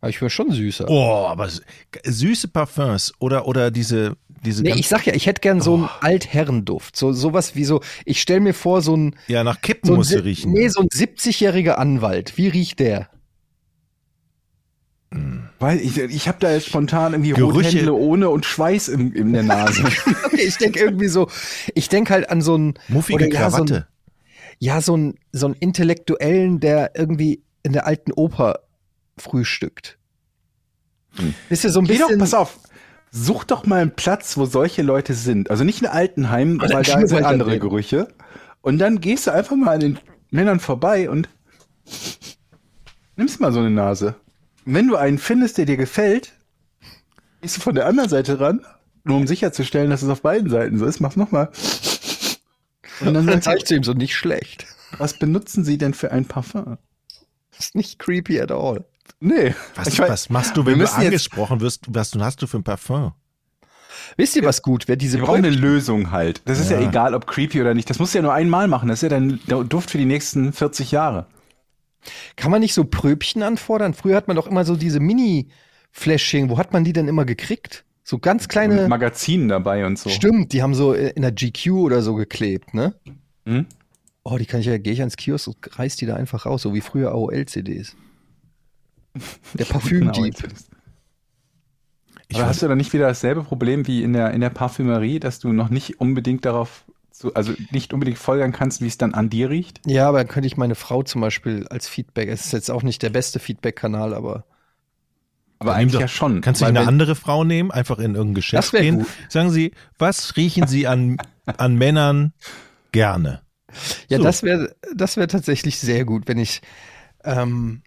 Aber 0.00 0.10
ich 0.10 0.20
will 0.20 0.30
schon 0.30 0.50
süßer. 0.50 0.88
Oh, 0.88 1.26
aber 1.26 1.48
süße 2.04 2.48
Parfums 2.48 3.12
oder 3.18 3.46
oder 3.46 3.70
diese 3.70 4.16
diese 4.44 4.62
Nee, 4.62 4.74
ich 4.76 4.88
sag 4.88 5.06
ja, 5.06 5.14
ich 5.14 5.26
hätte 5.26 5.40
gern 5.40 5.60
so 5.60 5.74
einen 5.74 5.84
Oh. 5.84 5.88
Altherrenduft. 6.00 6.96
So, 6.96 7.12
sowas 7.12 7.54
wie 7.54 7.64
so, 7.64 7.80
ich 8.04 8.20
stell 8.20 8.40
mir 8.40 8.54
vor, 8.54 8.82
so 8.82 8.96
ein, 8.96 9.16
ja 9.28 9.44
nach 9.44 9.60
Kippen 9.60 9.86
so 9.86 9.94
ein, 9.94 9.98
du 10.00 10.04
si- 10.04 10.16
riechen. 10.16 10.52
nee, 10.52 10.68
so 10.68 10.80
ein 10.80 10.88
70-jähriger 10.88 11.72
Anwalt. 11.74 12.36
Wie 12.36 12.48
riecht 12.48 12.80
der? 12.80 13.08
Weil 15.58 15.78
ich, 15.80 15.98
ich 15.98 16.26
habe 16.26 16.38
da 16.40 16.50
jetzt 16.52 16.66
spontan 16.66 17.12
irgendwie 17.12 17.32
Gerüche. 17.32 17.68
Rothändle 17.68 17.92
ohne 17.92 18.30
und 18.30 18.46
Schweiß 18.46 18.88
in, 18.88 19.12
in 19.12 19.32
der 19.32 19.42
Nase. 19.42 19.84
Okay, 20.24 20.44
ich 20.46 20.56
denke 20.56 20.80
irgendwie 20.80 21.08
so, 21.08 21.28
ich 21.74 21.90
denke 21.90 22.14
halt 22.14 22.30
an 22.30 22.40
so 22.40 22.54
einen, 22.54 22.74
Muffige 22.88 23.26
oder 23.26 23.34
ja, 23.34 23.50
so 23.50 23.56
Krawatte. 23.58 23.76
ein, 23.76 24.14
ja, 24.58 24.80
so 24.80 24.94
einen, 24.94 25.14
so 25.32 25.46
einen 25.46 25.54
Intellektuellen, 25.56 26.58
der 26.60 26.92
irgendwie 26.96 27.42
in 27.62 27.74
der 27.74 27.86
alten 27.86 28.12
Oper 28.12 28.60
frühstückt. 29.18 29.98
Ist 31.50 31.64
ja 31.64 31.70
so 31.70 31.80
ein 31.80 31.84
Geh 31.86 31.98
doch, 31.98 32.06
bisschen. 32.06 32.18
pass 32.20 32.32
auf. 32.32 32.58
Such 33.14 33.44
doch 33.44 33.66
mal 33.66 33.82
einen 33.82 33.94
Platz, 33.94 34.38
wo 34.38 34.46
solche 34.46 34.80
Leute 34.80 35.12
sind. 35.12 35.50
Also 35.50 35.64
nicht 35.64 35.82
ein 35.82 35.86
Altenheim, 35.90 36.58
weil 36.58 36.70
da 36.70 36.82
sind 36.82 37.12
er 37.12 37.28
andere 37.28 37.50
den. 37.50 37.60
Gerüche. 37.60 38.08
Und 38.62 38.78
dann 38.78 39.00
gehst 39.00 39.26
du 39.26 39.32
einfach 39.32 39.54
mal 39.54 39.74
an 39.74 39.80
den 39.80 39.98
Männern 40.30 40.60
vorbei 40.60 41.10
und 41.10 41.28
nimmst 43.16 43.38
mal 43.38 43.52
so 43.52 43.60
eine 43.60 43.70
Nase. 43.70 44.14
Und 44.64 44.74
wenn 44.74 44.88
du 44.88 44.96
einen 44.96 45.18
findest, 45.18 45.58
der 45.58 45.66
dir 45.66 45.76
gefällt, 45.76 46.32
gehst 47.42 47.58
du 47.58 47.60
von 47.60 47.74
der 47.74 47.86
anderen 47.86 48.08
Seite 48.08 48.40
ran, 48.40 48.64
nur 49.04 49.18
um 49.18 49.26
sicherzustellen, 49.26 49.90
dass 49.90 50.00
es 50.00 50.08
auf 50.08 50.22
beiden 50.22 50.48
Seiten 50.48 50.78
so 50.78 50.86
ist. 50.86 51.00
Mach's 51.00 51.16
nochmal. 51.16 51.50
Und 53.00 53.12
dann 53.12 53.26
dann 53.26 53.42
sagst 53.42 53.44
zeig 53.44 53.64
du, 53.66 53.74
ihm 53.74 53.84
so 53.84 53.92
nicht 53.92 54.16
schlecht. 54.16 54.66
was 54.96 55.18
benutzen 55.18 55.64
Sie 55.64 55.76
denn 55.76 55.92
für 55.92 56.12
ein 56.12 56.24
Parfum? 56.24 56.78
Das 57.50 57.66
ist 57.66 57.74
nicht 57.74 57.98
creepy 57.98 58.40
at 58.40 58.52
all. 58.52 58.86
Nee. 59.20 59.54
Was, 59.74 59.88
Ich 59.88 60.00
weiß- 60.00 60.08
was 60.08 60.30
machst 60.30 60.56
du, 60.56 60.66
wenn 60.66 60.78
du 60.78 60.90
angesprochen 60.92 61.60
wirst? 61.60 61.84
Was 61.88 62.12
hast 62.18 62.42
du 62.42 62.46
für 62.46 62.58
ein 62.58 62.64
Parfum? 62.64 63.12
Wisst 64.16 64.36
ihr, 64.36 64.44
was 64.44 64.62
gut 64.62 64.88
wäre? 64.88 64.96
Diese 64.96 65.18
Wir 65.18 65.24
brauchen 65.24 65.38
eine 65.44 65.50
Lösung 65.50 66.10
halt. 66.10 66.42
Das 66.46 66.58
ist 66.58 66.70
ja. 66.70 66.80
Ja. 66.80 66.88
egal, 66.88 67.14
ob 67.14 67.26
creepy 67.26 67.60
oder 67.60 67.74
nicht. 67.74 67.88
Das 67.88 67.98
musst 67.98 68.14
du 68.14 68.18
ja 68.18 68.22
nur 68.22 68.32
einmal 68.34 68.68
machen. 68.68 68.88
Das 68.88 68.98
ist 68.98 69.02
ja 69.02 69.08
dein 69.08 69.38
Duft 69.68 69.90
für 69.90 69.98
die 69.98 70.04
nächsten 70.04 70.52
40 70.52 70.90
Jahre. 70.90 71.26
Kann 72.36 72.50
man 72.50 72.60
nicht 72.60 72.74
so 72.74 72.84
Pröbchen 72.84 73.42
anfordern? 73.42 73.94
Früher 73.94 74.16
hat 74.16 74.26
man 74.28 74.36
doch 74.36 74.46
immer 74.48 74.64
so 74.64 74.74
diese 74.76 74.98
Mini-Fläschchen. 74.98 76.48
Wo 76.50 76.58
hat 76.58 76.72
man 76.72 76.84
die 76.84 76.92
denn 76.92 77.06
immer 77.08 77.24
gekriegt? 77.24 77.84
So 78.02 78.18
ganz 78.18 78.42
Mit 78.44 78.50
kleine. 78.50 78.88
Magazinen 78.88 79.48
dabei 79.48 79.86
und 79.86 79.98
so. 79.98 80.10
Stimmt, 80.10 80.52
die 80.52 80.62
haben 80.62 80.74
so 80.74 80.92
in 80.94 81.22
der 81.22 81.30
GQ 81.32 81.70
oder 81.72 82.02
so 82.02 82.14
geklebt, 82.14 82.74
ne? 82.74 82.94
Hm? 83.46 83.66
Oh, 84.24 84.36
die 84.36 84.46
kann 84.46 84.60
ich 84.60 84.66
ja, 84.66 84.78
gehe 84.78 84.92
ich 84.92 85.00
ans 85.00 85.16
Kiosk 85.16 85.46
und 85.48 85.78
reiß 85.78 85.96
die 85.96 86.06
da 86.06 86.16
einfach 86.16 86.46
raus, 86.46 86.62
so 86.62 86.74
wie 86.74 86.80
früher 86.80 87.12
AOL-CDs. 87.12 87.94
Der 89.54 89.64
Parfümdieb. 89.66 90.34
Ich 92.28 92.38
Aber 92.38 92.46
hast 92.46 92.62
du 92.62 92.68
dann 92.68 92.78
nicht 92.78 92.92
wieder 92.92 93.08
dasselbe 93.08 93.42
Problem 93.44 93.86
wie 93.86 94.02
in 94.02 94.12
der, 94.14 94.30
in 94.32 94.40
der 94.40 94.50
Parfümerie, 94.50 95.20
dass 95.20 95.38
du 95.38 95.52
noch 95.52 95.68
nicht 95.68 96.00
unbedingt 96.00 96.44
darauf, 96.46 96.84
zu, 97.10 97.34
also 97.34 97.52
nicht 97.72 97.92
unbedingt 97.92 98.16
folgern 98.18 98.52
kannst, 98.52 98.80
wie 98.80 98.86
es 98.86 98.96
dann 98.96 99.12
an 99.12 99.28
dir 99.28 99.50
riecht? 99.50 99.80
Ja, 99.86 100.08
aber 100.08 100.18
dann 100.18 100.28
könnte 100.28 100.46
ich 100.46 100.56
meine 100.56 100.74
Frau 100.74 101.02
zum 101.02 101.20
Beispiel 101.20 101.66
als 101.68 101.88
Feedback, 101.88 102.28
es 102.30 102.46
ist 102.46 102.52
jetzt 102.52 102.70
auch 102.70 102.82
nicht 102.82 103.02
der 103.02 103.10
beste 103.10 103.38
Feedback-Kanal, 103.38 104.14
aber 104.14 104.46
Aber 105.58 105.74
eigentlich 105.74 105.92
doch- 105.92 106.00
ja 106.00 106.08
schon. 106.08 106.40
Kannst 106.40 106.62
du 106.62 106.64
eine 106.64 106.80
wenn- 106.80 106.88
andere 106.88 107.14
Frau 107.16 107.44
nehmen, 107.44 107.70
einfach 107.70 107.98
in 107.98 108.14
irgendein 108.14 108.34
Geschäft 108.36 108.72
gehen? 108.72 109.00
gut. 109.00 109.08
Sagen 109.28 109.50
Sie, 109.50 109.72
was 109.98 110.36
riechen 110.38 110.66
Sie 110.66 110.86
an, 110.86 111.18
an 111.44 111.76
Männern 111.76 112.32
gerne? 112.92 113.42
ja, 114.08 114.16
So. 114.16 114.24
das 114.24 114.42
wäre 114.42 114.74
das 114.94 115.16
wäre 115.18 115.26
tatsächlich 115.26 115.78
sehr 115.78 116.06
gut, 116.06 116.28
wenn 116.28 116.38
ich, 116.38 116.62
ähm, 117.24 117.82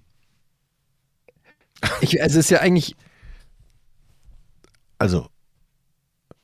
ich, 2.02 2.22
also 2.22 2.40
es 2.40 2.46
ist 2.46 2.50
ja 2.52 2.60
eigentlich, 2.60 2.96
Also, 4.98 5.28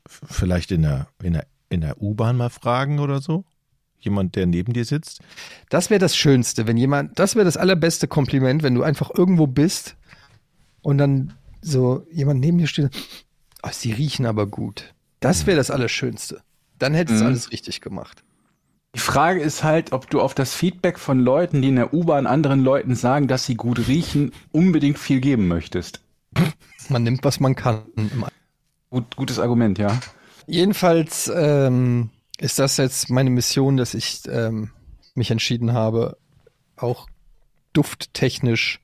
vielleicht 0.06 0.70
in 0.72 0.82
der, 0.82 1.08
in 1.22 1.32
der, 1.34 1.46
in 1.70 1.80
der 1.80 2.00
U-Bahn 2.02 2.36
mal 2.36 2.50
fragen 2.50 2.98
oder 2.98 3.20
so? 3.20 3.44
Jemand, 3.98 4.34
der 4.34 4.46
neben 4.46 4.72
dir 4.72 4.84
sitzt? 4.84 5.20
das 5.70 5.88
wäre 5.88 6.00
das 6.00 6.16
Schönste, 6.16 6.66
wenn 6.66 6.76
jemand, 6.76 7.18
das 7.18 7.34
wäre 7.36 7.44
das 7.44 7.56
allerbeste 7.56 8.08
Kompliment, 8.08 8.62
wenn 8.62 8.74
du 8.74 8.82
einfach 8.82 9.10
irgendwo 9.16 9.46
bist 9.46 9.96
und 10.82 10.98
dann 10.98 11.34
so 11.60 12.04
jemand 12.10 12.40
neben 12.40 12.58
dir 12.58 12.66
steht, 12.66 12.90
oh, 13.62 13.68
sie 13.70 13.92
riechen 13.92 14.26
aber 14.26 14.46
gut. 14.48 14.92
Das 15.20 15.46
wäre 15.46 15.56
das 15.56 15.70
Allerschönste. 15.70 16.42
Dann 16.80 16.94
hättest 16.94 17.20
du 17.20 17.24
Mhm. 17.24 17.30
alles 17.30 17.52
richtig 17.52 17.80
gemacht. 17.80 18.24
Die 18.94 19.00
Frage 19.00 19.40
ist 19.40 19.64
halt, 19.64 19.92
ob 19.92 20.10
du 20.10 20.20
auf 20.20 20.34
das 20.34 20.54
Feedback 20.54 20.98
von 20.98 21.18
Leuten, 21.18 21.62
die 21.62 21.68
in 21.68 21.76
der 21.76 21.94
U-Bahn 21.94 22.26
anderen 22.26 22.62
Leuten 22.62 22.94
sagen, 22.94 23.26
dass 23.26 23.46
sie 23.46 23.54
gut 23.54 23.88
riechen, 23.88 24.32
unbedingt 24.50 24.98
viel 24.98 25.20
geben 25.20 25.48
möchtest. 25.48 26.00
Man 26.88 27.02
nimmt, 27.02 27.24
was 27.24 27.40
man 27.40 27.54
kann. 27.54 27.82
Gut, 28.90 29.16
gutes 29.16 29.38
Argument, 29.38 29.78
ja. 29.78 29.98
Jedenfalls 30.46 31.32
ähm, 31.34 32.10
ist 32.38 32.58
das 32.58 32.76
jetzt 32.76 33.08
meine 33.08 33.30
Mission, 33.30 33.78
dass 33.78 33.94
ich 33.94 34.22
ähm, 34.28 34.70
mich 35.14 35.30
entschieden 35.30 35.72
habe, 35.72 36.18
auch 36.76 37.08
dufttechnisch 37.72 38.80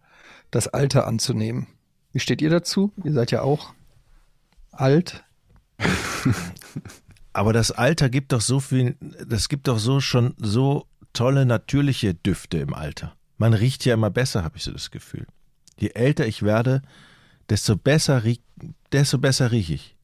das 0.50 0.68
Alter 0.68 1.06
anzunehmen. 1.06 1.66
Wie 2.12 2.20
steht 2.20 2.40
ihr 2.40 2.50
dazu? 2.50 2.92
Ihr 3.04 3.12
seid 3.12 3.30
ja 3.30 3.42
auch 3.42 3.74
alt. 4.72 5.24
Aber 7.38 7.53
das 7.53 7.70
Alter 7.70 8.11
gibt 8.11 8.33
doch 8.33 8.40
so 8.40 8.59
viel, 8.59 8.96
das 9.24 9.48
gibt 9.48 9.68
doch 9.68 9.79
so 9.79 10.01
schon 10.01 10.35
so 10.38 10.87
tolle 11.12 11.46
natürliche 11.46 12.12
Düfte 12.12 12.59
im 12.59 12.74
Alter. 12.74 13.14
Man 13.37 13.55
riecht 13.55 13.85
ja 13.85 13.94
immer 13.94 14.11
besser, 14.11 14.42
habe 14.42 14.57
ich 14.57 14.64
so 14.64 14.72
das 14.72 14.90
Gefühl. 14.90 15.24
Je 15.79 15.90
älter 15.94 16.27
ich 16.27 16.42
werde, 16.42 16.83
desto 17.48 17.77
besser 17.77 18.24
riech, 18.24 18.40
desto 18.90 19.18
besser 19.18 19.53
rieche 19.53 19.74
ich. 19.74 19.94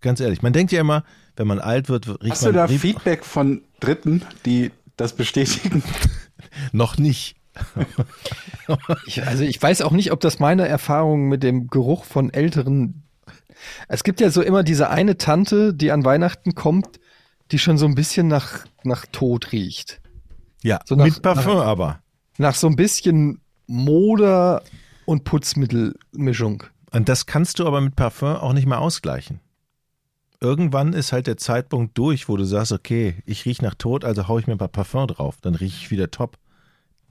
Ganz 0.00 0.18
ehrlich, 0.18 0.42
man 0.42 0.52
denkt 0.52 0.72
ja 0.72 0.80
immer, 0.80 1.04
wenn 1.36 1.46
man 1.46 1.60
alt 1.60 1.88
wird, 1.88 2.08
riecht 2.08 2.32
Hast 2.32 2.42
du 2.42 2.46
man 2.46 2.54
da 2.56 2.64
riech- 2.64 2.80
Feedback 2.80 3.24
von 3.24 3.62
Dritten, 3.78 4.22
die 4.44 4.72
das 4.96 5.14
bestätigen? 5.14 5.84
noch 6.72 6.98
nicht. 6.98 7.36
Ich, 9.06 9.22
also 9.24 9.44
ich 9.44 9.62
weiß 9.62 9.82
auch 9.82 9.92
nicht, 9.92 10.10
ob 10.10 10.18
das 10.18 10.40
meine 10.40 10.66
Erfahrung 10.66 11.28
mit 11.28 11.44
dem 11.44 11.68
Geruch 11.68 12.04
von 12.04 12.34
älteren. 12.34 13.03
Es 13.88 14.04
gibt 14.04 14.20
ja 14.20 14.30
so 14.30 14.42
immer 14.42 14.62
diese 14.62 14.90
eine 14.90 15.16
Tante, 15.16 15.72
die 15.74 15.90
an 15.92 16.04
Weihnachten 16.04 16.54
kommt, 16.54 17.00
die 17.50 17.58
schon 17.58 17.78
so 17.78 17.86
ein 17.86 17.94
bisschen 17.94 18.28
nach, 18.28 18.66
nach 18.84 19.06
Tod 19.12 19.52
riecht. 19.52 20.00
Ja, 20.62 20.80
So 20.86 20.94
nach- 20.96 21.04
mit 21.04 21.22
Parfum 21.22 21.58
aber. 21.58 22.00
Nach 22.38 22.54
so 22.54 22.66
ein 22.66 22.76
bisschen 22.76 23.40
Moder- 23.66 24.62
und 25.06 25.24
Putzmittelmischung. 25.24 26.64
Und 26.90 27.08
das 27.08 27.26
kannst 27.26 27.58
du 27.58 27.66
aber 27.66 27.80
mit 27.80 27.96
Parfum 27.96 28.36
auch 28.36 28.52
nicht 28.52 28.66
mehr 28.66 28.80
ausgleichen. 28.80 29.40
irgendwann 30.40 30.92
ist 30.92 31.12
halt 31.12 31.26
der 31.26 31.38
Zeitpunkt 31.38 31.96
durch, 31.96 32.28
wo 32.28 32.36
du 32.36 32.44
sagst, 32.44 32.72
okay, 32.72 33.22
ich 33.24 33.46
riech 33.46 33.62
nach 33.62 33.74
Tod, 33.74 34.04
also 34.04 34.28
hau 34.28 34.38
ich 34.38 34.46
mir 34.46 34.52
ein 34.54 34.58
paar 34.58 34.68
Parfum 34.68 35.06
drauf, 35.06 35.36
dann 35.40 35.54
riech 35.54 35.74
ich 35.74 35.90
wieder 35.90 36.10
top. 36.10 36.36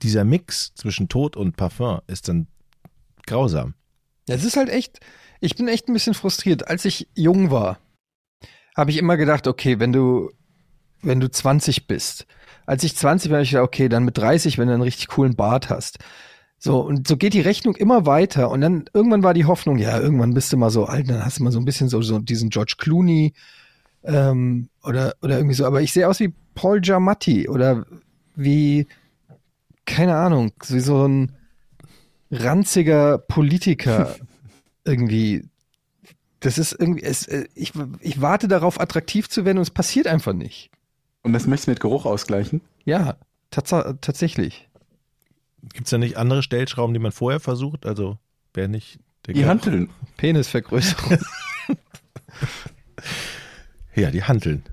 Dieser 0.02 0.24
Mix 0.24 0.72
zwischen 0.74 1.08
Tod 1.08 1.36
und 1.36 1.56
Parfum 1.56 2.00
ist 2.06 2.28
dann 2.28 2.46
grausam. 3.26 3.74
Es 4.28 4.44
ist 4.44 4.56
halt 4.56 4.68
echt, 4.68 5.00
ich 5.44 5.56
bin 5.56 5.68
echt 5.68 5.88
ein 5.88 5.92
bisschen 5.92 6.14
frustriert. 6.14 6.68
Als 6.68 6.84
ich 6.86 7.08
jung 7.14 7.50
war, 7.50 7.78
habe 8.74 8.90
ich 8.90 8.96
immer 8.96 9.16
gedacht, 9.16 9.46
okay, 9.46 9.78
wenn 9.78 9.92
du, 9.92 10.30
wenn 11.02 11.20
du 11.20 11.30
20 11.30 11.86
bist, 11.86 12.26
als 12.66 12.82
ich 12.82 12.96
20 12.96 13.30
war, 13.30 13.36
habe 13.36 13.44
ich 13.44 13.50
gedacht, 13.50 13.66
okay, 13.66 13.90
dann 13.90 14.06
mit 14.06 14.16
30, 14.16 14.56
wenn 14.56 14.68
du 14.68 14.74
einen 14.74 14.82
richtig 14.82 15.08
coolen 15.08 15.36
Bart 15.36 15.68
hast. 15.68 15.98
So, 16.58 16.80
und 16.80 17.06
so 17.06 17.18
geht 17.18 17.34
die 17.34 17.42
Rechnung 17.42 17.76
immer 17.76 18.06
weiter. 18.06 18.50
Und 18.50 18.62
dann 18.62 18.86
irgendwann 18.94 19.22
war 19.22 19.34
die 19.34 19.44
Hoffnung, 19.44 19.76
ja, 19.76 20.00
irgendwann 20.00 20.32
bist 20.32 20.50
du 20.50 20.56
mal 20.56 20.70
so 20.70 20.86
alt, 20.86 21.10
dann 21.10 21.22
hast 21.22 21.38
du 21.38 21.44
mal 21.44 21.52
so 21.52 21.58
ein 21.58 21.66
bisschen 21.66 21.90
so, 21.90 22.00
so 22.00 22.18
diesen 22.20 22.48
George 22.48 22.76
Clooney 22.78 23.34
ähm, 24.02 24.70
oder, 24.82 25.14
oder 25.20 25.36
irgendwie 25.36 25.54
so. 25.54 25.66
Aber 25.66 25.82
ich 25.82 25.92
sehe 25.92 26.08
aus 26.08 26.20
wie 26.20 26.32
Paul 26.54 26.80
Giamatti 26.80 27.50
oder 27.50 27.84
wie, 28.34 28.86
keine 29.84 30.16
Ahnung, 30.16 30.52
wie 30.68 30.80
so 30.80 31.06
ein 31.06 31.32
ranziger 32.30 33.18
Politiker 33.18 34.16
irgendwie. 34.84 35.48
Das 36.40 36.58
ist 36.58 36.72
irgendwie, 36.72 37.02
es, 37.02 37.26
äh, 37.26 37.46
ich, 37.54 37.72
ich 38.00 38.20
warte 38.20 38.48
darauf, 38.48 38.80
attraktiv 38.80 39.28
zu 39.28 39.44
werden 39.44 39.58
und 39.58 39.62
es 39.62 39.70
passiert 39.70 40.06
einfach 40.06 40.34
nicht. 40.34 40.70
Und 41.22 41.32
das 41.32 41.46
möchtest 41.46 41.68
du 41.68 41.70
mit 41.70 41.80
Geruch 41.80 42.04
ausgleichen? 42.04 42.60
Ja, 42.84 43.16
tats 43.50 43.70
tatsächlich. 44.00 44.68
Gibt 45.72 45.86
es 45.86 45.90
da 45.90 45.96
nicht 45.96 46.18
andere 46.18 46.42
Stellschrauben, 46.42 46.92
die 46.92 47.00
man 47.00 47.12
vorher 47.12 47.40
versucht? 47.40 47.86
Also, 47.86 48.18
wer 48.52 48.68
nicht 48.68 48.98
der 49.26 49.32
Die 49.32 49.46
Hanteln. 49.46 49.88
Penisvergrößerung. 50.18 51.18
Ja, 53.94 54.10
die 54.10 54.24
Hanteln. 54.24 54.64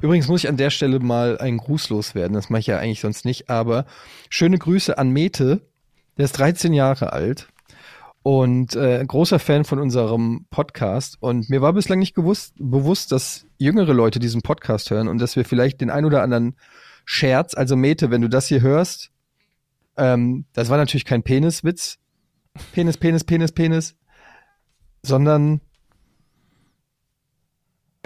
Übrigens 0.00 0.28
muss 0.28 0.44
ich 0.44 0.48
an 0.48 0.56
der 0.56 0.70
Stelle 0.70 0.98
mal 0.98 1.38
einen 1.38 1.58
Gruß 1.58 1.90
loswerden. 1.90 2.34
Das 2.34 2.48
mache 2.50 2.60
ich 2.60 2.66
ja 2.66 2.78
eigentlich 2.78 3.00
sonst 3.00 3.24
nicht. 3.24 3.50
Aber 3.50 3.86
schöne 4.30 4.58
Grüße 4.58 4.96
an 4.96 5.10
Mete. 5.10 5.60
Der 6.16 6.26
ist 6.26 6.38
13 6.38 6.72
Jahre 6.72 7.12
alt 7.12 7.48
und 8.24 8.74
äh, 8.74 9.04
großer 9.06 9.38
Fan 9.38 9.64
von 9.64 9.78
unserem 9.78 10.46
Podcast. 10.48 11.18
Und 11.20 11.50
mir 11.50 11.60
war 11.60 11.74
bislang 11.74 11.98
nicht 11.98 12.14
gewusst, 12.14 12.54
bewusst, 12.58 13.12
dass 13.12 13.44
jüngere 13.58 13.92
Leute 13.92 14.18
diesen 14.18 14.40
Podcast 14.40 14.90
hören 14.90 15.08
und 15.08 15.18
dass 15.18 15.36
wir 15.36 15.44
vielleicht 15.44 15.82
den 15.82 15.90
ein 15.90 16.06
oder 16.06 16.22
anderen 16.22 16.56
Scherz, 17.04 17.54
also 17.54 17.76
Mete, 17.76 18.10
wenn 18.10 18.22
du 18.22 18.28
das 18.28 18.46
hier 18.48 18.62
hörst, 18.62 19.10
ähm, 19.98 20.46
das 20.54 20.70
war 20.70 20.78
natürlich 20.78 21.04
kein 21.04 21.22
Peniswitz. 21.22 21.98
Penis, 22.72 22.96
Penis, 22.96 23.24
Penis, 23.24 23.52
Penis. 23.52 23.94
Sondern 25.02 25.60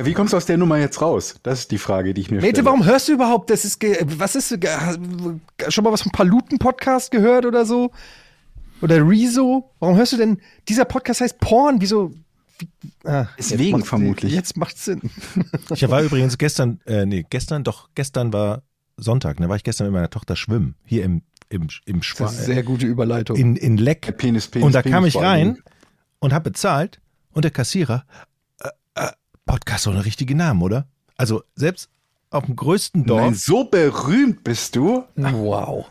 Wie 0.00 0.14
kommst 0.14 0.32
du 0.32 0.36
aus 0.36 0.46
der 0.46 0.56
Nummer 0.58 0.78
jetzt 0.78 1.00
raus? 1.00 1.36
Das 1.44 1.60
ist 1.60 1.70
die 1.70 1.78
Frage, 1.78 2.12
die 2.12 2.22
ich 2.22 2.30
mir 2.32 2.38
Mete, 2.40 2.48
stelle. 2.56 2.64
warum 2.66 2.84
hörst 2.84 3.06
du 3.08 3.12
überhaupt? 3.12 3.50
Das 3.50 3.64
ist, 3.64 3.80
was 4.18 4.34
ist, 4.34 4.60
ge- 4.60 4.68
hast 4.70 4.98
du 4.98 5.40
schon 5.68 5.84
mal 5.84 5.92
was 5.92 6.02
vom 6.02 6.10
Paluten-Podcast 6.10 7.12
gehört 7.12 7.46
oder 7.46 7.64
so? 7.64 7.92
Oder 8.82 9.06
Rezo? 9.08 9.70
Warum 9.80 9.96
hörst 9.96 10.12
du 10.12 10.16
denn, 10.16 10.40
dieser 10.68 10.84
Podcast 10.84 11.20
heißt 11.20 11.38
Porn, 11.40 11.80
wieso? 11.80 12.12
Wie, 12.58 12.68
ah, 13.04 13.26
Deswegen 13.38 13.62
jetzt 13.64 13.72
macht- 13.72 13.86
vermutlich. 13.86 14.32
Jetzt 14.32 14.56
macht's 14.56 14.84
Sinn. 14.84 15.00
Ich 15.70 15.88
war 15.88 16.02
übrigens 16.02 16.38
gestern, 16.38 16.80
äh, 16.86 17.06
nee, 17.06 17.24
gestern, 17.28 17.64
doch, 17.64 17.88
gestern 17.94 18.32
war 18.32 18.62
Sonntag, 18.96 19.36
da 19.38 19.48
war 19.48 19.56
ich 19.56 19.62
gestern 19.64 19.86
mit 19.86 19.94
meiner 19.94 20.10
Tochter 20.10 20.34
schwimmen. 20.36 20.74
Hier 20.84 21.04
im, 21.04 21.22
im, 21.50 21.68
im 21.86 21.98
Das 21.98 22.06
Schwa 22.06 22.26
ist 22.26 22.36
eine 22.38 22.44
sehr 22.46 22.62
gute 22.64 22.86
Überleitung. 22.86 23.36
in, 23.36 23.54
in 23.56 23.76
Leck. 23.76 24.16
Penis, 24.18 24.48
Penis, 24.48 24.66
und 24.66 24.74
da 24.74 24.82
Penis 24.82 24.94
kam 24.94 25.06
ich 25.06 25.16
rein 25.16 25.58
und 26.18 26.32
habe 26.32 26.50
bezahlt 26.50 27.00
und 27.32 27.44
der 27.44 27.50
Kassierer, 27.52 28.04
äh, 28.60 28.68
äh, 28.96 29.10
Podcast 29.46 29.84
so 29.84 29.90
eine 29.90 30.04
richtige 30.04 30.34
Namen, 30.34 30.62
oder? 30.62 30.88
Also 31.16 31.42
selbst 31.54 31.90
auf 32.30 32.44
dem 32.46 32.56
größten 32.56 33.04
Dingen. 33.04 33.16
Nein, 33.16 33.30
Dorf, 33.32 33.38
so 33.40 33.64
berühmt 33.64 34.42
bist 34.44 34.74
du. 34.76 35.04
wow. 35.16 35.86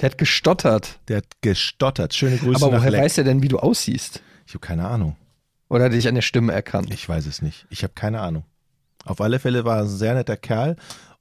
Der 0.00 0.10
hat 0.10 0.18
gestottert. 0.18 0.98
der 1.08 1.18
hat 1.18 1.26
gestottert. 1.40 2.14
Schöne 2.14 2.36
Grüße 2.38 2.64
Aber 2.64 2.76
woher 2.78 2.92
weiß 2.92 3.18
er 3.18 3.24
denn, 3.24 3.42
wie 3.42 3.48
du 3.48 3.58
aussiehst? 3.58 4.22
ich 4.46 4.54
habe 4.54 4.64
keine 4.66 4.86
Ahnung. 4.88 5.16
Oder 5.68 5.84
hat 5.84 5.92
er 5.92 5.96
dich 5.96 6.08
an 6.08 6.14
der 6.14 6.22
Stimme 6.22 6.52
erkannt? 6.52 6.92
Ich 6.92 7.08
weiß 7.08 7.26
es 7.26 7.42
nicht. 7.42 7.66
Ich 7.70 7.82
habe 7.82 7.94
keine 7.94 8.20
Ahnung. 8.20 8.44
Auf 9.04 9.20
alle 9.20 9.38
Fälle 9.38 9.64
war 9.64 9.76
er 9.78 9.82
ein 9.84 9.88
sehr 9.88 10.14
netter 10.14 10.36
Kerl 10.36 10.76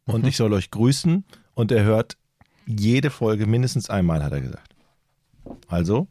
und 0.05 0.21
Mhm. 0.23 0.27
ich 0.27 0.37
soll 0.37 0.53
euch 0.53 0.69
grüßen 0.71 1.23
und 1.53 1.71
er 1.71 1.83
hört 1.83 2.17
jede 2.65 3.09
Folge 3.09 3.45
mindestens 3.45 3.89
einmal, 3.89 4.23
hat 4.23 4.31
er 4.33 4.41
gesagt. 4.41 4.73
Also, 5.67 6.07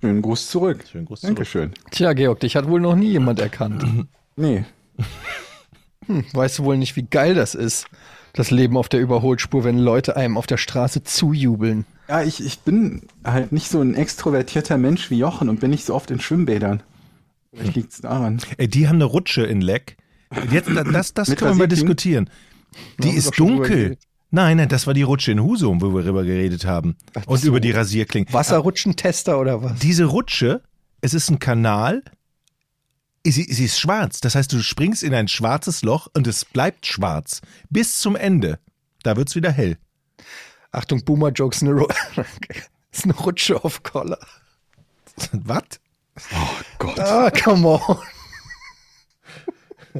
Schönen 0.00 0.20
Gruß 0.20 0.50
zurück. 0.50 0.84
schönen 0.90 1.04
Gruß 1.06 1.20
zurück. 1.20 1.36
Dankeschön. 1.36 1.72
Tja, 1.92 2.12
Georg, 2.12 2.40
dich 2.40 2.56
hat 2.56 2.68
wohl 2.68 2.80
noch 2.80 2.96
nie 2.96 3.10
jemand 3.12 3.38
erkannt. 3.40 3.84
Nee. 4.36 4.64
Hm, 6.06 6.24
weißt 6.32 6.58
du 6.58 6.64
wohl 6.64 6.76
nicht, 6.76 6.94
wie 6.96 7.02
geil 7.04 7.34
das 7.34 7.54
ist, 7.54 7.86
das 8.36 8.50
Leben 8.50 8.76
auf 8.76 8.88
der 8.88 9.00
Überholspur, 9.00 9.64
wenn 9.64 9.78
Leute 9.78 10.16
einem 10.16 10.36
auf 10.36 10.46
der 10.46 10.58
Straße 10.58 11.02
zujubeln. 11.02 11.84
Ja, 12.08 12.22
ich, 12.22 12.44
ich 12.44 12.60
bin 12.60 13.02
halt 13.24 13.50
nicht 13.50 13.68
so 13.68 13.80
ein 13.80 13.94
extrovertierter 13.94 14.78
Mensch 14.78 15.10
wie 15.10 15.18
Jochen 15.18 15.48
und 15.48 15.58
bin 15.58 15.70
nicht 15.70 15.84
so 15.84 15.94
oft 15.94 16.10
in 16.10 16.20
Schwimmbädern. 16.20 16.82
Vielleicht 17.52 17.74
liegt 17.74 17.92
es 17.92 18.00
daran. 18.02 18.40
Ey, 18.58 18.68
die 18.68 18.86
haben 18.86 18.96
eine 18.96 19.04
Rutsche 19.04 19.42
in 19.42 19.60
Leck. 19.60 19.96
Jetzt, 20.50 20.68
das 20.92 21.14
das 21.14 21.34
können 21.36 21.58
wir 21.58 21.66
diskutieren. 21.66 22.28
Die 22.98 23.10
ist 23.10 23.38
dunkel. 23.38 23.96
Nein, 24.30 24.58
nein, 24.58 24.68
das 24.68 24.86
war 24.86 24.92
die 24.92 25.02
Rutsche 25.02 25.32
in 25.32 25.42
Husum, 25.42 25.80
wo 25.80 25.94
wir 25.94 26.02
darüber 26.02 26.24
geredet 26.24 26.66
haben. 26.66 26.96
Und 27.26 27.38
so. 27.38 27.48
über 27.48 27.60
die 27.60 27.70
Rasierklingen. 27.70 28.32
Wasserrutschentester 28.32 29.40
oder 29.40 29.62
was? 29.62 29.78
Diese 29.78 30.04
Rutsche, 30.04 30.62
es 31.00 31.14
ist 31.14 31.30
ein 31.30 31.38
Kanal, 31.38 32.02
sie, 33.30 33.44
sie 33.44 33.64
ist 33.64 33.78
schwarz. 33.78 34.20
Das 34.20 34.34
heißt, 34.34 34.52
du 34.52 34.60
springst 34.62 35.02
in 35.02 35.14
ein 35.14 35.28
schwarzes 35.28 35.82
Loch 35.82 36.08
und 36.14 36.26
es 36.26 36.44
bleibt 36.44 36.86
schwarz. 36.86 37.40
Bis 37.70 37.98
zum 37.98 38.16
Ende. 38.16 38.58
Da 39.02 39.16
wird's 39.16 39.34
wieder 39.34 39.52
hell. 39.52 39.78
Achtung, 40.72 41.04
Boomer-Jokes, 41.04 41.62
eine, 41.62 41.72
Ru 41.72 41.86
ist 42.92 43.04
eine 43.04 43.14
Rutsche 43.14 43.62
auf 43.64 43.82
Collar. 43.82 44.18
Was? 45.32 45.62
Gott. 46.78 46.98
Ah, 46.98 47.30
come 47.30 47.66
on. 47.68 47.98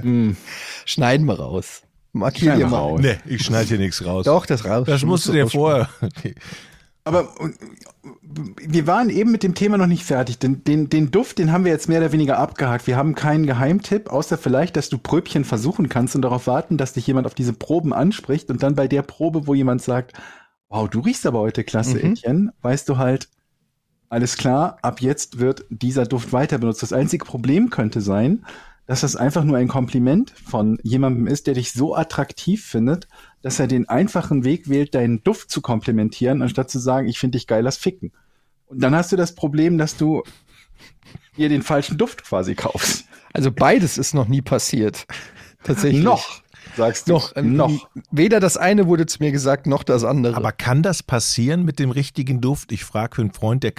Hm. 0.03 0.37
Schneiden 0.85 1.27
wir 1.27 1.39
raus. 1.41 1.83
Markier 2.13 2.53
Schneiden 2.53 2.59
dir 2.59 2.67
wir 2.67 2.71
mal. 2.71 2.79
raus. 2.79 3.01
Nee, 3.01 3.19
ich 3.25 3.43
schneide 3.45 3.69
hier 3.69 3.79
nichts 3.79 4.05
raus. 4.05 4.27
Doch, 4.27 4.45
das 4.45 4.67
raus. 4.67 4.87
Das 4.87 5.03
musst 5.05 5.27
du 5.27 5.33
dir 5.33 5.49
vorher. 5.49 5.89
Aber 7.05 7.35
wir 8.23 8.87
waren 8.87 9.11
eben 9.11 9.33
mit 9.33 9.43
dem 9.43 9.55
Thema 9.55 9.79
noch 9.79 9.87
nicht 9.87 10.05
fertig. 10.05 10.39
Den, 10.39 10.63
den, 10.65 10.89
den 10.89 11.11
Duft, 11.11 11.39
den 11.39 11.53
haben 11.53 11.65
wir 11.65 11.73
jetzt 11.73 11.89
mehr 11.89 12.01
oder 12.01 12.13
weniger 12.13 12.39
abgehakt. 12.39 12.87
Wir 12.87 12.97
haben 12.97 13.15
keinen 13.15 13.47
Geheimtipp, 13.47 14.11
außer 14.11 14.39
vielleicht, 14.39 14.77
dass 14.77 14.89
du 14.89 14.99
Pröbchen 14.99 15.45
versuchen 15.45 15.89
kannst 15.89 16.15
und 16.15 16.23
darauf 16.23 16.47
warten, 16.47 16.77
dass 16.77 16.93
dich 16.93 17.07
jemand 17.07 17.27
auf 17.27 17.35
diese 17.35 17.53
Proben 17.53 17.93
anspricht 17.93 18.51
und 18.51 18.63
dann 18.63 18.75
bei 18.75 18.89
der 18.89 19.03
Probe, 19.03 19.47
wo 19.47 19.55
jemand 19.55 19.83
sagt, 19.83 20.13
wow, 20.69 20.89
du 20.89 21.01
riechst 21.01 21.27
aber 21.27 21.41
heute 21.41 21.65
klasse, 21.65 21.99
Mhm. 21.99 22.13
Etienne, 22.13 22.53
weißt 22.63 22.89
du 22.89 22.99
halt, 22.99 23.29
alles 24.09 24.37
klar, 24.37 24.79
ab 24.83 25.01
jetzt 25.01 25.39
wird 25.39 25.65
dieser 25.69 26.07
Duft 26.07 26.33
weiter 26.33 26.59
benutzt. 26.59 26.83
Das 26.83 26.93
einzige 26.93 27.25
Problem 27.25 27.71
könnte 27.71 28.01
sein, 28.01 28.45
dass 28.87 29.01
das 29.01 29.17
einfach 29.17 29.45
nur 29.45 29.57
ein 29.57 29.69
Kompliment 29.69 30.33
von 30.45 30.79
jemandem 30.83 31.27
ist, 31.27 31.47
der 31.47 31.55
dich 31.55 31.73
so 31.73 31.95
attraktiv 31.95 32.65
findet, 32.65 33.09
dass 33.43 33.59
er 33.59 33.67
den 33.67 33.89
einfachen 33.89 34.45
Weg 34.45 34.69
wählt, 34.69 34.95
deinen 34.95 35.23
Duft 35.23 35.51
zu 35.51 35.61
komplimentieren, 35.61 36.43
anstatt 36.43 36.71
zu 36.71 36.79
sagen, 36.79 37.09
ich 37.09 37.19
finde 37.19 37.39
dich 37.39 37.47
geil, 37.47 37.65
lass 37.65 37.77
ficken. 37.77 38.13
Und 38.67 38.83
dann 38.83 38.95
hast 38.95 39.13
du 39.13 39.17
das 39.17 39.35
Problem, 39.35 39.79
dass 39.79 39.97
du 39.97 40.23
dir 41.37 41.49
den 41.49 41.63
falschen 41.63 41.99
Duft 41.99 42.25
quasi 42.25 42.55
kaufst. 42.55 43.05
Also 43.33 43.53
beides 43.53 43.99
ist 43.99 44.15
noch 44.15 44.29
nie 44.29 44.43
passiert. 44.43 45.07
Tatsächlich. 45.63 46.03
Noch, 46.05 46.43
sagst 46.77 47.09
du. 47.09 47.13
Noch. 47.13 47.37
ähm, 47.37 47.57
Noch. 47.57 47.89
Weder 48.11 48.41
das 48.41 48.57
eine 48.57 48.87
wurde 48.87 49.07
zu 49.07 49.19
mir 49.21 49.33
gesagt, 49.33 49.67
noch 49.67 49.83
das 49.83 50.05
andere. 50.05 50.37
Aber 50.37 50.53
kann 50.53 50.83
das 50.83 51.03
passieren 51.03 51.65
mit 51.65 51.79
dem 51.79 51.91
richtigen 51.91 52.41
Duft? 52.41 52.73
Ich 52.73 52.85
frage 52.85 53.17
für 53.17 53.23
einen 53.23 53.33
Freund, 53.33 53.63
der 53.63 53.73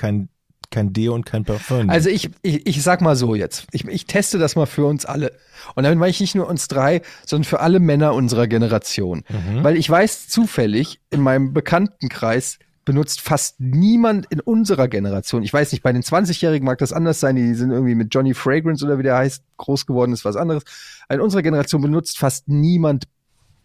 kein, 0.70 0.88
kein 0.88 0.94
Deo 0.94 1.14
und 1.14 1.26
kein 1.26 1.44
Parfum. 1.44 1.90
Also 1.90 2.10
ich, 2.10 2.30
ich, 2.42 2.66
ich 2.66 2.84
sag 2.84 3.02
mal 3.02 3.16
so 3.16 3.36
jetzt. 3.36 3.68
Ich, 3.72 3.86
ich 3.86 4.06
teste 4.06 4.38
das 4.38 4.56
mal 4.56 4.66
für 4.66 4.86
uns 4.86 5.06
alle. 5.06 5.34
Und 5.76 5.84
damit 5.84 6.00
meine 6.00 6.10
ich 6.10 6.20
nicht 6.20 6.36
nur 6.36 6.48
uns 6.48 6.68
drei, 6.68 7.02
sondern 7.26 7.46
für 7.46 7.60
alle 7.60 7.80
Männer 7.80 8.14
unserer 8.14 8.48
Generation. 8.48 9.24
Weil 9.64 9.78
ich 9.78 9.90
weiß 9.90 10.28
zufällig, 10.28 11.00
in 11.10 11.22
meinem 11.22 11.54
Bekanntenkreis 11.54 12.60
benutzt 12.88 13.20
fast 13.20 13.60
niemand 13.60 14.28
in 14.28 14.40
unserer 14.40 14.88
Generation. 14.88 15.44
Ich 15.44 15.52
weiß 15.52 15.74
nicht, 15.74 15.84
bei 15.84 15.92
den 15.92 16.04
20-Jährigen 16.04 16.66
mag 16.66 16.78
das 16.78 16.94
anders 16.94 17.20
sein, 17.20 17.36
die 17.36 17.54
sind 17.54 17.72
irgendwie 17.72 17.96
mit 17.96 18.16
Johnny 18.16 18.34
Fragrance 18.34 18.86
oder 18.86 18.98
wie 18.98 19.04
der 19.04 19.18
heißt, 19.18 19.44
groß 19.58 19.86
geworden 19.86 20.14
ist, 20.14 20.24
was 20.24 20.38
anderes. 20.38 20.64
In 21.10 21.20
unserer 21.20 21.42
Generation 21.42 21.82
benutzt 21.82 22.18
fast 22.18 22.48
niemand 22.48 23.04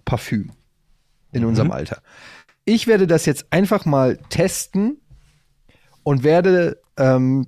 Parfüm 0.05 0.51
in 1.31 1.45
unserem 1.45 1.71
Alter. 1.71 2.03
Ich 2.65 2.88
werde 2.88 3.07
das 3.07 3.25
jetzt 3.25 3.47
einfach 3.51 3.85
mal 3.85 4.19
testen 4.29 5.01
und 6.03 6.25
werde 6.25 6.82
ähm, 6.97 7.47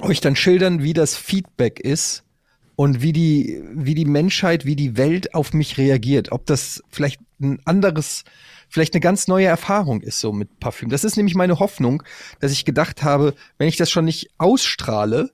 euch 0.00 0.20
dann 0.20 0.36
schildern, 0.36 0.82
wie 0.82 0.92
das 0.92 1.16
Feedback 1.16 1.80
ist 1.80 2.24
und 2.76 3.00
wie 3.00 3.12
die, 3.12 3.62
wie 3.74 3.94
die 3.94 4.04
Menschheit, 4.04 4.64
wie 4.66 4.76
die 4.76 4.96
Welt 4.96 5.34
auf 5.34 5.54
mich 5.54 5.78
reagiert. 5.78 6.32
Ob 6.32 6.46
das 6.46 6.82
vielleicht 6.90 7.20
ein 7.40 7.60
anderes, 7.64 8.24
vielleicht 8.68 8.94
eine 8.94 9.00
ganz 9.00 9.28
neue 9.28 9.46
Erfahrung 9.46 10.02
ist 10.02 10.20
so 10.20 10.32
mit 10.32 10.60
Parfüm. 10.60 10.90
Das 10.90 11.04
ist 11.04 11.16
nämlich 11.16 11.34
meine 11.34 11.58
Hoffnung, 11.58 12.02
dass 12.40 12.52
ich 12.52 12.64
gedacht 12.64 13.02
habe, 13.02 13.34
wenn 13.58 13.68
ich 13.68 13.76
das 13.76 13.90
schon 13.90 14.04
nicht 14.04 14.30
ausstrahle, 14.38 15.32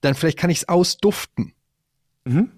dann 0.00 0.14
vielleicht 0.14 0.38
kann 0.38 0.50
ich 0.50 0.58
es 0.58 0.68
ausduften. 0.68 1.54
Ist 2.24 2.57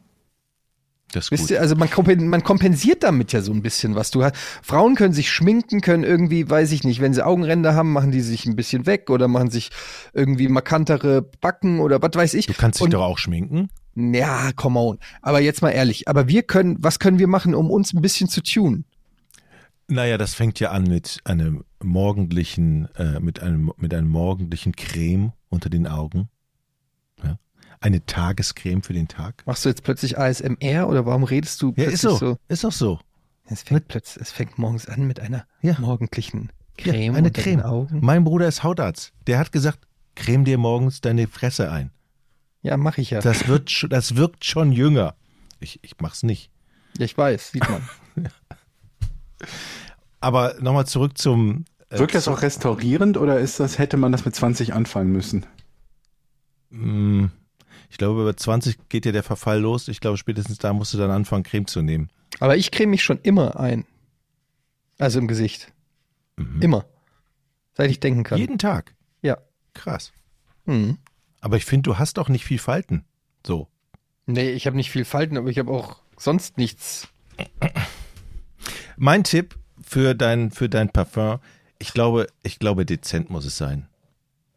Wisst 1.15 1.31
gut. 1.31 1.51
ihr, 1.51 1.61
also 1.61 1.75
man, 1.77 1.89
man 2.29 2.45
kompensiert 2.45 3.03
damit 3.03 3.33
ja 3.33 3.41
so 3.43 3.53
ein 3.53 3.63
bisschen 3.63 3.95
was. 3.95 4.11
Du 4.11 4.23
hast, 4.23 4.37
Frauen 4.63 4.95
können 4.95 5.13
sich 5.13 5.31
schminken, 5.31 5.81
können 5.81 6.05
irgendwie, 6.05 6.49
weiß 6.49 6.71
ich 6.73 6.85
nicht, 6.85 7.01
wenn 7.01 7.13
sie 7.15 7.25
Augenränder 7.25 7.75
haben, 7.75 7.93
machen 7.93 8.13
die 8.13 8.21
sich 8.21 8.47
ein 8.47 8.57
bisschen 8.57 8.87
weg 8.87 9.11
oder 9.11 9.27
machen 9.29 9.51
sich 9.51 9.71
irgendwie 10.13 10.49
markantere 10.49 11.23
Backen 11.41 11.81
oder 11.81 12.01
was 12.01 12.13
weiß 12.15 12.35
ich. 12.35 12.47
Du 12.47 12.55
kannst 12.55 12.79
dich 12.79 12.85
Und- 12.85 12.95
doch 12.95 13.03
auch 13.03 13.19
schminken. 13.19 13.69
Ja, 13.97 14.51
come 14.55 14.79
on. 14.79 14.99
Aber 15.21 15.41
jetzt 15.41 15.63
mal 15.63 15.71
ehrlich, 15.71 16.07
aber 16.09 16.29
wir 16.29 16.45
können, 16.45 16.77
was 16.81 17.01
können 17.01 17.19
wir 17.19 17.27
machen, 17.27 17.55
um 17.57 17.71
uns 17.71 17.93
ein 17.93 18.01
bisschen 18.01 18.29
zu 18.29 18.41
tunen? 18.43 18.85
Naja, 19.89 20.17
das 20.17 20.35
fängt 20.35 20.61
ja 20.61 20.71
an 20.71 20.85
mit 20.85 21.19
einem 21.25 21.65
morgendlichen, 21.83 22.89
äh, 22.95 23.19
mit 23.19 23.43
einem, 23.43 23.73
mit 23.77 23.93
einem 23.93 24.09
morgendlichen 24.09 24.77
Creme 24.77 25.33
unter 25.49 25.69
den 25.69 25.89
Augen. 25.89 26.29
Ja. 27.83 27.87
Eine 27.87 28.05
Tagescreme 28.05 28.83
für 28.83 28.93
den 28.93 29.09
Tag. 29.09 29.43
Machst 29.47 29.65
du 29.65 29.69
jetzt 29.69 29.83
plötzlich 29.83 30.19
ASMR 30.19 30.87
oder 30.89 31.07
warum 31.07 31.25
redest 31.25 31.61
du 31.63 31.69
Ja, 31.69 31.75
plötzlich 31.89 31.95
ist 31.95 32.03
so. 32.19 32.39
Ist 32.49 32.65
doch 32.65 32.73
so. 32.73 33.01
Es 33.47 33.63
fängt 33.63 33.89
plötzlich, 33.89 34.21
es 34.23 34.31
fängt 34.31 34.59
morgens 34.59 34.87
an 34.87 35.07
mit 35.07 35.19
einer 35.21 35.45
Ja. 35.63 35.77
morgendlichen 35.81 36.51
Creme 36.77 37.13
ja, 37.13 37.19
eine 37.19 37.31
Creme. 37.31 37.57
den 37.59 37.63
Augen. 37.63 37.99
Mein 38.03 38.25
Bruder 38.25 38.47
ist 38.49 38.63
Hautarzt. 38.63 39.13
Der 39.27 39.39
hat 39.39 39.51
gesagt, 39.53 39.81
creme 40.15 40.45
dir 40.45 40.57
morgens 40.59 41.01
deine 41.01 41.27
Fresse 41.27 41.71
ein. 41.73 41.91
Ja, 42.63 42.77
mach 42.77 42.99
ich 42.99 43.11
ja. 43.11 43.21
Das 43.21 43.49
wird, 43.49 43.87
das 43.91 44.17
wirkt 44.17 44.45
schon 44.45 44.73
jünger. 44.73 45.15
Ich, 45.59 45.81
ich 45.83 45.95
mach's 46.01 46.23
nicht. 46.23 46.51
Ja, 46.99 47.05
ich 47.07 47.17
weiß, 47.17 47.53
sieht 47.53 47.67
man. 47.69 47.89
Aber 50.21 50.55
nochmal 50.61 50.87
zurück 50.87 51.17
zum. 51.17 51.65
äh, 51.89 51.99
Wirkt 51.99 52.15
das 52.15 52.29
auch 52.29 52.43
restaurierend 52.43 53.17
oder 53.17 53.41
ist 53.41 53.59
das, 53.59 53.79
hätte 53.79 53.97
man 53.97 54.13
das 54.13 54.25
mit 54.27 54.35
20 54.35 54.75
anfangen 54.75 55.11
müssen? 55.13 55.47
Mm, 56.71 57.27
Ich 57.91 57.99
glaube, 57.99 58.23
über 58.23 58.37
20 58.37 58.89
geht 58.89 59.05
ja 59.05 59.13
der 59.13 59.23
Verfall 59.23 59.61
los. 59.61 59.89
Ich 59.89 60.01
glaube, 60.01 60.17
spätestens 60.17 60.59
da 60.59 60.73
musst 60.73 60.95
du 60.95 60.99
dann 60.99 61.11
anfangen, 61.11 61.43
Creme 61.43 61.67
zu 61.67 61.83
nehmen. 61.83 62.09
Aber 62.39 62.57
ich 62.57 62.71
creme 62.71 62.91
mich 62.91 63.03
schon 63.03 63.19
immer 63.23 63.59
ein. 63.59 63.85
Also 64.99 65.19
im 65.19 65.27
Gesicht. 65.27 65.73
Immer. 66.61 66.87
Seit 67.75 67.91
ich 67.91 68.01
denken 68.01 68.23
kann. 68.23 68.39
Jeden 68.39 68.59
Tag. 68.59 68.95
Ja. 69.23 69.39
Krass. 69.75 70.13
Mhm. 70.65 70.99
Aber 71.41 71.57
ich 71.57 71.65
finde, 71.65 71.91
du 71.91 71.99
hast 71.99 72.19
doch 72.19 72.29
nicht 72.29 72.45
viel 72.45 72.59
Falten. 72.59 73.05
So. 73.47 73.69
Nee, 74.27 74.51
ich 74.51 74.67
habe 74.67 74.77
nicht 74.77 74.91
viel 74.91 75.05
Falten, 75.05 75.37
aber 75.37 75.49
ich 75.49 75.59
habe 75.59 75.71
auch 75.71 76.01
sonst 76.17 76.59
nichts. 76.59 77.09
Mein 78.97 79.25
Tipp 79.25 79.59
für 79.83 80.15
dein, 80.15 80.51
für 80.51 80.69
dein 80.69 80.91
Parfum, 80.91 81.41
ich 81.79 81.93
glaube, 81.93 82.27
ich 82.43 82.59
glaube, 82.59 82.85
dezent 82.85 83.31
muss 83.31 83.45
es 83.45 83.57
sein. 83.57 83.89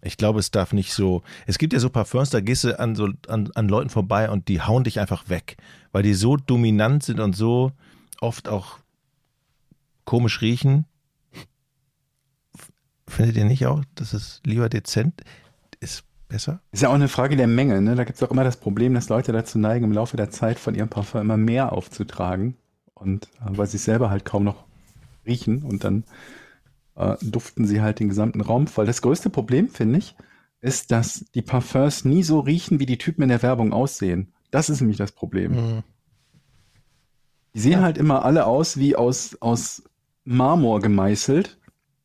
Ich 0.03 0.17
glaube, 0.17 0.39
es 0.39 0.51
darf 0.51 0.73
nicht 0.73 0.93
so. 0.93 1.23
Es 1.45 1.57
gibt 1.57 1.73
ja 1.73 1.79
so 1.79 1.89
Parfums, 1.89 2.29
da 2.29 2.41
gehst 2.41 2.63
du 2.65 2.77
an 2.77 2.95
so 2.95 3.09
an, 3.27 3.49
an 3.55 3.69
Leuten 3.69 3.89
vorbei 3.89 4.29
und 4.29 4.47
die 4.47 4.61
hauen 4.61 4.83
dich 4.83 4.99
einfach 4.99 5.29
weg, 5.29 5.57
weil 5.91 6.03
die 6.03 6.13
so 6.13 6.35
dominant 6.35 7.03
sind 7.03 7.19
und 7.19 7.35
so 7.35 7.71
oft 8.19 8.49
auch 8.49 8.79
komisch 10.05 10.41
riechen. 10.41 10.85
Findet 13.07 13.37
ihr 13.37 13.45
nicht 13.45 13.65
auch, 13.65 13.83
dass 13.95 14.13
es 14.13 14.41
lieber 14.45 14.69
dezent 14.69 15.21
ist 15.79 16.03
besser? 16.27 16.61
Ist 16.71 16.81
ja 16.81 16.89
auch 16.89 16.93
eine 16.93 17.07
Frage 17.07 17.35
der 17.35 17.47
Menge, 17.47 17.81
ne? 17.81 17.95
Da 17.95 18.03
gibt 18.03 18.17
es 18.17 18.23
auch 18.23 18.31
immer 18.31 18.43
das 18.43 18.57
Problem, 18.57 18.93
dass 18.93 19.09
Leute 19.09 19.31
dazu 19.31 19.59
neigen, 19.59 19.85
im 19.85 19.91
Laufe 19.93 20.17
der 20.17 20.31
Zeit 20.31 20.59
von 20.59 20.75
ihrem 20.75 20.89
Parfum 20.89 21.21
immer 21.21 21.37
mehr 21.37 21.71
aufzutragen. 21.71 22.55
Und 22.93 23.25
äh, 23.25 23.57
weil 23.57 23.67
sie 23.67 23.77
es 23.77 23.85
selber 23.85 24.09
halt 24.09 24.25
kaum 24.25 24.43
noch 24.43 24.65
riechen 25.25 25.63
und 25.63 25.83
dann 25.83 26.03
äh, 26.95 27.15
duften 27.21 27.65
sie 27.65 27.81
halt 27.81 27.99
den 27.99 28.09
gesamten 28.09 28.41
Raum 28.41 28.67
voll. 28.67 28.85
Das 28.85 29.01
größte 29.01 29.29
Problem, 29.29 29.69
finde 29.69 29.99
ich, 29.99 30.15
ist, 30.61 30.91
dass 30.91 31.25
die 31.33 31.41
Parfums 31.41 32.05
nie 32.05 32.23
so 32.23 32.39
riechen, 32.39 32.79
wie 32.79 32.85
die 32.85 32.97
Typen 32.97 33.23
in 33.23 33.29
der 33.29 33.41
Werbung 33.41 33.73
aussehen. 33.73 34.33
Das 34.51 34.69
ist 34.69 34.81
nämlich 34.81 34.97
das 34.97 35.11
Problem. 35.11 35.51
Mhm. 35.51 35.83
Die 37.53 37.59
sehen 37.59 37.81
halt 37.81 37.97
immer 37.97 38.25
alle 38.25 38.45
aus 38.45 38.77
wie 38.77 38.95
aus, 38.95 39.37
aus 39.41 39.83
Marmor 40.23 40.79
gemeißelt. 40.79 41.59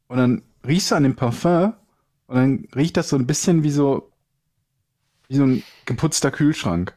Und 0.09 0.19
dann 0.19 0.43
riechst 0.67 0.91
du 0.91 0.95
an 0.95 1.03
dem 1.03 1.17
Parfum 1.17 1.75
und 2.27 2.37
dann 2.37 2.69
riecht 2.75 2.97
das 2.97 3.09
so 3.09 3.17
ein 3.17 3.27
bisschen 3.27 3.63
wie 3.63 3.71
so, 3.71 4.11
wie 5.29 5.37
so 5.37 5.45
ein 5.45 5.63
geputzter 5.85 6.31
Kühlschrank. 6.31 6.97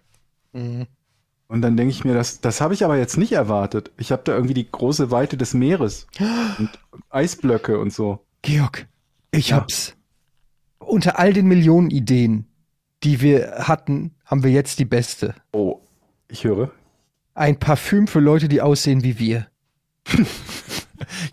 Mhm. 0.53 0.87
Und 1.51 1.61
dann 1.61 1.75
denke 1.75 1.91
ich 1.91 2.05
mir, 2.05 2.13
das, 2.13 2.39
das 2.39 2.61
habe 2.61 2.73
ich 2.73 2.85
aber 2.85 2.97
jetzt 2.97 3.17
nicht 3.17 3.33
erwartet. 3.33 3.91
Ich 3.97 4.13
habe 4.13 4.21
da 4.23 4.33
irgendwie 4.33 4.53
die 4.53 4.71
große 4.71 5.11
Weite 5.11 5.35
des 5.35 5.53
Meeres 5.53 6.07
und 6.57 6.69
Eisblöcke 7.09 7.77
und 7.77 7.91
so. 7.91 8.25
Georg, 8.41 8.87
ich 9.31 9.49
Ja. 9.49 9.57
hab's. 9.57 9.95
Unter 10.79 11.19
all 11.19 11.33
den 11.33 11.47
Millionen 11.47 11.89
Ideen, 11.91 12.47
die 13.03 13.19
wir 13.19 13.65
hatten, 13.67 14.15
haben 14.25 14.43
wir 14.45 14.51
jetzt 14.51 14.79
die 14.79 14.85
beste. 14.85 15.35
Oh, 15.51 15.81
ich 16.29 16.45
höre. 16.45 16.71
Ein 17.33 17.59
Parfüm 17.59 18.07
für 18.07 18.21
Leute, 18.21 18.47
die 18.47 18.61
aussehen 18.61 19.03
wie 19.03 19.19
wir. 19.19 19.47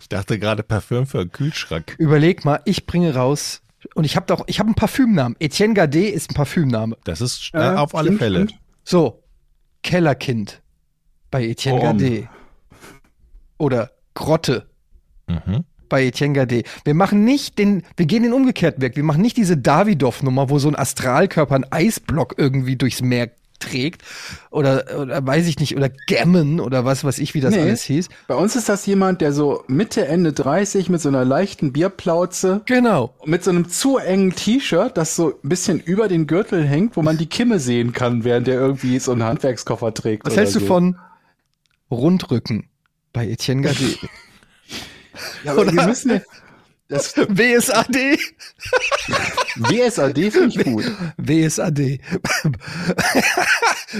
Ich 0.01 0.09
dachte 0.09 0.39
gerade 0.39 0.63
Parfüm 0.63 1.05
für 1.05 1.19
einen 1.19 1.31
Kühlschrank. 1.31 1.95
Überleg 1.99 2.43
mal, 2.43 2.59
ich 2.65 2.87
bringe 2.87 3.13
raus 3.13 3.61
und 3.93 4.03
ich 4.03 4.15
habe 4.15 4.25
doch, 4.25 4.43
ich 4.47 4.57
habe 4.59 4.67
einen 4.67 4.75
Parfümnamen. 4.75 5.35
Etienne 5.39 5.75
Gardet 5.75 6.11
ist 6.11 6.31
ein 6.31 6.33
Parfümname. 6.33 6.97
Das 7.03 7.21
ist 7.21 7.51
äh, 7.53 7.59
auf 7.59 7.93
alle 7.93 8.07
stimmt, 8.07 8.19
Fälle. 8.19 8.47
stimmt. 8.47 8.59
So, 8.83 9.18
Kellerkind 9.83 10.61
bei 11.31 11.45
Etienne. 11.45 11.79
Gardet. 11.79 12.27
Oder 13.57 13.91
Grotte 14.13 14.67
Mhm. 15.27 15.63
bei 15.89 16.05
Etienne 16.05 16.33
Gardet. 16.33 16.67
Wir 16.85 16.93
machen 16.93 17.23
nicht 17.23 17.57
den, 17.59 17.83
wir 17.97 18.05
gehen 18.05 18.23
den 18.23 18.33
umgekehrten 18.33 18.81
Weg. 18.81 18.95
Wir 18.95 19.03
machen 19.03 19.21
nicht 19.21 19.37
diese 19.37 19.57
Davidoff-Nummer, 19.57 20.49
wo 20.49 20.59
so 20.59 20.67
ein 20.69 20.75
Astralkörper 20.75 21.55
einen 21.55 21.71
Eisblock 21.71 22.35
irgendwie 22.37 22.75
durchs 22.75 23.01
Meer 23.01 23.31
trägt. 23.59 24.01
Oder, 24.51 24.85
oder 24.99 25.25
weiß 25.25 25.47
ich 25.47 25.59
nicht, 25.59 25.75
oder 25.77 25.89
Gammon 26.07 26.59
oder 26.59 26.85
was 26.85 27.03
weiß 27.03 27.19
ich, 27.19 27.33
wie 27.33 27.41
das 27.41 27.53
Nee. 27.55 27.61
alles 27.61 27.83
hieß. 27.83 28.09
Bei 28.27 28.35
uns 28.35 28.55
ist 28.55 28.69
das 28.69 28.85
jemand, 28.85 29.21
der 29.21 29.33
so 29.33 29.63
Mitte, 29.67 30.07
Ende 30.07 30.33
30 30.33 30.89
mit 30.89 31.01
so 31.01 31.09
einer 31.09 31.25
leichten 31.25 31.71
Bierplauze 31.73 32.61
Genau. 32.65 33.13
mit 33.25 33.43
so 33.43 33.51
einem 33.51 33.69
zu 33.69 33.97
engen 33.97 34.35
T-Shirt, 34.35 34.97
das 34.97 35.15
so 35.15 35.33
ein 35.43 35.49
bisschen 35.49 35.79
über 35.79 36.07
den 36.07 36.25
Gürtel 36.27 36.65
hängt, 36.65 36.95
wo 36.97 37.01
man 37.01 37.17
die 37.17 37.27
Kimme 37.27 37.59
sehen 37.59 37.93
kann, 37.93 38.23
während 38.23 38.47
der 38.47 38.55
irgendwie 38.55 38.99
so 38.99 39.11
einen 39.11 39.23
Handwerkskoffer 39.23 39.93
trägt. 39.93 40.25
Was 40.25 40.35
hältst 40.37 40.55
du 40.55 40.59
so. 40.61 40.65
von 40.65 40.97
Rundrücken 41.91 42.69
bei 43.13 43.27
Etienne 43.27 43.61
Gardet? 43.63 43.97
Ja, 45.43 45.51
aber 45.53 45.71
wir 45.71 45.85
müssen 45.85 46.11
ja, 46.11 46.21
das 46.89 47.15
WSAD? 47.15 48.19
WSAD 49.55 50.31
finde 50.31 50.47
ich 50.47 50.63
gut. 50.63 50.91
WSAD. 51.17 52.01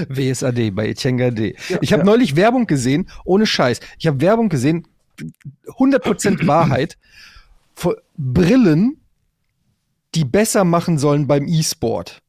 WSAD 0.09 0.71
bei 0.75 0.89
Etienne 0.89 1.17
Gardet. 1.17 1.57
ich 1.81 1.93
habe 1.93 2.03
neulich 2.03 2.35
Werbung 2.35 2.65
gesehen, 2.65 3.07
ohne 3.25 3.45
Scheiß. 3.45 3.79
Ich 3.99 4.07
habe 4.07 4.21
Werbung 4.21 4.49
gesehen, 4.49 4.87
100% 5.67 6.47
Wahrheit, 6.47 6.97
für 7.75 8.01
Brillen, 8.17 8.99
die 10.15 10.25
besser 10.25 10.63
machen 10.63 10.97
sollen 10.97 11.27
beim 11.27 11.47
E-Sport. 11.47 12.21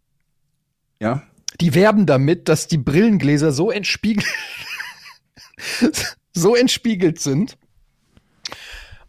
Ja. 1.01 1.23
Die 1.61 1.75
werben 1.75 2.07
damit, 2.07 2.49
dass 2.49 2.69
die 2.69 2.79
Brillengläser 2.79 3.53
so 3.53 3.71
entspiegelt, 3.71 4.27
so 6.33 6.55
entspiegelt 6.55 7.19
sind 7.19 7.57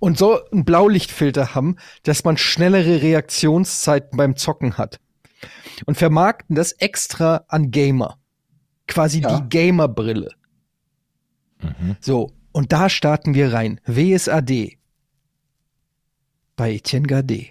und 0.02 0.18
so 0.18 0.44
einen 0.52 0.66
Blaulichtfilter 0.66 1.56
haben, 1.56 1.78
dass 2.04 2.26
man 2.26 2.36
schnellere 2.36 3.02
Reaktionszeiten 3.02 4.18
beim 4.18 4.36
Zocken 4.36 4.78
hat. 4.78 5.00
Und 5.86 5.96
vermarkten 5.96 6.56
das 6.56 6.74
extra 6.74 7.46
an 7.48 7.72
Gamer. 7.72 8.18
Quasi 8.88 9.22
Ja. 9.22 9.40
die 9.40 9.48
Gamer-Brille. 9.50 10.32
Mhm. 11.62 11.96
So, 12.02 12.32
und 12.52 12.74
da 12.74 12.90
starten 12.90 13.34
wir 13.36 13.54
rein. 13.54 13.80
WSAD. 13.86 14.78
Bei 16.56 16.74
Etienne 16.74 17.08
Gardet. 17.08 17.48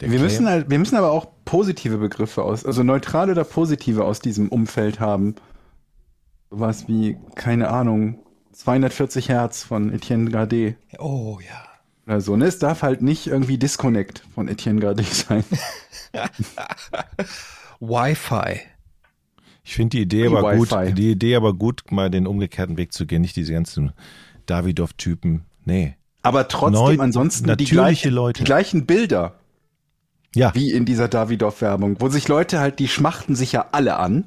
Der 0.00 0.10
Wir 0.10 0.18
Claim- 0.18 0.22
müssen 0.22 0.46
halt, 0.48 0.70
wir 0.70 0.78
müssen 0.78 0.96
aber 0.96 1.10
auch 1.10 1.26
positive 1.46 1.96
Begriffe 1.98 2.42
aus, 2.42 2.64
also 2.66 2.82
neutrale 2.82 3.32
oder 3.32 3.44
positive 3.44 4.04
aus 4.04 4.20
diesem 4.20 4.48
Umfeld 4.50 5.00
haben. 5.00 5.34
Sowas 6.50 6.86
wie, 6.88 7.16
keine 7.34 7.68
Ahnung, 7.70 8.18
240 8.56 9.28
Hertz 9.28 9.64
von 9.64 9.92
Etienne 9.92 10.30
Gardet 10.30 10.76
Oh 10.98 11.38
ja. 11.46 11.62
oder 12.06 12.20
so. 12.20 12.36
Ne? 12.36 12.46
Es 12.46 12.58
darf 12.58 12.82
halt 12.82 13.02
nicht 13.02 13.26
irgendwie 13.26 13.58
Disconnect 13.58 14.22
von 14.34 14.48
Etienne 14.48 14.80
Gardet 14.80 15.06
sein. 15.12 15.44
Wi-Fi. 17.80 18.60
Ich 19.62 19.74
finde 19.74 19.96
die 19.96 20.02
Idee 20.02 20.26
aber 20.28 20.54
gut, 20.56 20.70
die 20.96 21.10
Idee 21.10 21.34
aber 21.36 21.52
gut, 21.52 21.82
mal 21.90 22.08
den 22.08 22.26
umgekehrten 22.26 22.76
Weg 22.76 22.92
zu 22.92 23.04
gehen, 23.04 23.20
nicht 23.20 23.36
diese 23.36 23.52
ganzen 23.52 23.92
Davidoff-Typen. 24.46 25.44
Nee. 25.64 25.96
Aber 26.22 26.46
trotzdem 26.48 26.96
Neu- 26.96 26.98
ansonsten 27.02 27.54
die, 27.56 27.74
Leute. 27.74 28.38
die 28.38 28.44
gleichen 28.44 28.86
Bilder 28.86 29.34
Ja. 30.34 30.54
wie 30.54 30.70
in 30.72 30.84
dieser 30.84 31.08
Davidoff-Werbung, 31.08 31.96
wo 32.00 32.08
sich 32.08 32.28
Leute 32.28 32.60
halt, 32.60 32.78
die 32.78 32.88
schmachten 32.88 33.34
sich 33.34 33.52
ja 33.52 33.66
alle 33.72 33.96
an 33.98 34.24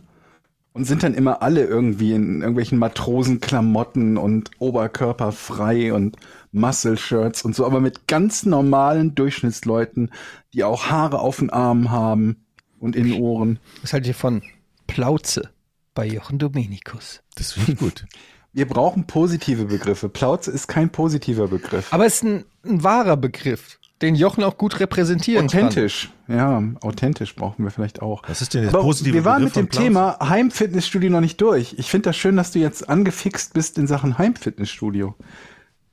und 0.80 0.86
sind 0.86 1.03
dann 1.03 1.13
immer 1.13 1.41
alle 1.41 1.65
irgendwie 1.65 2.13
in 2.13 2.39
irgendwelchen 2.39 2.77
Matrosenklamotten 2.77 4.15
und 4.15 4.49
Oberkörper 4.59 5.34
frei 5.34 5.91
und 5.91 6.15
Muscle-Shirts 6.53 7.43
und 7.43 7.53
so, 7.53 7.65
aber 7.65 7.82
mit 7.82 8.07
ganz 8.07 8.45
normalen 8.45 9.13
Durchschnittsleuten, 9.13 10.09
die 10.53 10.63
auch 10.63 10.86
Haare 10.86 11.19
auf 11.19 11.39
den 11.39 11.49
Armen 11.49 11.91
haben 11.91 12.45
und 12.80 12.95
in 12.95 13.09
den 13.09 13.21
Ohren. 13.21 13.59
Was 13.82 13.91
haltet 13.91 14.07
ihr 14.07 14.15
von 14.15 14.41
Plauze 14.88 15.49
bei 15.95 16.07
Jochen 16.07 16.39
Dominikus. 16.39 17.23
Das 17.36 17.51
finde 17.51 17.73
ich 17.73 17.77
gut. 17.77 18.05
Wir 18.53 18.65
brauchen 18.65 19.05
positive 19.05 19.65
Begriffe. 19.65 20.07
Plauze 20.07 20.49
ist 20.49 20.67
kein 20.67 20.89
positiver 20.91 21.49
Begriff. 21.49 21.91
Aber 21.91 22.05
es 22.05 22.15
ist 22.15 22.23
ein, 22.23 22.45
ein 22.63 22.86
wahrer 22.86 23.17
Begriff, 23.17 23.80
den 24.01 24.15
Jochen 24.15 24.43
auch 24.43 24.57
gut 24.57 24.79
repräsentieren 24.79 25.45
Authentisch. 25.45 26.09
Ja, 26.27 26.63
authentisch 26.81 27.35
brauchen 27.35 27.63
wir 27.63 27.71
vielleicht 27.71 28.01
auch. 28.01 28.23
Was 28.27 28.41
ist 28.41 28.53
denn 28.53 28.61
der 28.63 28.73
Aber 28.73 28.81
positive 28.83 29.13
wir 29.13 29.25
waren 29.25 29.43
Begriff 29.43 29.55
mit 29.55 29.73
dem? 29.73 29.83
Thema 29.83 30.17
Heimfitnessstudio 30.21 31.09
noch 31.09 31.21
nicht 31.21 31.41
durch. 31.41 31.75
Ich 31.77 31.89
finde 31.89 32.09
das 32.09 32.17
schön, 32.17 32.37
dass 32.37 32.51
du 32.51 32.59
jetzt 32.59 32.87
angefixt 32.87 33.53
bist 33.53 33.77
in 33.77 33.87
Sachen 33.87 34.17
Heimfitnessstudio. 34.17 35.15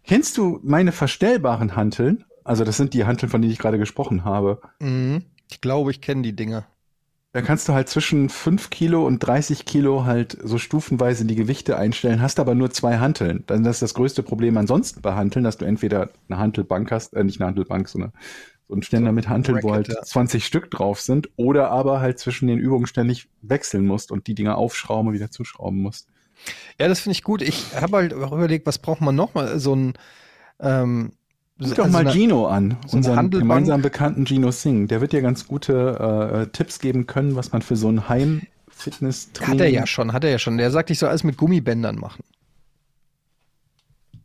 Kennst 0.04 0.36
du 0.38 0.61
meine 0.62 0.92
verstellbaren 0.92 1.74
Hanteln? 1.74 2.24
Also 2.44 2.64
das 2.64 2.76
sind 2.76 2.94
die 2.94 3.04
Hanteln, 3.04 3.28
von 3.28 3.42
denen 3.42 3.52
ich 3.52 3.59
gerade 3.59 3.78
gesprochen 3.78 4.24
habe. 4.24 4.61
kann. 4.78 5.14
Mhm. 5.14 5.22
Ich 5.50 5.61
glaube, 5.61 5.90
ich 5.90 6.00
kenne 6.00 6.22
die 6.22 6.34
Dinger. 6.34 6.66
Da 7.33 7.43
kannst 7.43 7.68
du 7.68 7.74
halt 7.74 7.89
zwischen 7.91 8.31
5 8.31 8.70
Kilo 8.70 9.07
und 9.07 9.18
30 9.18 9.66
Kilo 9.66 10.05
halt 10.07 10.39
so 10.43 10.57
stufenweise 10.57 11.27
die 11.27 11.35
Gewichte 11.35 11.77
einstellen, 11.77 12.22
hast 12.22 12.41
aber 12.41 12.55
nur 12.55 12.70
zwei 12.70 12.97
Hanteln. 12.99 13.45
Dann 13.47 13.62
das 13.62 13.77
ist 13.77 13.83
das 13.83 13.95
größte 13.95 14.22
Problem 14.22 14.57
ansonsten 14.57 15.03
bei 15.03 15.14
Hanteln, 15.14 15.45
dass 15.45 15.59
du 15.59 15.66
entweder 15.66 16.11
eine 16.29 16.39
Hantelbank 16.39 16.91
hast, 16.91 17.12
äh, 17.14 17.22
nicht 17.24 17.41
eine 17.41 17.49
Hantelbank, 17.49 17.89
sondern 17.89 18.12
so 18.68 18.74
einen 18.74 18.83
Ständer 18.83 19.12
mit 19.12 19.29
Hanteln, 19.29 19.62
wo 19.62 19.72
halt 19.72 19.89
Bracket, 19.89 20.03
ja. 20.03 20.03
20 20.03 20.45
Stück 20.47 20.70
drauf 20.70 21.01
sind, 21.01 21.29
oder 21.37 21.70
aber 21.70 22.01
halt 22.01 22.18
zwischen 22.18 22.49
den 22.49 22.59
Übungen 22.59 22.87
ständig 22.87 23.29
wechseln 23.43 23.87
musst 23.87 24.11
und 24.11 24.27
die 24.27 24.35
Dinger 24.35 24.57
aufschrauben 24.57 25.09
und 25.09 25.14
wieder 25.14 25.31
zuschrauben 25.31 25.81
musst. 25.81 26.09
Ja, 26.79 26.89
das 26.89 27.01
finde 27.01 27.12
ich 27.12 27.22
gut. 27.22 27.43
Ich 27.43 27.74
habe 27.74 27.97
halt 27.97 28.14
auch 28.14 28.33
überlegt, 28.33 28.66
was 28.66 28.79
braucht 28.79 29.01
man 29.01 29.14
noch 29.14 29.35
mal 29.35 29.59
so 29.59 29.74
ein 29.74 29.95
ähm, 30.59 31.12
Ruf 31.61 31.68
so- 31.70 31.74
doch 31.74 31.84
also 31.84 31.92
mal 31.92 32.00
eine- 32.00 32.12
Gino 32.12 32.46
an, 32.46 32.76
so 32.86 32.96
unseren 32.98 33.16
Handelbank. 33.16 33.42
gemeinsam 33.48 33.82
bekannten 33.82 34.26
Gino 34.26 34.50
Singh. 34.50 34.88
Der 34.88 35.00
wird 35.00 35.12
dir 35.12 35.22
ganz 35.22 35.46
gute 35.46 36.46
äh, 36.48 36.52
Tipps 36.52 36.78
geben 36.80 37.07
können, 37.07 37.34
was 37.36 37.52
man 37.52 37.62
für 37.62 37.76
so 37.76 37.88
ein 37.88 38.09
Heim-Fitness-Training... 38.09 39.54
Hat 39.54 39.61
er 39.61 39.70
ja 39.70 39.86
schon, 39.86 40.12
hat 40.12 40.24
er 40.24 40.30
ja 40.30 40.38
schon. 40.38 40.59
Der 40.59 40.70
sagt, 40.70 40.90
ich 40.90 40.98
soll 40.98 41.09
alles 41.09 41.24
mit 41.24 41.36
Gummibändern 41.36 41.96
machen. 41.96 42.24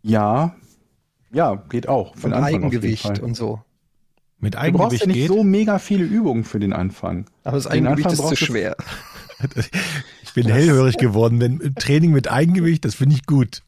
Ja, 0.04 0.56
ja, 1.32 1.56
geht 1.70 1.88
auch. 1.88 2.16
Für 2.16 2.28
Und 2.28 2.34
Anfang 2.34 2.56
Eigengewicht 2.56 3.20
und 3.20 3.36
so. 3.36 3.62
Mit 4.40 4.56
Du 4.56 4.58
brauchst 4.58 4.66
Eigengewicht 4.66 5.02
ja 5.02 5.08
nicht 5.08 5.16
geht? 5.16 5.28
so 5.28 5.44
mega 5.44 5.80
viele 5.80 6.04
Übungen 6.04 6.44
für 6.44 6.60
den 6.60 6.74
Anfang. 6.74 7.26
Aber 7.44 7.58
das 7.58 7.68
Eigengewicht 7.68 8.12
ist 8.12 8.28
zu 8.28 8.36
schwer. 8.36 8.76
Ich 10.24 10.34
bin 10.36 10.48
hellhörig 10.48 10.96
geworden. 10.98 11.42
Wenn 11.42 11.76
Training 11.76 12.12
mit 12.12 12.32
Eigengewicht, 12.32 12.86
das 12.86 12.96
finde 12.96 13.16
ich 13.16 13.26
gut. 13.26 13.64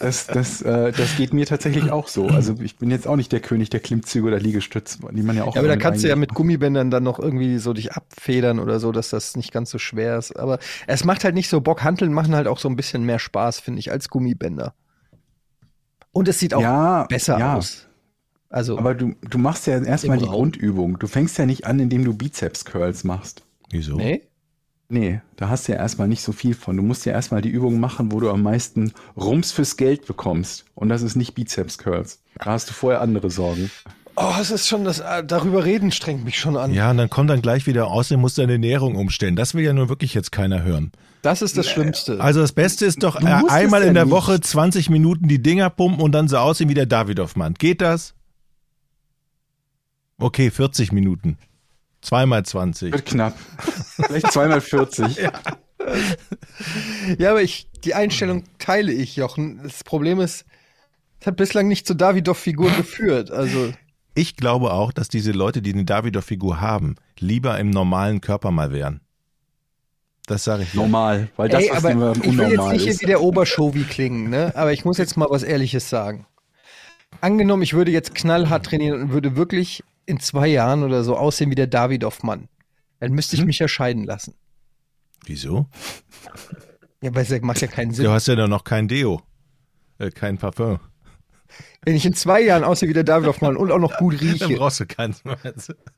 Das, 0.00 0.26
das, 0.26 0.62
äh, 0.62 0.92
das 0.92 1.16
geht 1.16 1.32
mir 1.32 1.46
tatsächlich 1.46 1.90
auch 1.90 2.08
so. 2.08 2.26
Also 2.26 2.56
ich 2.60 2.76
bin 2.76 2.90
jetzt 2.90 3.06
auch 3.06 3.16
nicht 3.16 3.32
der 3.32 3.40
König 3.40 3.70
der 3.70 3.80
Klimmzüge 3.80 4.26
oder 4.26 4.40
Liegestütze, 4.40 4.98
die 5.12 5.22
man 5.22 5.36
ja 5.36 5.44
auch. 5.44 5.54
Ja, 5.54 5.60
aber 5.60 5.68
da 5.68 5.74
mit 5.74 5.82
kannst 5.82 6.04
du 6.04 6.08
ja 6.08 6.16
mit 6.16 6.34
Gummibändern 6.34 6.90
dann 6.90 7.02
noch 7.02 7.18
irgendwie 7.18 7.58
so 7.58 7.72
dich 7.72 7.92
abfedern 7.92 8.58
oder 8.58 8.80
so, 8.80 8.92
dass 8.92 9.10
das 9.10 9.36
nicht 9.36 9.52
ganz 9.52 9.70
so 9.70 9.78
schwer 9.78 10.18
ist. 10.18 10.32
Aber 10.36 10.58
es 10.86 11.04
macht 11.04 11.24
halt 11.24 11.34
nicht 11.34 11.48
so 11.48 11.60
Bock. 11.60 11.82
Hanteln 11.82 12.12
machen 12.12 12.34
halt 12.34 12.48
auch 12.48 12.58
so 12.58 12.68
ein 12.68 12.76
bisschen 12.76 13.04
mehr 13.04 13.18
Spaß, 13.18 13.60
finde 13.60 13.80
ich, 13.80 13.90
als 13.90 14.08
Gummibänder. 14.08 14.74
Und 16.12 16.28
es 16.28 16.38
sieht 16.38 16.54
auch 16.54 16.62
ja, 16.62 17.04
besser 17.04 17.38
ja. 17.38 17.56
aus. 17.56 17.86
Also, 18.48 18.78
Aber 18.78 18.94
du, 18.94 19.14
du 19.20 19.38
machst 19.38 19.68
ja 19.68 19.80
erstmal 19.80 20.18
die. 20.18 20.24
Grundübung. 20.24 20.98
Du 20.98 21.06
fängst 21.06 21.38
ja 21.38 21.46
nicht 21.46 21.66
an, 21.66 21.78
indem 21.78 22.04
du 22.04 22.14
Bizeps-Curls 22.14 23.04
machst. 23.04 23.44
Wieso? 23.70 23.96
nee? 23.96 24.22
Nee, 24.92 25.20
da 25.36 25.48
hast 25.48 25.68
du 25.68 25.72
ja 25.72 25.78
erstmal 25.78 26.08
nicht 26.08 26.20
so 26.20 26.32
viel 26.32 26.52
von. 26.54 26.76
Du 26.76 26.82
musst 26.82 27.06
ja 27.06 27.12
erstmal 27.12 27.42
die 27.42 27.48
Übung 27.48 27.78
machen, 27.78 28.10
wo 28.10 28.18
du 28.18 28.28
am 28.28 28.42
meisten 28.42 28.92
Rums 29.16 29.52
fürs 29.52 29.76
Geld 29.76 30.04
bekommst. 30.04 30.64
Und 30.74 30.88
das 30.88 31.02
ist 31.02 31.14
nicht 31.14 31.34
Bizeps-Curls. 31.36 32.20
Da 32.38 32.46
hast 32.46 32.68
du 32.68 32.74
vorher 32.74 33.00
andere 33.00 33.30
Sorgen. 33.30 33.70
Oh, 34.16 34.34
es 34.40 34.50
ist 34.50 34.66
schon 34.66 34.84
das, 34.84 34.98
äh, 34.98 35.24
darüber 35.24 35.64
reden 35.64 35.92
strengt 35.92 36.24
mich 36.24 36.40
schon 36.40 36.56
an. 36.56 36.74
Ja, 36.74 36.90
und 36.90 36.96
dann 36.96 37.08
kommt 37.08 37.30
dann 37.30 37.40
gleich 37.40 37.68
wieder, 37.68 37.88
musst 38.16 38.36
du 38.36 38.42
deine 38.42 38.54
Ernährung 38.54 38.96
umstellen. 38.96 39.36
Das 39.36 39.54
will 39.54 39.64
ja 39.64 39.72
nun 39.72 39.88
wirklich 39.88 40.12
jetzt 40.12 40.32
keiner 40.32 40.64
hören. 40.64 40.90
Das 41.22 41.40
ist 41.40 41.56
das 41.56 41.70
Schlimmste. 41.70 42.20
Also 42.20 42.40
das 42.40 42.52
Beste 42.52 42.84
ist 42.84 43.02
doch 43.04 43.14
äh, 43.16 43.40
musst 43.40 43.52
einmal 43.52 43.82
ja 43.82 43.88
in 43.88 43.94
der 43.94 44.06
nicht. 44.06 44.12
Woche 44.12 44.40
20 44.40 44.90
Minuten 44.90 45.28
die 45.28 45.40
Dinger 45.40 45.70
pumpen 45.70 46.00
und 46.02 46.12
dann 46.12 46.26
so 46.26 46.36
aussehen 46.38 46.68
wie 46.68 46.74
der 46.74 46.86
Davidoff-Mann. 46.86 47.54
Geht 47.54 47.80
das? 47.80 48.14
Okay, 50.18 50.50
40 50.50 50.90
Minuten. 50.90 51.38
Zweimal 52.02 52.44
20. 52.44 52.92
Wird 52.92 53.06
knapp. 53.06 53.34
Vielleicht 54.06 54.32
zweimal 54.32 54.60
40. 54.60 55.18
Ja, 57.18 57.30
aber 57.30 57.42
ich, 57.42 57.68
die 57.84 57.94
Einstellung 57.94 58.44
teile 58.58 58.92
ich, 58.92 59.16
Jochen. 59.16 59.60
Das 59.62 59.82
Problem 59.82 60.20
ist, 60.20 60.44
es 61.20 61.26
hat 61.26 61.36
bislang 61.36 61.68
nicht 61.68 61.86
zur 61.86 61.96
Davidoff-Figur 61.96 62.70
geführt. 62.70 63.30
Also, 63.30 63.72
Ich 64.14 64.36
glaube 64.36 64.72
auch, 64.72 64.92
dass 64.92 65.08
diese 65.08 65.32
Leute, 65.32 65.62
die 65.62 65.72
eine 65.72 65.84
Davidoff-Figur 65.84 66.60
haben, 66.60 66.96
lieber 67.18 67.58
im 67.58 67.70
normalen 67.70 68.20
Körper 68.20 68.50
mal 68.50 68.72
wären. 68.72 69.00
Das 70.26 70.44
sage 70.44 70.62
ich. 70.64 70.74
Normal. 70.74 71.28
Weil 71.36 71.48
das, 71.48 71.64
ey, 71.64 71.70
was 71.70 71.78
aber 71.78 71.90
immer 71.90 72.12
ich 72.12 72.18
will 72.24 72.32
jetzt 72.32 72.40
unnormal 72.52 72.72
nicht 72.74 72.82
hier 72.82 72.92
ist. 72.92 73.00
wie 73.02 73.06
der 73.06 73.20
Oberschowi 73.22 73.82
klingen, 73.84 74.30
ne? 74.30 74.52
Aber 74.54 74.72
ich 74.72 74.84
muss 74.84 74.98
jetzt 74.98 75.16
mal 75.16 75.26
was 75.30 75.42
Ehrliches 75.42 75.88
sagen. 75.90 76.26
Angenommen, 77.20 77.62
ich 77.62 77.72
würde 77.74 77.90
jetzt 77.90 78.14
knallhart 78.14 78.66
trainieren 78.66 79.00
und 79.00 79.12
würde 79.12 79.34
wirklich 79.34 79.82
in 80.10 80.20
zwei 80.20 80.48
Jahren 80.48 80.82
oder 80.82 81.04
so 81.04 81.16
aussehen 81.16 81.50
wie 81.50 81.54
der 81.54 81.66
Davidoff-Mann. 81.66 82.48
Dann 82.98 83.12
müsste 83.12 83.36
Hm? 83.36 83.42
ich 83.42 83.46
mich 83.46 83.58
ja 83.58 83.68
scheiden 83.68 84.04
lassen. 84.04 84.34
Wieso? 85.24 85.66
Ja, 87.02 87.14
weil 87.14 87.24
es 87.30 87.42
macht 87.42 87.60
ja 87.60 87.68
keinen 87.68 87.92
Sinn. 87.94 88.04
Du 88.04 88.10
hast 88.10 88.26
ja 88.28 88.34
doch 88.36 88.48
noch 88.48 88.64
kein 88.64 88.88
Deo. 88.88 89.22
Äh, 89.98 90.10
kein 90.10 90.38
Parfum. 90.38 90.80
Wenn 91.82 91.96
ich 91.96 92.04
in 92.04 92.14
zwei 92.14 92.42
Jahren 92.42 92.62
aussehe 92.62 92.88
wie 92.88 92.92
der 92.94 93.04
Davidoff-Mann 93.04 93.56
und 93.56 93.70
auch 93.72 93.78
noch 93.78 93.96
gut 93.96 94.20
Dann 94.20 94.28
rieche, 94.28 94.54
brauchst 94.56 94.80
du 94.80 94.86
keins 94.86 95.24
mehr. 95.24 95.38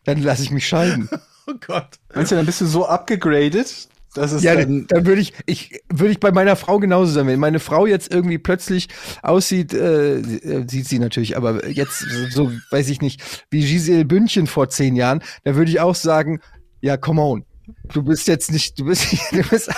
dann 0.04 0.22
lasse 0.22 0.42
ich 0.44 0.50
mich 0.50 0.66
scheiden. 0.66 1.08
Oh 1.48 1.54
Gott. 1.66 1.98
Meinst 2.14 2.30
du, 2.30 2.36
dann 2.36 2.46
bist 2.46 2.60
du 2.60 2.66
so 2.66 2.86
abgegradet, 2.86 3.88
dass 4.14 4.32
es 4.32 4.42
Ja, 4.42 4.54
dann... 4.54 4.86
dann 4.88 5.06
würde 5.06 5.20
ich, 5.20 5.32
ich 5.46 5.80
würde 5.92 6.12
ich 6.12 6.20
bei 6.20 6.32
meiner 6.32 6.56
Frau 6.56 6.78
genauso 6.78 7.12
sein. 7.12 7.26
Wenn 7.26 7.40
meine 7.40 7.60
Frau 7.60 7.86
jetzt 7.86 8.12
irgendwie 8.12 8.38
plötzlich 8.38 8.88
aussieht, 9.22 9.72
äh, 9.72 10.18
äh, 10.18 10.66
sieht 10.68 10.88
sie 10.88 10.98
natürlich, 10.98 11.36
aber 11.36 11.68
jetzt 11.68 12.04
so, 12.30 12.52
weiß 12.70 12.88
ich 12.88 13.00
nicht, 13.00 13.46
wie 13.50 13.60
Giselle 13.60 14.04
Bündchen 14.04 14.46
vor 14.46 14.68
zehn 14.68 14.96
Jahren, 14.96 15.22
da 15.44 15.56
würde 15.56 15.70
ich 15.70 15.80
auch 15.80 15.94
sagen, 15.94 16.40
ja, 16.80 16.96
come 16.96 17.22
on. 17.22 17.44
Du 17.92 18.02
bist 18.02 18.26
jetzt 18.26 18.50
nicht, 18.50 18.78
du 18.78 18.86
bist, 18.86 19.06
du 19.30 19.42
bist, 19.44 19.70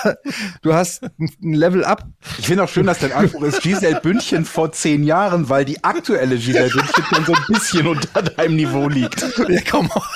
du 0.63 0.73
hast 0.73 1.05
ein 1.05 1.53
Level 1.53 1.85
up. 1.85 2.07
Ich 2.39 2.47
finde 2.47 2.65
auch 2.65 2.69
schön, 2.69 2.87
dass 2.87 2.99
dein 2.99 3.13
Anspruch 3.13 3.43
ist 3.43 3.63
Giselle 3.63 4.01
Bündchen 4.01 4.45
vor 4.45 4.73
zehn 4.73 5.05
Jahren, 5.05 5.49
weil 5.49 5.65
die 5.65 5.83
aktuelle 5.85 6.37
Giselle 6.37 6.71
Bündchen 6.71 7.05
schon 7.05 7.25
so 7.25 7.35
ein 7.35 7.45
bisschen 7.49 7.87
unter 7.87 8.23
deinem 8.23 8.57
Niveau 8.57 8.89
liegt. 8.89 9.21
Ja, 9.49 9.61
come 9.71 9.89
on. 9.95 10.03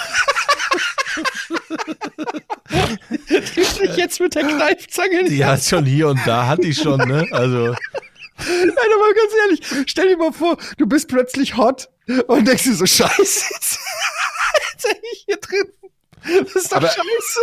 Die 3.83 3.89
mich 3.89 3.97
jetzt 3.97 4.21
mit 4.21 4.35
der 4.35 4.45
Kneifzange 4.45 5.25
Die 5.25 5.45
hat 5.45 5.63
schon 5.65 5.85
hier 5.87 6.09
und 6.09 6.21
da, 6.27 6.47
hat 6.47 6.63
die 6.63 6.75
schon, 6.75 6.99
ne? 6.99 7.27
Also, 7.31 7.59
Nein, 8.39 8.71
aber 8.95 9.15
ganz 9.15 9.33
ehrlich, 9.73 9.85
stell 9.91 10.09
dir 10.09 10.17
mal 10.17 10.33
vor, 10.33 10.57
du 10.77 10.87
bist 10.87 11.09
plötzlich 11.09 11.57
hot 11.57 11.89
und 12.29 12.47
denkst 12.47 12.63
dir 12.65 12.75
so, 12.75 12.87
scheiße, 12.87 13.19
jetzt, 13.25 13.79
hänge 14.85 15.01
ich 15.13 15.25
hier 15.27 15.37
drin. 15.39 15.65
Das 16.45 16.55
ist 16.63 16.73
doch 16.73 16.77
Aber- 16.79 16.89
scheiße. 16.89 17.41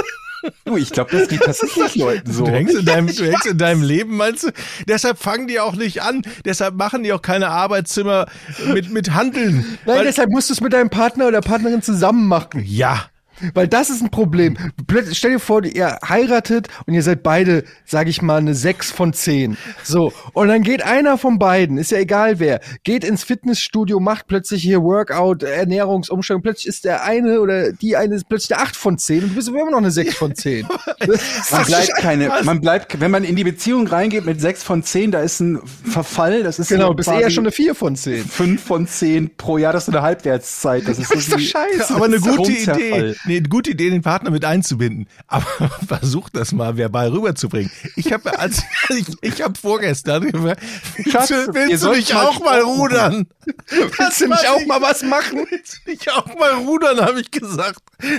Du, 0.63 0.77
ich 0.77 0.91
glaube, 0.91 1.17
das 1.17 1.27
geht 1.27 1.41
tatsächlich 1.41 1.95
Leuten 1.95 2.31
so. 2.31 2.45
du, 2.45 2.51
hängst 2.51 2.75
in 2.75 2.85
deinem, 2.85 3.07
du 3.07 3.25
hängst 3.25 3.47
in 3.47 3.57
deinem 3.57 3.81
Leben, 3.81 4.15
meinst 4.15 4.43
du? 4.43 4.51
Deshalb 4.87 5.17
fangen 5.17 5.47
die 5.47 5.59
auch 5.59 5.73
nicht 5.75 6.03
an. 6.03 6.21
Deshalb 6.45 6.75
machen 6.75 7.01
die 7.01 7.13
auch 7.13 7.21
keine 7.23 7.49
Arbeitszimmer 7.49 8.27
mit, 8.67 8.91
mit 8.91 9.11
Handeln. 9.13 9.79
Nein, 9.87 10.03
deshalb 10.03 10.29
musst 10.29 10.49
du 10.49 10.53
es 10.53 10.61
mit 10.61 10.71
deinem 10.73 10.91
Partner 10.91 11.27
oder 11.27 11.41
Partnerin 11.41 11.81
zusammen 11.81 12.27
machen. 12.27 12.63
ja. 12.63 13.05
Weil 13.53 13.67
das 13.67 13.89
ist 13.89 14.01
ein 14.01 14.11
Problem. 14.11 14.57
Plötzlich, 14.87 15.17
stell 15.17 15.31
dir 15.31 15.39
vor, 15.39 15.63
ihr 15.63 15.99
heiratet 16.07 16.67
und 16.85 16.93
ihr 16.93 17.03
seid 17.03 17.23
beide, 17.23 17.63
sag 17.85 18.07
ich 18.07 18.21
mal, 18.21 18.37
eine 18.37 18.53
6 18.53 18.91
von 18.91 19.13
10. 19.13 19.57
So. 19.83 20.13
Und 20.33 20.47
dann 20.47 20.63
geht 20.63 20.83
einer 20.83 21.17
von 21.17 21.39
beiden, 21.39 21.77
ist 21.77 21.91
ja 21.91 21.97
egal 21.97 22.39
wer, 22.39 22.61
geht 22.83 23.03
ins 23.03 23.23
Fitnessstudio, 23.23 23.99
macht 23.99 24.27
plötzlich 24.27 24.61
hier 24.61 24.81
Workout, 24.81 25.43
Ernährungsumstellung. 25.43 26.41
Plötzlich 26.41 26.67
ist 26.67 26.85
der 26.85 27.03
eine 27.03 27.41
oder 27.41 27.71
die 27.71 27.95
eine 27.97 28.15
ist 28.15 28.29
plötzlich 28.29 28.57
eine 28.57 28.63
8 28.67 28.75
von 28.75 28.97
10 28.97 29.23
und 29.23 29.29
du 29.31 29.35
bist 29.35 29.49
aber 29.49 29.61
immer 29.61 29.71
noch 29.71 29.77
eine 29.79 29.91
6 29.91 30.15
von 30.15 30.35
10. 30.35 30.67
Man 31.51 31.65
bleibt 31.65 31.95
keine, 31.95 32.31
man 32.43 32.61
bleibt, 32.61 32.99
wenn 32.99 33.11
man 33.11 33.23
in 33.23 33.35
die 33.35 33.43
Beziehung 33.43 33.87
reingeht 33.87 34.25
mit 34.25 34.41
sechs 34.41 34.63
von 34.63 34.83
zehn, 34.83 35.11
da 35.11 35.21
ist 35.21 35.39
ein 35.39 35.59
Verfall, 35.65 36.43
das 36.43 36.59
ist 36.59 36.69
genau, 36.69 36.93
bist 36.93 37.09
eher 37.09 37.29
schon 37.29 37.43
eine 37.43 37.51
4 37.51 37.75
von 37.75 37.95
10. 37.95 38.25
fünf 38.25 38.63
von 38.63 38.87
zehn 38.87 39.35
pro 39.35 39.57
Jahr, 39.57 39.73
das 39.73 39.87
ist 39.87 39.93
eine 39.93 40.01
Halbwertszeit. 40.01 40.87
Das 40.87 40.99
ist, 40.99 41.11
Das 41.11 41.19
ist 41.19 41.29
so 41.29 41.37
doch 41.37 41.43
scheiße. 41.43 41.95
Aber 41.95 42.05
eine 42.05 42.19
Das 42.19 42.25
ist 42.25 42.35
gute. 42.37 42.51
Idee. 42.51 43.15
Nee, 43.25 43.37
eine 43.37 43.49
gute 43.49 43.71
Idee, 43.71 43.89
den 43.89 44.01
Partner 44.01 44.31
mit 44.31 44.45
einzubinden. 44.45 45.07
Aber 45.27 45.45
versuch 45.87 46.29
das 46.29 46.51
mal 46.51 46.77
verbal 46.77 47.09
rüberzubringen. 47.09 47.71
Ich 47.95 48.11
habe 48.13 48.37
als 48.37 48.63
ich, 48.89 49.05
ich 49.21 49.41
habe 49.41 49.57
vorgestern 49.59 50.31
gefragt, 50.31 50.61
Schatz, 51.09 51.29
willst, 51.29 51.53
willst 51.53 51.83
du 51.83 51.91
nicht 51.91 52.15
auch 52.15 52.39
mal 52.39 52.61
rudern? 52.61 53.27
Willst 53.69 54.21
du 54.21 54.27
nicht 54.27 54.49
auch 54.49 54.65
mal 54.65 54.81
was 54.81 55.03
machen? 55.03 55.45
Willst 55.49 55.81
du 55.85 55.91
nicht 55.91 56.11
auch 56.11 56.27
mal 56.37 56.53
rudern, 56.53 57.01
habe 57.01 57.21
ich 57.21 57.31
gesagt. 57.31 57.79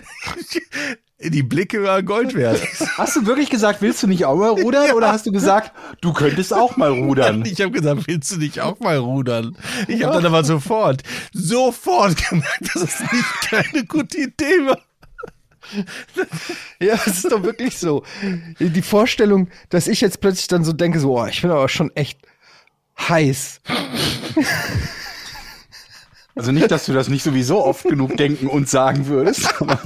Die 1.19 1.43
Blicke 1.43 1.83
waren 1.83 2.05
Gold 2.05 2.35
wert. 2.35 2.61
Hast 2.99 3.17
du 3.17 3.25
wirklich 3.25 3.49
gesagt, 3.49 3.81
willst 3.81 4.03
du 4.03 4.07
nicht 4.07 4.27
auch 4.27 4.37
mal 4.37 4.51
rudern? 4.51 4.91
Oder 4.93 5.11
hast 5.11 5.25
du 5.25 5.33
gesagt, 5.33 5.73
du 6.03 6.13
könntest 6.13 6.53
auch 6.53 6.77
mal 6.77 6.91
rudern? 6.91 7.43
Ich 7.47 7.59
habe 7.63 7.71
gesagt, 7.71 8.07
willst 8.07 8.33
du 8.33 8.37
nicht 8.37 8.61
auch 8.61 8.79
mal 8.81 8.99
rudern? 8.99 9.57
Ich 9.89 10.05
habe 10.05 10.17
dann 10.17 10.27
aber 10.27 10.45
sofort, 10.45 11.03
sofort 11.33 12.17
gemerkt, 12.29 12.75
dass 12.75 12.83
es 12.83 13.01
nicht 13.01 13.41
keine 13.49 13.87
gute 13.87 14.19
Idee 14.19 14.67
war. 14.67 14.79
Ja, 16.81 16.95
es 16.95 17.25
ist 17.25 17.33
doch 17.33 17.43
wirklich 17.43 17.79
so. 17.79 18.03
Die 18.61 18.83
Vorstellung, 18.83 19.49
dass 19.71 19.89
ich 19.89 20.03
jetzt 20.03 20.21
plötzlich 20.21 20.49
dann 20.49 20.63
so 20.63 20.73
denke, 20.73 21.01
so, 21.01 21.19
oh, 21.19 21.27
ich 21.27 21.41
bin 21.41 21.51
aber 21.51 21.69
schon 21.69 21.91
echt 21.97 22.19
heiß. 22.99 23.61
Also 26.35 26.53
nicht, 26.53 26.71
dass 26.71 26.85
du 26.85 26.93
das 26.93 27.09
nicht 27.09 27.23
sowieso 27.23 27.65
oft 27.65 27.85
genug 27.85 28.17
denken 28.19 28.47
und 28.49 28.69
sagen 28.69 29.07
würdest. 29.07 29.55
Aber 29.61 29.81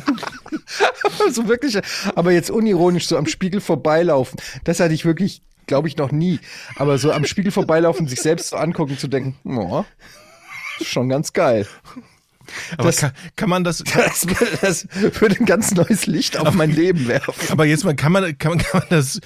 so 1.31 1.47
wirklich, 1.49 1.78
aber 2.16 2.33
jetzt 2.33 2.51
unironisch 2.51 3.07
so 3.07 3.16
am 3.16 3.26
Spiegel 3.26 3.61
vorbeilaufen, 3.61 4.41
das 4.64 4.81
hatte 4.81 4.93
ich 4.93 5.05
wirklich, 5.05 5.43
glaube 5.66 5.87
ich, 5.87 5.97
noch 5.97 6.11
nie. 6.11 6.41
Aber 6.74 6.99
so 6.99 7.12
am 7.12 7.24
Spiegel 7.24 7.53
vorbeilaufen, 7.53 8.09
sich 8.09 8.20
selbst 8.20 8.49
so 8.49 8.57
angucken, 8.57 8.99
zu 8.99 9.07
denken, 9.07 9.37
oh, 9.49 9.85
schon 10.83 11.09
ganz 11.09 11.33
geil. 11.33 11.68
Aber 12.77 12.89
Das- 12.89 12.97
kann, 12.99 13.13
kann 13.37 13.49
man 13.49 13.65
das, 13.65 13.83
Das, 13.95 14.27
das 14.61 14.87
würde 15.21 15.37
ein 15.41 15.47
ganz 15.47 15.73
neues 15.73 16.07
Licht 16.07 16.37
auf 16.37 16.55
mein 16.55 16.71
Leben 16.75 17.07
werfen. 17.09 17.33
aber 17.51 17.65
jetzt 17.67 17.85
mal, 17.85 17.95
kann 17.95 18.13
man, 18.13 18.37
kann 18.39 18.59
kann 18.59 18.81
man 18.81 18.89
das 18.91 19.21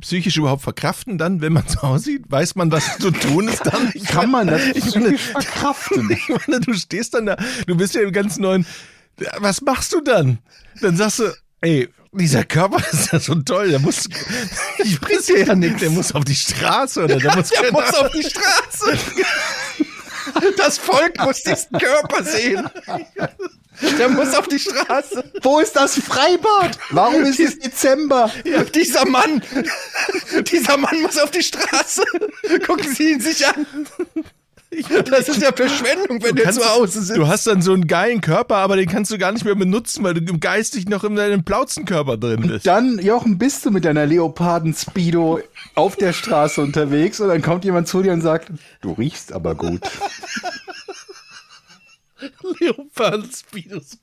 psychisch 0.00 0.36
überhaupt 0.36 0.62
verkraften 0.62 1.18
dann, 1.18 1.40
wenn 1.40 1.52
man 1.52 1.64
so 1.68 1.80
aussieht? 1.80 2.22
Weiß 2.28 2.54
man, 2.54 2.70
was 2.72 2.98
zu 2.98 3.10
tun 3.10 3.48
ist 3.48 3.62
dann? 3.66 3.92
kann 4.06 4.30
man 4.30 4.46
das 4.48 4.62
Ich 4.74 4.94
meine, 4.94 5.16
verkraften? 5.18 6.10
ich 6.10 6.28
meine, 6.28 6.60
du 6.60 6.72
stehst 6.74 7.14
dann 7.14 7.26
da, 7.26 7.36
du 7.66 7.76
bist 7.76 7.94
ja 7.94 8.02
im 8.02 8.12
ganz 8.12 8.36
neuen, 8.38 8.66
was 9.38 9.60
machst 9.60 9.92
du 9.92 10.00
dann? 10.00 10.38
Dann 10.80 10.96
sagst 10.96 11.20
du, 11.20 11.32
ey, 11.60 11.88
dieser 12.12 12.44
Körper 12.44 12.78
ist 12.92 13.12
ja 13.12 13.18
so 13.18 13.34
toll, 13.36 13.70
der 13.70 13.80
muss, 13.80 14.08
ich 14.78 14.98
dir 15.26 15.44
ja 15.46 15.54
nix. 15.54 15.80
der 15.80 15.90
muss 15.90 16.12
auf 16.12 16.24
die 16.24 16.34
Straße 16.34 17.02
oder 17.04 17.16
der 17.16 17.34
muss, 17.36 17.48
Der 17.48 17.72
muss 17.72 17.92
auf 17.94 18.10
die 18.12 18.22
Straße. 18.22 18.98
Das 20.56 20.78
Volk 20.78 21.18
muss 21.20 21.42
diesen 21.42 21.78
Körper 21.78 22.24
sehen. 22.24 22.68
Der 23.98 24.08
muss 24.08 24.34
auf 24.34 24.46
die 24.48 24.58
Straße. 24.58 25.24
Wo 25.42 25.58
ist 25.58 25.74
das 25.74 25.98
Freibad? 25.98 26.78
Warum 26.90 27.24
ist 27.24 27.40
es 27.40 27.58
Dezember? 27.58 28.30
Dieser 28.74 29.04
Mann, 29.06 29.42
dieser 30.50 30.76
Mann 30.76 31.02
muss 31.02 31.18
auf 31.18 31.30
die 31.30 31.42
Straße. 31.42 32.04
Gucken 32.66 32.94
Sie 32.94 33.12
ihn 33.12 33.20
sich 33.20 33.46
an. 33.46 33.66
Das 35.10 35.28
ist 35.28 35.40
ja 35.42 35.52
Verschwendung, 35.52 36.22
wenn 36.22 36.36
wir 36.36 36.44
kannst- 36.44 36.60
zu 36.60 36.68
Hause 36.68 37.02
sind. 37.02 37.16
Du 37.18 37.26
hast 37.28 37.46
dann 37.46 37.62
so 37.62 37.72
einen 37.72 37.86
geilen 37.86 38.20
Körper, 38.20 38.56
aber 38.56 38.76
den 38.76 38.88
kannst 38.88 39.10
du 39.10 39.18
gar 39.18 39.32
nicht 39.32 39.44
mehr 39.44 39.54
benutzen, 39.54 40.02
weil 40.04 40.14
du 40.14 40.38
geistig 40.38 40.86
noch 40.88 41.04
in 41.04 41.16
deinem 41.16 41.44
Plauzenkörper 41.44 42.16
drin 42.16 42.42
bist. 42.48 42.66
Dann, 42.66 42.98
Jochen, 42.98 43.38
bist 43.38 43.64
du 43.64 43.70
mit 43.70 43.84
deiner 43.84 44.06
Leoparden-Speedo 44.06 45.40
auf 45.74 45.96
der 45.96 46.12
Straße 46.12 46.60
unterwegs 46.60 47.20
und 47.20 47.28
dann 47.28 47.42
kommt 47.42 47.64
jemand 47.64 47.88
zu 47.88 48.02
dir 48.02 48.12
und 48.12 48.20
sagt, 48.22 48.50
du 48.80 48.92
riechst 48.92 49.32
aber 49.32 49.54
gut. 49.54 49.80
Leoparden-Speedos. 52.60 53.98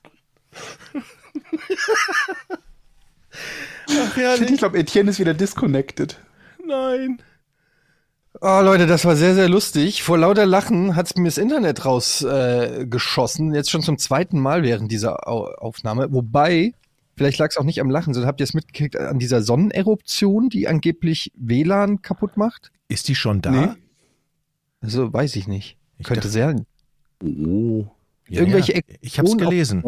Ach 3.90 4.18
ja, 4.18 4.36
Ich 4.36 4.58
glaube, 4.58 4.78
Etienne 4.78 5.10
ist 5.12 5.20
wieder 5.20 5.34
disconnected. 5.34 6.18
nein. 6.66 7.22
Oh 8.44 8.60
Leute, 8.64 8.88
das 8.88 9.06
war 9.06 9.16
sehr, 9.16 9.36
sehr 9.36 9.48
lustig. 9.48 10.02
Vor 10.02 10.18
lauter 10.18 10.48
Lachen 10.48 10.96
hat's 10.96 11.16
mir 11.16 11.26
das 11.26 11.38
Internet 11.38 11.86
rausgeschossen. 11.86 12.82
Äh, 12.82 12.88
geschossen. 12.88 13.54
Jetzt 13.54 13.70
schon 13.70 13.84
zum 13.84 14.00
zweiten 14.00 14.40
Mal 14.40 14.64
während 14.64 14.92
dieser 14.92 15.28
Au 15.28 15.46
Aufnahme. 15.46 16.12
Wobei, 16.12 16.74
vielleicht 17.16 17.38
lag 17.38 17.50
es 17.52 17.58
auch 17.58 17.64
nicht 17.64 17.80
am 17.80 17.92
Lachen, 17.92 18.16
sondern 18.16 18.28
habt 18.28 18.40
ihr 18.40 18.46
es 18.46 18.56
mitgekriegt 18.56 18.98
an 18.98 19.20
dieser 19.20 19.44
Sonneneruption, 19.44 20.50
die 20.50 20.68
angeblich 20.68 21.32
WLAN 21.36 22.02
kaputt 22.02 22.36
macht? 22.36 22.72
Ist 22.88 23.10
die 23.10 23.16
schon 23.16 23.44
da? 23.44 23.52
Nee. 23.52 23.68
Also 24.82 25.14
weiß 25.14 25.36
ich 25.36 25.48
nicht. 25.48 25.78
Ich 26.00 26.08
Könnte 26.08 26.28
sein. 26.28 26.66
Oh. 27.24 27.86
Ja, 28.28 28.40
Irgendwelche 28.40 28.74
ja. 28.74 28.82
Ich 29.02 29.20
hab's 29.20 29.38
gelesen. 29.38 29.84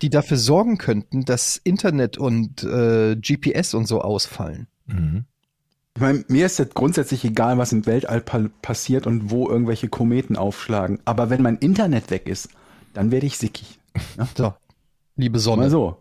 Die 0.00 0.08
dafür 0.08 0.38
sorgen 0.38 0.78
könnten, 0.78 1.26
dass 1.26 1.58
Internet 1.58 2.16
und 2.16 2.64
äh, 2.64 3.16
GPS 3.16 3.74
und 3.74 3.86
so 3.86 4.00
ausfallen. 4.00 4.66
Mhm. 4.86 5.26
Ich 5.96 6.00
meine, 6.00 6.24
mir 6.26 6.46
ist 6.46 6.58
jetzt 6.58 6.74
grundsätzlich 6.74 7.24
egal, 7.24 7.56
was 7.56 7.72
im 7.72 7.86
Weltall 7.86 8.20
pa 8.20 8.48
passiert 8.62 9.06
und 9.06 9.30
wo 9.30 9.48
irgendwelche 9.48 9.88
Kometen 9.88 10.36
aufschlagen. 10.36 10.98
Aber 11.04 11.30
wenn 11.30 11.40
mein 11.40 11.56
Internet 11.56 12.10
weg 12.10 12.28
ist, 12.28 12.48
dann 12.94 13.12
werde 13.12 13.26
ich 13.26 13.38
sickig. 13.38 13.78
So, 14.36 14.52
liebe 15.16 15.38
Sonne. 15.38 15.62
Mal 15.62 15.70
so. 15.70 15.96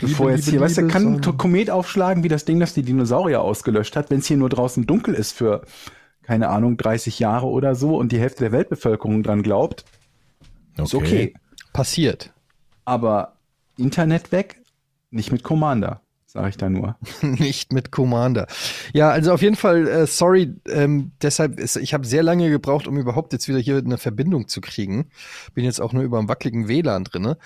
Bevor 0.00 0.30
jetzt 0.30 0.46
liebe, 0.46 0.50
hier, 0.50 0.60
weißt 0.60 0.78
du, 0.78 0.88
kann 0.88 1.14
ein. 1.14 1.38
Komet 1.38 1.70
aufschlagen 1.70 2.22
wie 2.22 2.28
das 2.28 2.44
Ding, 2.44 2.60
das 2.60 2.74
die 2.74 2.82
Dinosaurier 2.82 3.40
ausgelöscht 3.40 3.96
hat, 3.96 4.10
wenn 4.10 4.18
es 4.18 4.26
hier 4.26 4.36
nur 4.36 4.50
draußen 4.50 4.86
dunkel 4.86 5.14
ist 5.14 5.32
für, 5.32 5.62
keine 6.22 6.48
Ahnung, 6.50 6.76
30 6.76 7.18
Jahre 7.18 7.46
oder 7.46 7.74
so 7.74 7.96
und 7.96 8.12
die 8.12 8.20
Hälfte 8.20 8.44
der 8.44 8.52
Weltbevölkerung 8.52 9.22
dran 9.22 9.42
glaubt, 9.42 9.86
ist 10.76 10.94
okay. 10.94 11.34
Passiert. 11.72 12.32
Aber 12.84 13.36
Internet 13.78 14.30
weg, 14.30 14.60
nicht 15.10 15.32
mit 15.32 15.42
Commander, 15.42 16.02
sage 16.30 16.50
ich 16.50 16.56
da 16.58 16.68
nur. 16.68 16.96
Nicht 17.22 17.72
mit 17.72 17.90
Commander. 17.90 18.46
Ja, 18.92 19.08
also 19.10 19.32
auf 19.32 19.40
jeden 19.40 19.56
Fall, 19.56 19.88
äh, 19.88 20.06
sorry, 20.06 20.54
ähm, 20.68 21.12
deshalb 21.22 21.58
ist, 21.58 21.76
ich 21.76 21.94
habe 21.94 22.06
sehr 22.06 22.22
lange 22.22 22.50
gebraucht, 22.50 22.86
um 22.86 22.98
überhaupt 22.98 23.32
jetzt 23.32 23.48
wieder 23.48 23.58
hier 23.58 23.78
eine 23.78 23.96
Verbindung 23.96 24.46
zu 24.46 24.60
kriegen. 24.60 25.08
Bin 25.54 25.64
jetzt 25.64 25.80
auch 25.80 25.94
nur 25.94 26.02
über 26.02 26.18
einen 26.18 26.28
wackeligen 26.28 26.68
WLAN 26.68 27.04
drinne. 27.04 27.38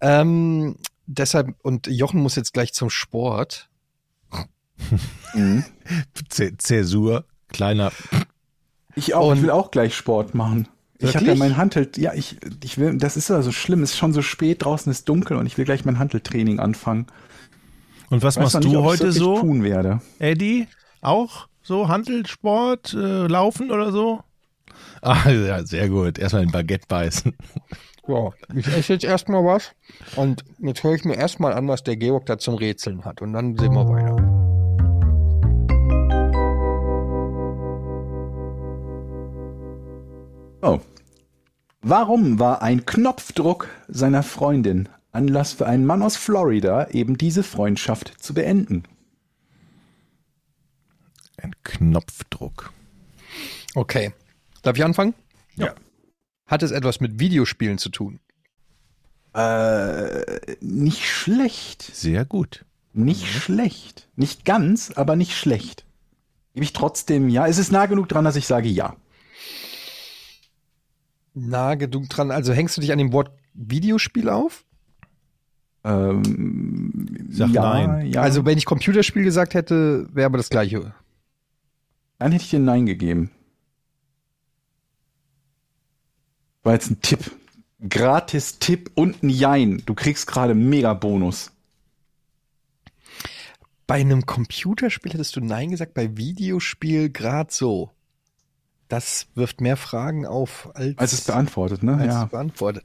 Ähm, 0.00 0.76
deshalb, 1.06 1.56
und 1.62 1.88
Jochen 1.88 2.20
muss 2.22 2.36
jetzt 2.36 2.52
gleich 2.54 2.72
zum 2.72 2.90
Sport. 2.90 3.68
Z 6.28 6.62
Zäsur, 6.62 7.24
kleiner. 7.48 7.90
Ich 8.94 9.14
auch, 9.14 9.30
Und- 9.30 9.38
ich 9.38 9.42
will 9.42 9.50
auch 9.50 9.70
gleich 9.72 9.94
Sport 9.96 10.34
machen. 10.34 10.68
Ich 11.00 11.14
habe 11.14 11.26
ja 11.26 11.30
Wirklich? 11.32 11.38
mein 11.38 11.56
Handel, 11.56 11.88
ja, 11.96 12.12
ich, 12.14 12.38
ich 12.64 12.76
will, 12.78 12.98
das 12.98 13.16
ist 13.16 13.28
ja 13.30 13.40
so 13.42 13.52
schlimm, 13.52 13.84
es 13.84 13.90
ist 13.92 13.98
schon 13.98 14.12
so 14.12 14.20
spät, 14.20 14.64
draußen 14.64 14.90
ist 14.90 15.08
dunkel 15.08 15.36
und 15.36 15.46
ich 15.46 15.56
will 15.56 15.64
gleich 15.64 15.84
mein 15.84 16.00
Handeltraining 16.00 16.58
anfangen. 16.58 17.06
Und 18.10 18.22
was 18.22 18.38
machst 18.38 18.58
nicht, 18.58 18.72
du 18.72 18.82
heute 18.82 19.12
so, 19.12 19.38
tun 19.40 19.62
werde. 19.62 20.00
Eddie? 20.18 20.66
Auch 21.00 21.48
so 21.62 21.88
Handelssport, 21.88 22.94
äh, 22.94 23.26
Laufen 23.26 23.70
oder 23.70 23.92
so? 23.92 24.20
Ah, 25.00 25.30
ja, 25.30 25.64
sehr 25.64 25.88
gut. 25.88 26.18
Erstmal 26.18 26.42
ein 26.42 26.50
Baguette 26.50 26.86
beißen. 26.88 27.32
Ja, 28.08 28.30
ich 28.54 28.66
esse 28.66 28.94
jetzt 28.94 29.04
erstmal 29.04 29.44
was 29.44 29.72
und 30.16 30.44
jetzt 30.58 30.82
höre 30.82 30.94
ich 30.94 31.04
mir 31.04 31.14
erstmal 31.14 31.52
an, 31.52 31.68
was 31.68 31.84
der 31.84 31.96
Georg 31.96 32.26
da 32.26 32.38
zum 32.38 32.54
Rätseln 32.54 33.04
hat 33.04 33.22
und 33.22 33.32
dann 33.32 33.56
sehen 33.56 33.74
wir 33.74 33.88
weiter. 33.88 34.16
Oh. 40.62 40.80
Warum 41.82 42.40
war 42.40 42.62
ein 42.62 42.86
Knopfdruck 42.86 43.68
seiner 43.86 44.22
Freundin 44.24 44.88
Anlass 45.12 45.52
für 45.52 45.66
einen 45.66 45.86
Mann 45.86 46.02
aus 46.02 46.16
Florida, 46.16 46.88
eben 46.90 47.16
diese 47.16 47.42
Freundschaft 47.42 48.22
zu 48.22 48.34
beenden? 48.34 48.84
Ein 51.36 51.54
Knopfdruck. 51.62 52.72
Okay. 53.74 54.12
Darf 54.62 54.76
ich 54.76 54.84
anfangen? 54.84 55.14
Ja. 55.56 55.74
Hat 56.46 56.62
es 56.62 56.70
etwas 56.70 57.00
mit 57.00 57.20
Videospielen 57.20 57.78
zu 57.78 57.90
tun? 57.90 58.20
Äh, 59.34 60.56
nicht 60.60 61.04
schlecht. 61.06 61.82
Sehr 61.82 62.24
gut. 62.24 62.64
Nicht 62.92 63.26
schlecht. 63.26 64.08
Nicht 64.16 64.44
ganz, 64.44 64.90
aber 64.90 65.14
nicht 65.14 65.36
schlecht. 65.36 65.84
Gebe 66.54 66.64
ich 66.64 66.72
trotzdem 66.72 67.28
ja. 67.28 67.46
Es 67.46 67.58
ist 67.58 67.70
nah 67.70 67.86
genug 67.86 68.08
dran, 68.08 68.24
dass 68.24 68.36
ich 68.36 68.46
sage 68.46 68.68
ja. 68.68 68.96
Nah 71.34 71.76
genug 71.76 72.08
dran. 72.08 72.30
Also 72.30 72.52
hängst 72.52 72.76
du 72.76 72.80
dich 72.80 72.90
an 72.90 72.98
dem 72.98 73.12
Wort 73.12 73.30
Videospiel 73.54 74.28
auf? 74.28 74.64
Ähm, 75.88 77.28
Sag 77.30 77.50
ja, 77.50 77.62
nein. 77.62 78.12
Ja. 78.12 78.20
Also 78.20 78.44
wenn 78.44 78.58
ich 78.58 78.66
Computerspiel 78.66 79.24
gesagt 79.24 79.54
hätte, 79.54 80.06
wäre 80.12 80.26
aber 80.26 80.36
das 80.36 80.50
gleiche. 80.50 80.92
Dann 82.18 82.32
hätte 82.32 82.44
ich 82.44 82.50
dir 82.50 82.58
Nein 82.58 82.84
gegeben. 82.84 83.30
War 86.62 86.74
jetzt 86.74 86.90
ein 86.90 87.00
Tipp. 87.00 87.30
Gratis 87.88 88.58
Tipp 88.58 88.90
und 88.96 89.22
ein 89.22 89.30
Jein. 89.30 89.82
Du 89.86 89.94
kriegst 89.94 90.26
gerade 90.26 90.54
mega 90.54 90.92
Bonus. 90.94 91.52
Bei 93.86 94.00
einem 94.00 94.26
Computerspiel 94.26 95.12
hättest 95.12 95.36
du 95.36 95.40
Nein 95.40 95.70
gesagt, 95.70 95.94
bei 95.94 96.16
Videospiel 96.16 97.08
gerade 97.08 97.52
so. 97.52 97.90
Das 98.88 99.28
wirft 99.34 99.60
mehr 99.60 99.76
Fragen 99.76 100.26
auf, 100.26 100.70
als, 100.74 100.98
Als 100.98 101.12
es 101.12 101.24
beantwortet, 101.24 101.82
ne? 101.82 101.94
als 101.94 102.06
ja. 102.06 102.24
es 102.24 102.30
beantwortet. 102.30 102.84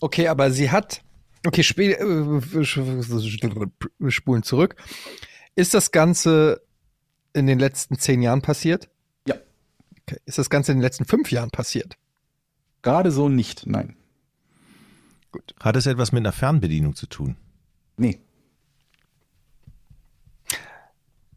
Okay, 0.00 0.28
aber 0.28 0.50
sie 0.50 0.70
hat. 0.70 1.02
Okay, 1.46 1.62
spiel, 1.62 1.92
äh, 1.92 2.64
spulen 4.10 4.42
zurück. 4.42 4.76
Ist 5.54 5.74
das 5.74 5.90
Ganze 5.90 6.62
in 7.32 7.46
den 7.46 7.58
letzten 7.58 7.98
zehn 7.98 8.22
Jahren 8.22 8.42
passiert? 8.42 8.88
Ja. 9.26 9.34
Okay. 10.02 10.18
Ist 10.24 10.38
das 10.38 10.50
Ganze 10.50 10.72
in 10.72 10.78
den 10.78 10.82
letzten 10.82 11.04
fünf 11.04 11.30
Jahren 11.30 11.50
passiert? 11.50 11.96
Gerade 12.82 13.10
so 13.10 13.28
nicht. 13.28 13.66
Nein. 13.66 13.96
Hat 15.60 15.76
es 15.76 15.86
etwas 15.86 16.12
mit 16.12 16.20
einer 16.20 16.32
Fernbedienung 16.32 16.94
zu 16.94 17.06
tun? 17.06 17.36
Nee. 17.96 18.20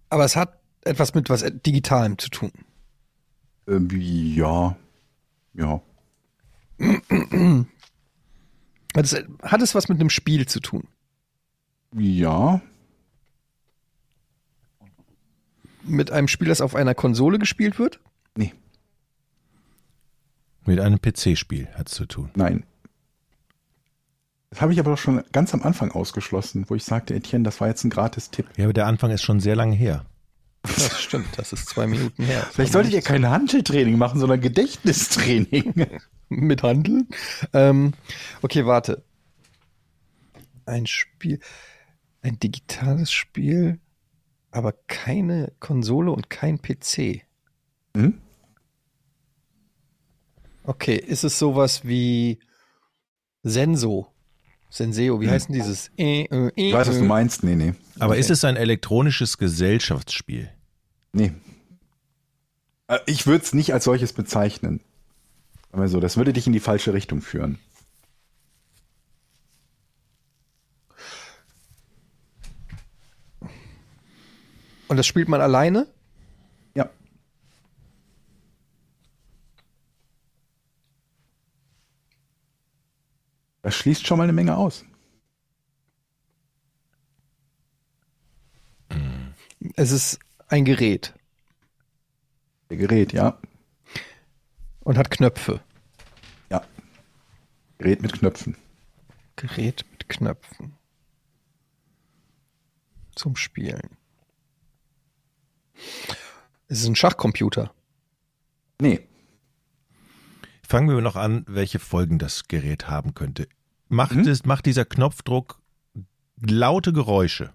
Aber 0.10 0.26
es 0.26 0.36
hat 0.36 0.60
etwas 0.82 1.14
mit 1.14 1.30
was 1.30 1.44
Digitalem 1.66 2.18
zu 2.18 2.30
tun. 2.30 2.52
Ähm, 3.68 3.90
ja. 3.92 4.76
Ja. 5.54 5.82
Hat 8.96 9.06
es, 9.06 9.16
hat 9.44 9.62
es 9.62 9.76
was 9.76 9.90
mit 9.90 10.00
einem 10.00 10.10
Spiel 10.10 10.48
zu 10.48 10.60
tun? 10.60 10.88
Ja. 11.98 12.62
Mit 15.84 16.12
einem 16.12 16.28
Spiel, 16.28 16.48
das 16.48 16.62
auf 16.62 16.76
einer 16.76 16.96
Konsole 16.96 17.38
gespielt 17.38 17.78
wird? 17.78 18.00
Nee. 18.36 18.54
Mit 20.66 20.80
einem 20.80 21.00
PC-Spiel 21.00 21.68
hat 21.76 21.90
es 21.90 21.96
zu 21.96 22.06
tun. 22.06 22.32
Nein. 22.36 22.64
Das 24.50 24.62
habe 24.62 24.72
ich 24.72 24.80
aber 24.80 24.92
doch 24.92 24.98
schon 24.98 25.22
ganz 25.34 25.54
am 25.54 25.62
Anfang 25.64 25.92
ausgeschlossen, 25.92 26.66
wo 26.70 26.76
ich 26.76 26.86
sagte, 26.86 27.14
Etienne, 27.14 27.44
das 27.44 27.60
war 27.60 27.68
jetzt 27.68 27.84
ein 27.84 27.90
Gratis-Tipp. 27.90 28.48
Ja, 28.56 28.64
aber 28.64 28.74
der 28.74 28.88
Anfang 28.88 29.12
ist 29.12 29.22
schon 29.22 29.42
sehr 29.42 29.56
lange 29.56 29.76
her. 29.76 30.06
Das 30.64 31.02
stimmt, 31.02 31.28
das 31.38 31.54
ist 31.54 31.68
zwei 31.68 31.86
Minuten 31.86 32.24
her. 32.24 32.48
Vielleicht 32.52 32.74
solltet 32.74 32.94
ihr 32.94 33.02
kein 33.02 33.30
Handeltraining 33.30 33.98
machen, 33.98 34.20
sondern 34.20 34.40
Gedächtnistraining. 34.42 35.74
mit 36.30 36.64
Handeln. 36.64 37.08
Ähm, 37.54 37.94
okay, 38.42 38.66
warte. 38.66 39.04
Ein 40.66 40.88
Spiel, 40.88 41.40
ein 42.22 42.40
digitales 42.40 43.12
Spiel, 43.12 43.80
aber 44.52 44.74
keine 44.88 45.52
Konsole 45.60 46.12
und 46.12 46.30
kein 46.30 46.60
PC. 46.62 47.22
Hm? 47.96 48.20
Okay, 50.64 50.96
ist 50.96 51.24
es 51.24 51.38
sowas 51.38 51.86
wie 51.86 52.40
Senso? 53.44 54.12
Senseo, 54.72 55.22
wie 55.22 55.30
heißt 55.30 55.48
denn 55.48 55.54
dieses? 55.56 55.90
Äh, 55.98 56.24
äh, 56.24 56.52
Ich 56.56 56.74
weiß, 56.74 56.88
was 56.90 56.98
du 56.98 57.06
meinst. 57.06 57.44
Nee, 57.44 57.56
nee. 57.56 57.74
Aber 58.00 58.12
Okay. 58.14 58.20
ist 58.20 58.30
es 58.32 58.44
ein 58.44 58.58
elektronisches 58.58 59.38
Gesellschaftsspiel? 59.38 60.50
Nee. 61.14 61.32
Äh, 62.88 63.00
Ich 63.06 63.26
würde 63.28 63.44
es 63.46 63.54
nicht 63.54 63.72
als 63.74 63.84
solches 63.86 64.12
bezeichnen. 64.12 64.82
Aber 65.76 65.90
so, 65.90 66.00
das 66.00 66.16
würde 66.16 66.32
dich 66.32 66.48
in 66.48 66.54
die 66.54 66.62
falsche 66.62 66.94
Richtung 66.94 67.22
führen. 67.22 67.60
Und 74.88 74.96
das 74.96 75.06
spielt 75.06 75.28
man 75.28 75.42
alleine? 75.42 75.86
Ja. 76.76 76.90
Das 83.62 83.76
schließt 83.76 84.08
schon 84.08 84.18
mal 84.18 84.24
eine 84.24 84.32
Menge 84.32 84.56
aus. 84.56 84.86
Es 89.76 89.92
ist 89.92 90.20
ein 90.48 90.64
Gerät 90.64 91.14
Der 92.70 92.78
Gerät, 92.78 93.12
ja. 93.12 93.38
Und 94.86 94.98
hat 94.98 95.12
Knöpfe. 95.12 95.60
Ja. 96.50 96.62
Gerät 97.78 98.02
mit 98.02 98.14
Knöpfen. 98.14 98.56
Gerät 99.36 99.84
mit 99.92 100.08
Knöpfen. 100.08 100.74
Zum 103.16 103.36
Spielen. 103.36 103.98
Es 106.68 106.80
ist 106.82 106.88
ein 106.88 106.96
Schachcomputer. 106.96 107.74
Nee. 108.80 109.06
Fangen 110.64 110.88
wir 110.90 111.02
noch 111.02 111.16
an, 111.16 111.44
welche 111.48 111.80
Folgen 111.80 112.18
das 112.20 112.48
Gerät 112.48 112.88
haben 112.88 113.14
könnte. 113.14 113.48
Macht, 113.88 114.16
Mhm. 114.16 114.28
es, 114.28 114.46
macht 114.46 114.66
dieser 114.66 114.86
Knopfdruck 114.86 115.60
laute 116.38 116.94
Geräusche? 116.94 117.54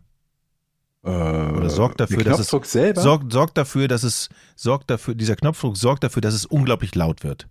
Oder 1.02 1.70
sorgt 1.70 2.00
dafür, 2.00 2.22
dass 2.24 2.36
Knopfdruck 2.36 2.64
es 2.64 2.72
selber? 2.72 3.00
sorgt, 3.00 3.32
sorgt 3.32 3.56
dafür, 3.56 3.88
dass 3.88 4.02
es 4.02 4.28
sorgt 4.54 4.90
dafür, 4.90 5.14
dieser 5.14 5.36
Knopfdruck 5.36 5.76
sorgt 5.76 6.04
dafür, 6.04 6.20
dass 6.20 6.34
es 6.34 6.44
unglaublich 6.44 6.94
laut 6.94 7.24
wird. 7.24 7.48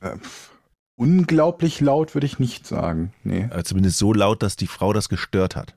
Äh, 0.00 0.16
unglaublich 0.96 1.80
laut 1.80 2.14
würde 2.14 2.26
ich 2.26 2.40
nicht 2.40 2.66
sagen. 2.66 3.12
Nee. 3.22 3.48
Äh, 3.50 3.62
zumindest 3.62 3.98
so 3.98 4.12
laut, 4.12 4.42
dass 4.42 4.56
die 4.56 4.66
Frau 4.66 4.92
das 4.92 5.08
gestört 5.08 5.54
hat. 5.54 5.76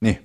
Nee. 0.00 0.20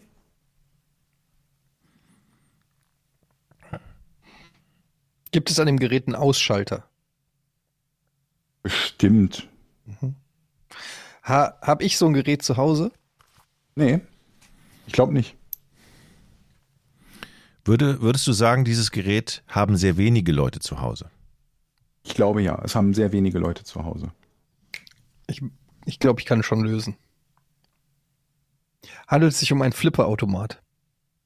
Gibt 5.32 5.50
es 5.50 5.60
an 5.60 5.68
dem 5.68 5.80
Gerät 5.80 6.08
einen 6.08 6.16
Ausschalter? 6.16 6.84
Bestimmt. 8.64 9.48
Ha, 11.24 11.58
hab 11.62 11.82
ich 11.82 11.98
so 11.98 12.08
ein 12.08 12.14
Gerät 12.14 12.42
zu 12.42 12.58
Hause? 12.58 12.92
Nee. 13.76 14.02
Ich 14.88 14.94
glaube 14.94 15.14
nicht. 15.14 15.39
Würde, 17.70 18.01
würdest 18.01 18.26
du 18.26 18.32
sagen, 18.32 18.65
dieses 18.65 18.89
Gerät 18.89 19.43
haben 19.47 19.78
sehr 19.78 19.95
wenige 19.95 20.32
Leute 20.32 20.59
zu 20.59 20.82
Hause? 20.82 21.11
Ich 22.01 22.15
glaube 22.15 22.41
ja. 22.41 22.59
Es 22.65 22.74
haben 22.74 22.95
sehr 22.95 23.11
wenige 23.11 23.38
Leute 23.38 23.63
zu 23.63 23.86
Hause. 23.86 24.11
Ich, 25.28 25.43
ich 25.86 25.99
glaube, 25.99 26.20
ich 26.20 26.26
kann 26.26 26.39
es 26.39 26.47
schon 26.47 26.61
lösen. 26.61 26.97
Handelt 29.07 29.34
es 29.34 29.39
sich 29.39 29.51
um 29.51 29.61
einen 29.61 29.74
Flipperautomat? 29.74 30.63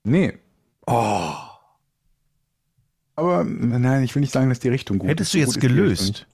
Nee. 0.03 0.37
Oh. 0.85 1.31
Aber 3.15 3.45
nein, 3.45 4.03
ich 4.03 4.13
will 4.13 4.19
nicht 4.19 4.33
sagen, 4.33 4.49
dass 4.49 4.59
die 4.59 4.67
Richtung 4.67 4.99
gut 4.99 5.07
Hättest 5.07 5.33
ist. 5.33 5.35
du 5.35 5.45
So 5.45 5.51
jetzt 5.53 5.61
gelöst? 5.61 6.27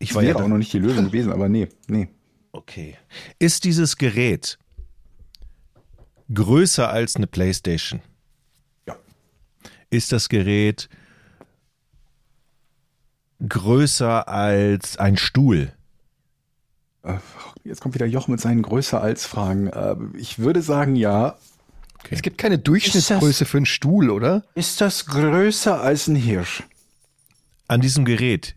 Ich 0.00 0.10
Das 0.10 0.16
war 0.16 0.22
ja 0.22 0.34
wäre 0.34 0.44
auch 0.44 0.48
noch 0.48 0.58
nicht 0.58 0.74
die 0.74 0.80
Lösung 0.80 1.06
gewesen, 1.10 1.32
aber 1.32 1.48
nee, 1.48 1.66
nee. 1.88 2.08
Okay. 2.52 2.98
Ist 3.38 3.64
dieses 3.64 3.96
Gerät 3.96 4.58
größer 6.34 6.90
als 6.90 7.16
eine 7.16 7.26
Playstation? 7.26 8.02
Ist 9.90 10.12
das 10.12 10.28
Gerät 10.28 10.88
größer 13.46 14.28
als 14.28 14.96
ein 14.96 15.16
Stuhl? 15.16 15.72
Äh, 17.02 17.18
Jetzt 17.64 17.80
kommt 17.80 17.94
wieder 17.94 18.06
Joch 18.06 18.28
mit 18.28 18.40
seinen 18.40 18.62
größer 18.62 19.00
als 19.02 19.26
Fragen. 19.26 19.66
Äh, 19.68 19.96
Ich 20.16 20.38
würde 20.38 20.62
sagen, 20.62 20.96
ja. 20.96 21.36
Okay. 22.00 22.14
Es 22.14 22.22
gibt 22.22 22.38
keine 22.38 22.58
Durchschnittsgröße 22.58 23.44
für 23.44 23.58
einen 23.58 23.66
Stuhl, 23.66 24.10
oder? 24.10 24.44
Ist 24.54 24.80
das 24.80 25.06
größer 25.06 25.80
als 25.80 26.06
ein 26.08 26.16
Hirsch? 26.16 26.62
An 27.68 27.80
diesem 27.80 28.04
Gerät 28.04 28.56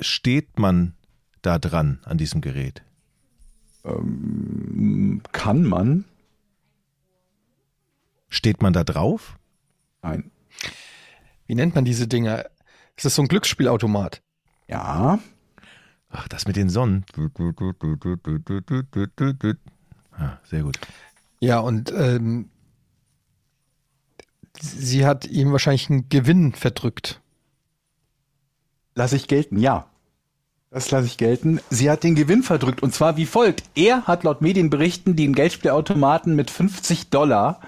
steht 0.00 0.58
man 0.58 0.94
da 1.40 1.58
dran, 1.58 2.00
an 2.04 2.18
diesem 2.18 2.40
Gerät? 2.40 2.82
Ähm, 3.84 5.22
kann 5.32 5.64
man? 5.64 6.04
Steht 8.28 8.62
man 8.62 8.72
da 8.72 8.84
drauf? 8.84 9.38
Nein. 10.02 10.30
Wie 11.46 11.54
nennt 11.54 11.74
man 11.74 11.84
diese 11.84 12.08
Dinger? 12.08 12.44
Ist 12.96 13.04
das 13.04 13.14
so 13.14 13.22
ein 13.22 13.28
Glücksspielautomat? 13.28 14.22
Ja. 14.68 15.18
Ach, 16.10 16.28
das 16.28 16.46
mit 16.46 16.56
den 16.56 16.68
Sonnen. 16.68 17.04
Ah, 20.12 20.38
sehr 20.44 20.62
gut. 20.62 20.78
Ja, 21.40 21.58
und 21.60 21.92
ähm, 21.96 22.50
sie 24.60 25.06
hat 25.06 25.26
ihm 25.26 25.52
wahrscheinlich 25.52 25.88
einen 25.88 26.08
Gewinn 26.08 26.52
verdrückt. 26.52 27.20
Lass 28.94 29.12
ich 29.12 29.26
gelten, 29.26 29.58
ja. 29.58 29.86
Das 30.70 30.90
lasse 30.90 31.06
ich 31.06 31.18
gelten. 31.18 31.60
Sie 31.70 31.90
hat 31.90 32.02
den 32.02 32.14
Gewinn 32.14 32.42
verdrückt 32.42 32.82
und 32.82 32.94
zwar 32.94 33.16
wie 33.16 33.26
folgt. 33.26 33.64
Er 33.74 34.06
hat 34.06 34.24
laut 34.24 34.40
Medienberichten 34.40 35.16
den 35.16 35.34
Geldspielautomaten 35.34 36.34
mit 36.34 36.50
50 36.50 37.10
Dollar 37.10 37.60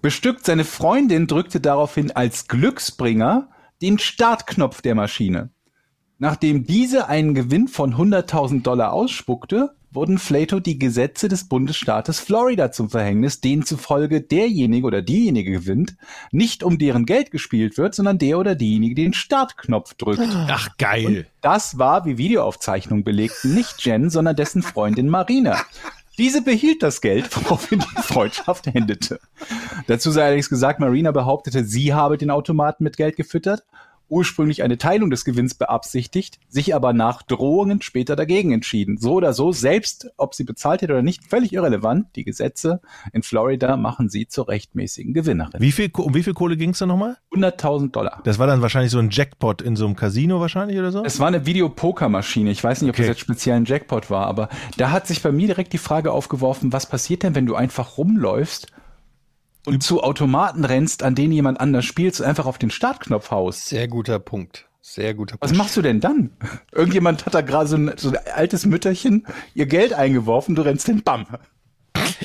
bestückt. 0.00 0.46
Seine 0.46 0.64
Freundin 0.64 1.26
drückte 1.26 1.60
daraufhin 1.60 2.10
als 2.10 2.48
Glücksbringer 2.48 3.48
den 3.82 3.98
Startknopf 3.98 4.80
der 4.80 4.94
Maschine. 4.94 5.50
Nachdem 6.18 6.64
diese 6.64 7.08
einen 7.08 7.34
Gewinn 7.34 7.66
von 7.66 7.94
100.000 7.94 8.62
Dollar 8.62 8.92
ausspuckte, 8.92 9.74
wurden 9.90 10.18
Flato 10.18 10.60
die 10.60 10.78
Gesetze 10.78 11.28
des 11.28 11.48
Bundesstaates 11.48 12.20
Florida 12.20 12.72
zum 12.72 12.88
Verhängnis, 12.88 13.40
denen 13.40 13.64
zufolge 13.64 14.22
derjenige 14.22 14.86
oder 14.86 15.02
diejenige 15.02 15.50
gewinnt, 15.50 15.96
nicht 16.30 16.62
um 16.62 16.78
deren 16.78 17.04
Geld 17.06 17.30
gespielt 17.30 17.76
wird, 17.76 17.94
sondern 17.94 18.18
der 18.18 18.38
oder 18.38 18.54
diejenige 18.54 18.94
den 18.94 19.12
Startknopf 19.12 19.94
drückt. 19.94 20.22
Ach, 20.48 20.76
geil. 20.78 21.26
Das 21.40 21.78
war, 21.78 22.04
wie 22.04 22.18
Videoaufzeichnungen 22.18 23.04
belegten, 23.04 23.54
nicht 23.54 23.84
Jen, 23.84 24.08
sondern 24.08 24.36
dessen 24.36 24.62
Freundin 24.62 25.08
Marina. 25.08 25.60
Diese 26.18 26.42
behielt 26.42 26.82
das 26.82 27.00
Geld, 27.00 27.34
woraufhin 27.36 27.80
die 27.80 28.02
Freundschaft 28.02 28.66
endete. 28.66 29.18
Dazu 29.86 30.10
sei 30.10 30.24
allerdings 30.24 30.50
gesagt, 30.50 30.80
Marina 30.80 31.10
behauptete, 31.10 31.64
sie 31.64 31.94
habe 31.94 32.18
den 32.18 32.30
Automaten 32.30 32.84
mit 32.84 32.96
Geld 32.96 33.16
gefüttert, 33.16 33.64
ursprünglich 34.12 34.62
eine 34.62 34.78
Teilung 34.78 35.10
des 35.10 35.24
Gewinns 35.24 35.54
beabsichtigt, 35.54 36.38
sich 36.48 36.74
aber 36.74 36.92
nach 36.92 37.22
Drohungen 37.22 37.82
später 37.82 38.14
dagegen 38.14 38.52
entschieden. 38.52 38.98
So 38.98 39.14
oder 39.14 39.32
so, 39.32 39.50
selbst 39.52 40.10
ob 40.16 40.34
sie 40.34 40.44
bezahlt 40.44 40.82
hätte 40.82 40.92
oder 40.92 41.02
nicht, 41.02 41.24
völlig 41.28 41.52
irrelevant. 41.52 42.06
Die 42.14 42.24
Gesetze 42.24 42.80
in 43.12 43.22
Florida 43.22 43.76
machen 43.76 44.08
sie 44.08 44.28
zur 44.28 44.48
rechtmäßigen 44.48 45.14
Gewinnerin. 45.14 45.60
Wie 45.60 45.72
viel, 45.72 45.90
um 45.96 46.14
wie 46.14 46.22
viel 46.22 46.34
Kohle 46.34 46.56
ging 46.56 46.70
es 46.70 46.78
da 46.78 46.86
nochmal? 46.86 47.16
100.000 47.34 47.90
Dollar. 47.90 48.20
Das 48.24 48.38
war 48.38 48.46
dann 48.46 48.62
wahrscheinlich 48.62 48.92
so 48.92 48.98
ein 48.98 49.08
Jackpot 49.10 49.62
in 49.62 49.74
so 49.76 49.86
einem 49.86 49.96
Casino 49.96 50.40
wahrscheinlich 50.40 50.78
oder 50.78 50.92
so? 50.92 51.02
Es 51.04 51.18
war 51.18 51.28
eine 51.28 51.46
Videopokermaschine. 51.46 52.50
Ich 52.50 52.62
weiß 52.62 52.82
nicht, 52.82 52.90
ob 52.90 52.94
Okay. 52.96 53.02
das 53.02 53.08
jetzt 53.08 53.20
speziell 53.20 53.56
ein 53.56 53.64
Jackpot 53.64 54.10
war, 54.10 54.26
aber 54.26 54.48
da 54.76 54.90
hat 54.90 55.06
sich 55.06 55.22
bei 55.22 55.32
mir 55.32 55.46
direkt 55.46 55.72
die 55.72 55.78
Frage 55.78 56.12
aufgeworfen, 56.12 56.72
was 56.72 56.86
passiert 56.86 57.22
denn, 57.22 57.34
wenn 57.34 57.46
du 57.46 57.54
einfach 57.54 57.96
rumläufst 57.96 58.66
und 59.66 59.82
zu 59.82 60.02
Automaten 60.02 60.64
rennst, 60.64 61.02
an 61.02 61.14
denen 61.14 61.32
jemand 61.32 61.60
anders 61.60 61.84
spielt, 61.84 62.18
und 62.20 62.26
einfach 62.26 62.46
auf 62.46 62.58
den 62.58 62.70
Startknopf 62.70 63.30
haust? 63.30 63.66
Sehr 63.66 63.88
guter 63.88 64.18
Punkt. 64.18 64.68
Sehr 64.80 65.14
guter 65.14 65.36
Was 65.40 65.50
Punkt. 65.50 65.58
machst 65.58 65.76
du 65.76 65.82
denn 65.82 66.00
dann? 66.00 66.30
Irgendjemand 66.72 67.24
hat 67.24 67.34
da 67.34 67.40
gerade 67.40 67.68
so 67.68 67.76
ein, 67.76 67.92
so 67.96 68.10
ein 68.10 68.18
altes 68.34 68.66
Mütterchen 68.66 69.26
ihr 69.54 69.66
Geld 69.66 69.92
eingeworfen, 69.92 70.54
du 70.54 70.62
rennst 70.62 70.86
hin, 70.86 71.02
bam. 71.02 71.26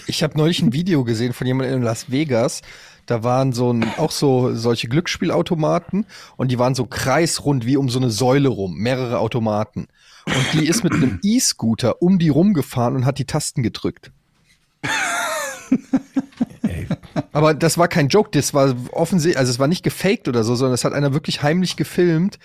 Ich 0.08 0.24
habe 0.24 0.38
neulich 0.38 0.62
ein 0.62 0.74
Video 0.74 1.04
gesehen 1.04 1.34
von 1.34 1.46
jemandem 1.46 1.78
in 1.78 1.84
Las 1.84 2.10
Vegas. 2.12 2.62
Da 3.06 3.24
waren 3.24 3.54
so 3.54 3.72
ein, 3.72 3.86
auch 3.98 4.12
so 4.12 4.54
solche 4.54 4.88
Glücksspielautomaten 4.88 6.06
und 6.36 6.52
die 6.52 6.60
waren 6.60 6.76
so 6.76 6.86
kreisrund 6.86 7.66
wie 7.66 7.78
um 7.78 7.90
so 7.90 8.00
eine 8.00 8.10
Säule 8.10 8.50
rum, 8.50 8.76
mehrere 8.78 9.20
Automaten. 9.20 9.88
Und 10.26 10.46
die 10.54 10.68
ist 10.68 10.84
mit 10.84 10.94
einem 10.94 11.20
E-Scooter 11.24 12.02
um 12.02 12.20
die 12.20 12.30
rumgefahren 12.30 12.96
und 12.96 13.06
hat 13.06 13.18
die 13.18 13.26
Tasten 13.26 13.64
gedrückt. 13.64 14.12
Ey, 16.64 16.88
Aber 17.32 17.53
das 17.53 17.78
war 17.78 17.88
kein 17.88 18.07
Joke, 18.07 18.30
das 18.32 18.53
war 18.53 18.74
offensichtlich, 18.91 19.38
also 19.38 19.51
es 19.51 19.59
war 19.59 19.68
nicht 19.68 19.84
gefaked 19.84 20.28
oder 20.28 20.43
so, 20.43 20.55
sondern 20.55 20.74
es 20.74 20.84
hat 20.84 20.93
einer 20.93 21.13
wirklich 21.13 21.43
heimlich 21.43 21.76
gefilmt 21.76 22.39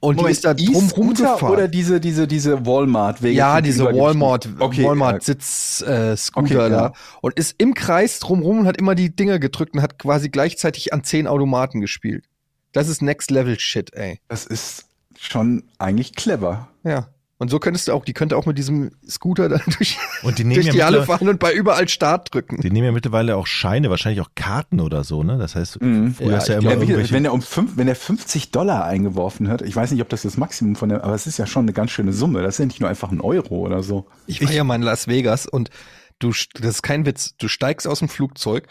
und 0.00 0.20
die 0.20 0.30
ist 0.30 0.44
da 0.44 0.54
drum 0.54 0.88
rumgefahren. 0.90 1.50
oder 1.52 1.66
diese, 1.66 2.00
diese, 2.00 2.28
diese 2.28 2.64
Walmart-Wege? 2.64 3.36
ja, 3.36 3.54
sind 3.56 3.66
diese? 3.66 3.84
Walmart, 3.84 4.48
Okay, 4.58 4.84
Walmart 4.84 5.24
Sitz 5.24 5.82
äh, 5.82 6.16
Scooter 6.16 6.44
Okay, 6.44 6.54
ja. 6.54 6.68
da 6.68 6.92
und 7.20 7.34
ist 7.34 7.56
im 7.58 7.74
Kreis 7.74 8.20
drumrum 8.20 8.60
und 8.60 8.66
hat 8.66 8.76
immer 8.76 8.94
die 8.94 9.14
Dinger 9.14 9.38
gedrückt 9.40 9.74
und 9.74 9.82
hat 9.82 9.98
quasi 9.98 10.28
gleichzeitig 10.28 10.92
an 10.92 11.02
zehn 11.02 11.26
Automaten 11.26 11.80
gespielt. 11.80 12.24
Das 12.72 12.88
ist 12.88 13.02
Next 13.02 13.30
Level 13.30 13.58
Shit, 13.58 13.92
ey. 13.94 14.20
Das 14.28 14.46
ist 14.46 14.84
schon 15.18 15.64
eigentlich 15.78 16.14
clever. 16.14 16.68
Ja. 16.84 17.08
Und 17.40 17.50
so 17.50 17.60
könntest 17.60 17.86
du 17.86 17.92
auch, 17.92 18.04
die 18.04 18.14
könnte 18.14 18.36
auch 18.36 18.46
mit 18.46 18.58
diesem 18.58 18.90
Scooter 19.08 19.48
dann 19.48 19.60
durch, 19.78 19.96
Und 20.22 20.38
die 20.38 20.44
nehmen 20.44 20.54
durch 20.56 20.66
ja 20.66 20.72
die 20.72 20.82
Halle 20.82 21.04
fahren 21.04 21.28
und 21.28 21.38
bei 21.38 21.52
überall 21.52 21.88
Start 21.88 22.34
drücken. 22.34 22.60
Die 22.60 22.70
nehmen 22.70 22.86
ja 22.86 22.90
mittlerweile 22.92 23.36
auch 23.36 23.46
Scheine, 23.46 23.90
wahrscheinlich 23.90 24.20
auch 24.20 24.30
Karten 24.34 24.80
oder 24.80 25.04
so, 25.04 25.22
ne? 25.22 25.38
Das 25.38 25.54
heißt, 25.54 25.80
Mhm. 25.80 26.14
früher 26.14 26.30
Ja, 26.30 26.36
hast 26.38 26.48
du 26.48 26.52
ja 26.54 26.58
immer 26.58 26.70
Ja, 26.72 26.76
irgendwelche. 26.80 27.12
wenn 27.14 27.24
er 27.24 27.32
um 27.32 27.40
fünf, 27.40 27.76
wenn 27.76 27.86
er 27.86 27.94
50 27.94 28.50
Dollar 28.50 28.84
eingeworfen 28.86 29.48
hat, 29.48 29.62
ich 29.62 29.76
weiß 29.76 29.92
nicht, 29.92 30.02
ob 30.02 30.08
das 30.08 30.22
das 30.22 30.36
Maximum 30.36 30.74
von 30.74 30.88
der, 30.88 31.04
aber 31.04 31.14
es 31.14 31.28
ist 31.28 31.38
ja 31.38 31.46
schon 31.46 31.62
eine 31.62 31.72
ganz 31.72 31.92
schöne 31.92 32.12
Summe. 32.12 32.42
Das 32.42 32.56
ist 32.56 32.58
ja 32.58 32.66
nicht 32.66 32.80
nur 32.80 32.90
einfach 32.90 33.12
ein 33.12 33.20
Euro 33.20 33.58
oder 33.58 33.84
so. 33.84 34.06
Ich 34.26 34.42
war 34.44 34.50
ja 34.50 34.64
mal 34.64 34.74
in 34.74 34.82
Las 34.82 35.06
Vegas 35.06 35.46
und 35.46 35.70
du, 36.18 36.30
das 36.54 36.70
ist 36.74 36.82
kein 36.82 37.06
Witz, 37.06 37.36
du 37.36 37.46
steigst 37.46 37.86
aus 37.86 38.00
dem 38.00 38.08
Flugzeug 38.08 38.66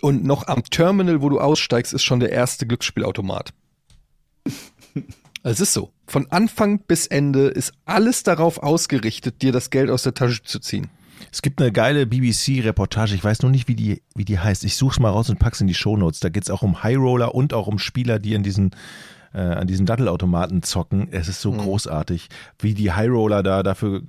und 0.00 0.24
noch 0.24 0.46
am 0.46 0.62
Terminal, 0.62 1.20
wo 1.20 1.28
du 1.30 1.40
aussteigst, 1.40 1.92
ist 1.94 2.04
schon 2.04 2.20
der 2.20 2.30
erste 2.30 2.64
Glücksspielautomat. 2.68 3.52
Es 5.52 5.60
ist 5.60 5.72
so. 5.72 5.90
Von 6.06 6.26
Anfang 6.30 6.80
bis 6.80 7.06
Ende 7.06 7.46
ist 7.48 7.72
alles 7.84 8.22
darauf 8.22 8.58
ausgerichtet, 8.62 9.42
dir 9.42 9.52
das 9.52 9.70
Geld 9.70 9.90
aus 9.90 10.02
der 10.02 10.14
Tasche 10.14 10.42
zu 10.42 10.58
ziehen. 10.58 10.88
Es 11.32 11.40
gibt 11.42 11.60
eine 11.60 11.72
geile 11.72 12.06
BBC-Reportage, 12.06 13.14
ich 13.14 13.24
weiß 13.24 13.42
nur 13.42 13.50
nicht, 13.50 13.68
wie 13.68 13.74
die, 13.74 14.02
wie 14.14 14.24
die 14.24 14.38
heißt. 14.38 14.64
Ich 14.64 14.76
such's 14.76 14.98
mal 14.98 15.10
raus 15.10 15.30
und 15.30 15.38
pack's 15.38 15.60
in 15.60 15.66
die 15.66 15.74
Shownotes. 15.74 16.20
Da 16.20 16.28
geht's 16.28 16.50
auch 16.50 16.62
um 16.62 16.82
High 16.82 16.96
Roller 16.98 17.34
und 17.34 17.54
auch 17.54 17.66
um 17.66 17.78
Spieler, 17.78 18.18
die 18.18 18.34
in 18.34 18.42
diesen 18.42 18.70
äh, 19.34 19.40
an 19.40 19.66
diesen 19.66 19.84
Dattelautomaten 19.84 20.62
zocken. 20.62 21.08
Es 21.10 21.28
ist 21.28 21.42
so 21.42 21.52
Mhm. 21.52 21.58
großartig, 21.58 22.28
wie 22.58 22.72
die 22.72 22.92
High 22.92 23.10
Roller 23.10 23.42
da 23.42 23.62
dafür, 23.62 23.98
äh, 23.98 24.02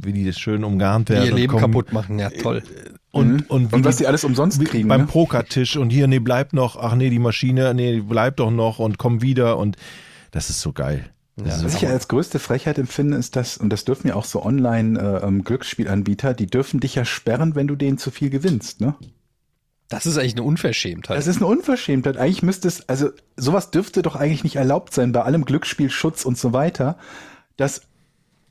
wie 0.00 0.12
die 0.12 0.32
schön 0.34 0.62
umgarnt 0.62 1.08
Die 1.08 1.14
werden. 1.14 1.24
ihr 1.26 1.32
und 1.32 1.38
Leben 1.38 1.52
kommen- 1.52 1.72
kaputt 1.72 1.92
machen, 1.92 2.18
ja 2.20 2.30
toll. 2.30 2.62
Und, 3.10 3.50
und, 3.50 3.72
wie 3.72 3.76
Und 3.76 3.84
was 3.84 3.96
die- 3.96 4.04
die 4.04 4.06
alles 4.08 4.22
umsonst 4.22 4.60
wie 4.60 4.64
kriegen. 4.64 4.88
beim 4.88 5.00
Ne? 5.02 5.06
Pokertisch 5.08 5.76
und 5.76 5.90
hier, 5.90 6.06
nee, 6.06 6.20
bleibt 6.20 6.52
noch, 6.52 6.76
ach 6.76 6.94
nee, 6.94 7.10
die 7.10 7.18
Maschine, 7.18 7.74
nee, 7.74 7.98
bleibt 8.00 8.38
doch 8.38 8.52
noch 8.52 8.78
und 8.78 8.98
komm 8.98 9.20
wieder 9.20 9.58
und 9.58 9.76
das 10.36 10.50
ist 10.50 10.60
so 10.60 10.72
geil. 10.72 11.10
Das 11.36 11.64
Was 11.64 11.64
ist 11.64 11.74
ich 11.76 11.82
ja 11.82 11.90
als 11.90 12.08
größte 12.08 12.38
Frechheit 12.38 12.78
empfinde, 12.78 13.16
ist 13.16 13.36
das, 13.36 13.58
und 13.58 13.70
das 13.70 13.84
dürfen 13.84 14.08
ja 14.08 14.14
auch 14.14 14.24
so 14.24 14.42
Online-Glücksspielanbieter, 14.42 16.32
die 16.32 16.46
dürfen 16.46 16.80
dich 16.80 16.94
ja 16.94 17.04
sperren, 17.04 17.54
wenn 17.54 17.66
du 17.66 17.76
denen 17.76 17.98
zu 17.98 18.10
viel 18.10 18.30
gewinnst, 18.30 18.80
ne? 18.80 18.94
Das 19.88 20.04
ist 20.04 20.18
eigentlich 20.18 20.34
eine 20.34 20.42
Unverschämtheit. 20.42 21.16
Das 21.16 21.28
ist 21.28 21.36
eine 21.36 21.46
Unverschämtheit. 21.46 22.16
Eigentlich 22.16 22.42
müsste 22.42 22.66
es, 22.66 22.88
also 22.88 23.10
sowas 23.36 23.70
dürfte 23.70 24.02
doch 24.02 24.16
eigentlich 24.16 24.42
nicht 24.42 24.56
erlaubt 24.56 24.92
sein 24.92 25.12
bei 25.12 25.22
allem 25.22 25.44
Glücksspielschutz 25.44 26.24
und 26.24 26.36
so 26.36 26.52
weiter, 26.52 26.98
dass 27.56 27.82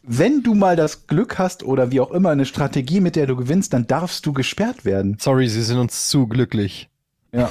wenn 0.01 0.43
du 0.43 0.53
mal 0.53 0.75
das 0.77 1.07
Glück 1.07 1.37
hast 1.37 1.63
oder 1.63 1.91
wie 1.91 1.99
auch 1.99 2.11
immer 2.11 2.29
eine 2.29 2.45
Strategie, 2.45 3.01
mit 3.01 3.15
der 3.15 3.27
du 3.27 3.35
gewinnst, 3.35 3.73
dann 3.73 3.87
darfst 3.87 4.25
du 4.25 4.31
gesperrt 4.31 4.85
werden. 4.85 5.17
Sorry, 5.19 5.49
sie 5.49 5.63
sind 5.63 5.77
uns 5.77 6.07
zu 6.07 6.27
glücklich. 6.27 6.89
Ja. 7.33 7.49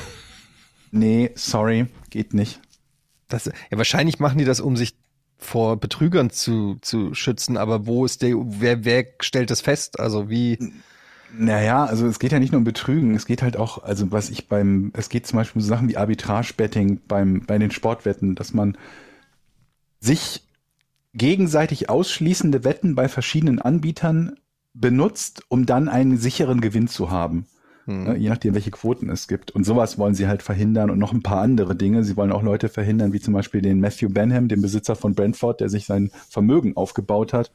Nee, 0.90 1.32
sorry, 1.34 1.86
geht 2.08 2.32
nicht. 2.32 2.60
Das, 3.28 3.46
ja, 3.46 3.52
wahrscheinlich 3.78 4.18
machen 4.18 4.38
die 4.38 4.44
das, 4.44 4.60
um 4.60 4.76
sich 4.76 4.94
vor 5.38 5.78
Betrügern 5.78 6.30
zu, 6.30 6.76
zu 6.80 7.14
schützen, 7.14 7.56
aber 7.56 7.86
wo 7.86 8.04
ist 8.04 8.22
der, 8.22 8.34
wer, 8.36 8.84
wer 8.84 9.06
stellt 9.20 9.50
das 9.50 9.60
fest? 9.60 10.00
Also 10.00 10.30
wie, 10.30 10.58
Naja, 11.36 11.84
also 11.84 12.06
es 12.06 12.18
geht 12.18 12.32
ja 12.32 12.38
nicht 12.38 12.52
nur 12.52 12.60
um 12.60 12.64
Betrügen, 12.64 13.14
es 13.14 13.26
geht 13.26 13.42
halt 13.42 13.56
auch, 13.56 13.82
also 13.82 14.12
was 14.12 14.30
ich 14.30 14.48
beim, 14.48 14.92
es 14.94 15.08
geht 15.08 15.26
zum 15.26 15.38
Beispiel 15.38 15.60
um 15.60 15.62
so 15.62 15.68
Sachen 15.68 15.88
wie 15.88 15.96
Arbitrage-Betting 15.96 17.00
beim, 17.08 17.44
bei 17.44 17.58
den 17.58 17.72
Sportwetten, 17.72 18.36
dass 18.36 18.54
man 18.54 18.78
sich 20.00 20.44
gegenseitig 21.12 21.88
ausschließende 21.90 22.64
Wetten 22.64 22.94
bei 22.94 23.08
verschiedenen 23.08 23.58
Anbietern 23.60 24.36
benutzt, 24.74 25.42
um 25.48 25.66
dann 25.66 25.88
einen 25.88 26.18
sicheren 26.18 26.60
Gewinn 26.60 26.88
zu 26.88 27.10
haben. 27.10 27.46
Hm. 27.86 28.04
Ne, 28.04 28.16
je 28.16 28.28
nachdem, 28.30 28.54
welche 28.54 28.70
Quoten 28.70 29.10
es 29.10 29.28
gibt. 29.28 29.50
Und 29.50 29.64
sowas 29.64 29.98
wollen 29.98 30.14
sie 30.14 30.26
halt 30.26 30.42
verhindern 30.42 30.90
und 30.90 30.98
noch 30.98 31.12
ein 31.12 31.22
paar 31.22 31.42
andere 31.42 31.76
Dinge. 31.76 32.02
Sie 32.04 32.16
wollen 32.16 32.32
auch 32.32 32.42
Leute 32.42 32.68
verhindern, 32.68 33.12
wie 33.12 33.20
zum 33.20 33.34
Beispiel 33.34 33.60
den 33.60 33.80
Matthew 33.80 34.08
Benham, 34.08 34.48
den 34.48 34.62
Besitzer 34.62 34.96
von 34.96 35.14
Brentford, 35.14 35.60
der 35.60 35.68
sich 35.68 35.84
sein 35.86 36.10
Vermögen 36.30 36.76
aufgebaut 36.76 37.32
hat, 37.32 37.52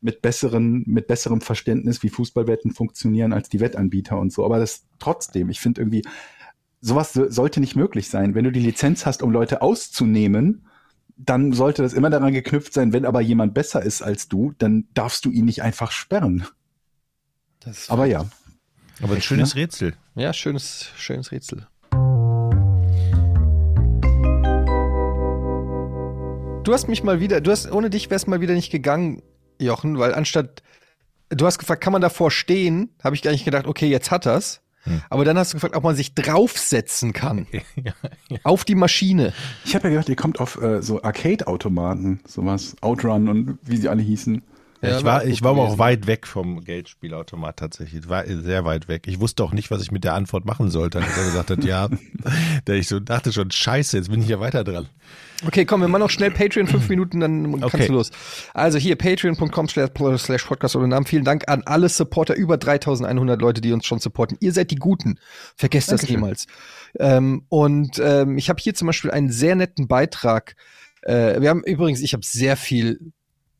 mit 0.00 0.22
besseren, 0.22 0.82
mit 0.86 1.06
besserem 1.06 1.40
Verständnis, 1.40 2.02
wie 2.02 2.08
Fußballwetten 2.08 2.72
funktionieren 2.72 3.32
als 3.32 3.48
die 3.48 3.60
Wettanbieter 3.60 4.18
und 4.18 4.32
so. 4.32 4.44
Aber 4.44 4.58
das 4.58 4.86
trotzdem, 4.98 5.50
ich 5.50 5.60
finde 5.60 5.82
irgendwie, 5.82 6.02
sowas 6.80 7.12
so- 7.12 7.30
sollte 7.30 7.60
nicht 7.60 7.76
möglich 7.76 8.08
sein. 8.08 8.34
Wenn 8.34 8.44
du 8.44 8.52
die 8.52 8.60
Lizenz 8.60 9.06
hast, 9.06 9.22
um 9.22 9.30
Leute 9.30 9.62
auszunehmen, 9.62 10.66
dann 11.16 11.52
sollte 11.52 11.82
das 11.82 11.92
immer 11.92 12.08
daran 12.10 12.32
geknüpft 12.32 12.72
sein, 12.72 12.92
wenn 12.94 13.04
aber 13.04 13.20
jemand 13.20 13.52
besser 13.52 13.82
ist 13.82 14.00
als 14.02 14.26
du, 14.28 14.52
dann 14.58 14.88
darfst 14.94 15.24
du 15.26 15.30
ihn 15.30 15.44
nicht 15.44 15.62
einfach 15.62 15.90
sperren. 15.90 16.46
das, 17.60 17.90
Aber 17.90 18.06
ja, 18.06 18.24
aber 19.02 19.14
ein 19.14 19.22
schönes 19.22 19.54
Rätsel. 19.56 19.94
ja, 20.14 20.32
schönes, 20.32 20.90
schönes 20.96 21.32
Rätsel. 21.32 21.66
Du 26.64 26.74
hast 26.74 26.88
mich 26.88 27.02
mal 27.02 27.20
wieder, 27.20 27.40
du 27.40 27.50
hast, 27.50 27.70
ohne 27.72 27.90
dich 27.90 28.10
wär's 28.10 28.26
mal 28.26 28.40
wieder 28.40 28.54
nicht 28.54 28.70
gegangen, 28.70 29.22
Jochen, 29.58 29.98
weil 29.98 30.14
anstatt, 30.14 30.62
du 31.30 31.46
hast 31.46 31.58
gefragt, 31.58 31.82
kann 31.82 31.92
man 31.92 32.02
davor 32.02 32.30
stehen? 32.30 32.90
Habe 33.02 33.16
ich 33.16 33.22
gar 33.22 33.32
nicht 33.32 33.44
gedacht, 33.44 33.66
okay, 33.66 33.88
jetzt 33.88 34.10
hat 34.10 34.26
er's. 34.26 34.60
Hm. 34.84 35.02
Aber 35.10 35.24
dann 35.24 35.36
hast 35.36 35.52
du 35.52 35.56
gefragt, 35.56 35.76
ob 35.76 35.84
man 35.84 35.94
sich 35.94 36.14
draufsetzen 36.14 37.12
kann. 37.12 37.46
Auf 38.44 38.64
die 38.64 38.74
Maschine. 38.74 39.32
Ich 39.64 39.74
habe 39.74 39.88
ja 39.88 39.90
gedacht, 39.90 40.08
ihr 40.08 40.16
kommt 40.16 40.40
auf 40.40 40.60
äh, 40.62 40.80
so 40.80 41.02
Arcade-Automaten, 41.02 42.20
sowas, 42.26 42.76
Outrun 42.80 43.28
und 43.28 43.58
wie 43.62 43.76
sie 43.76 43.88
alle 43.88 44.02
hießen. 44.02 44.42
Ja, 44.82 44.96
ich 44.98 45.04
war, 45.04 45.24
ich 45.26 45.42
war 45.42 45.50
aber 45.50 45.62
auch 45.62 45.78
weit 45.78 46.06
weg 46.06 46.26
vom 46.26 46.62
Geldspielautomat 46.64 47.58
tatsächlich. 47.58 48.08
War 48.08 48.24
sehr 48.26 48.64
weit 48.64 48.88
weg. 48.88 49.06
Ich 49.06 49.20
wusste 49.20 49.44
auch 49.44 49.52
nicht, 49.52 49.70
was 49.70 49.82
ich 49.82 49.90
mit 49.92 50.04
der 50.04 50.14
Antwort 50.14 50.46
machen 50.46 50.70
sollte, 50.70 50.98
als 51.00 51.18
er 51.18 51.24
gesagt 51.24 51.50
hat, 51.50 51.64
ja. 51.64 51.88
Der 52.66 52.76
ich 52.76 52.88
so 52.88 52.98
dachte 52.98 53.32
schon, 53.32 53.50
scheiße, 53.50 53.96
jetzt 53.98 54.10
bin 54.10 54.22
ich 54.22 54.28
ja 54.28 54.40
weiter 54.40 54.64
dran. 54.64 54.88
Okay, 55.46 55.64
komm, 55.64 55.80
wir 55.82 55.88
machen 55.88 56.00
noch 56.00 56.10
schnell 56.10 56.30
Patreon, 56.30 56.66
fünf 56.66 56.88
Minuten, 56.88 57.20
dann 57.20 57.60
kannst 57.60 57.74
Okay. 57.74 57.86
du 57.88 57.92
los. 57.92 58.10
Also 58.54 58.78
hier, 58.78 58.96
patreon.com 58.96 59.68
slash 59.68 60.44
podcast 60.44 60.76
oder 60.76 60.86
Namen. 60.86 61.04
Vielen 61.06 61.24
Dank 61.24 61.48
an 61.48 61.62
alle 61.66 61.88
Supporter, 61.90 62.34
über 62.34 62.56
3100 62.56 63.40
Leute, 63.40 63.60
die 63.60 63.72
uns 63.72 63.84
schon 63.86 63.98
supporten. 63.98 64.38
Ihr 64.40 64.52
seid 64.52 64.70
die 64.70 64.76
Guten. 64.76 65.18
Vergesst 65.56 65.92
das 65.92 66.00
Dankeschön. 66.00 66.20
niemals. 66.20 66.46
Ähm, 66.98 67.44
und 67.48 68.00
ähm, 68.02 68.38
ich 68.38 68.48
habe 68.48 68.60
hier 68.62 68.74
zum 68.74 68.86
Beispiel 68.86 69.10
einen 69.10 69.30
sehr 69.30 69.56
netten 69.56 69.88
Beitrag. 69.88 70.56
Äh, 71.02 71.40
wir 71.40 71.50
haben 71.50 71.62
übrigens, 71.64 72.00
ich 72.00 72.12
habe 72.14 72.24
sehr 72.24 72.56
viel, 72.56 73.12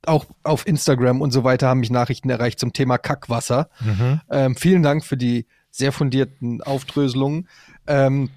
auch 0.06 0.26
auf 0.42 0.66
Instagram 0.66 1.20
und 1.20 1.30
so 1.30 1.44
weiter, 1.44 1.68
haben 1.68 1.80
mich 1.80 1.90
Nachrichten 1.90 2.30
erreicht 2.30 2.58
zum 2.58 2.72
Thema 2.72 2.98
Kackwasser. 2.98 3.68
Mhm. 3.80 4.20
Ähm, 4.30 4.56
vielen 4.56 4.82
Dank 4.82 5.04
für 5.04 5.16
die 5.16 5.46
sehr 5.70 5.92
fundierten 5.92 6.62
Aufdröselungen. 6.62 7.48
Ähm, 7.86 8.30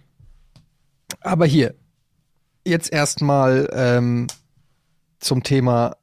aber 1.21 1.45
hier, 1.45 1.75
jetzt 2.65 2.91
erstmal 2.91 3.69
ähm, 3.73 4.27
zum 5.19 5.43
Thema 5.43 5.95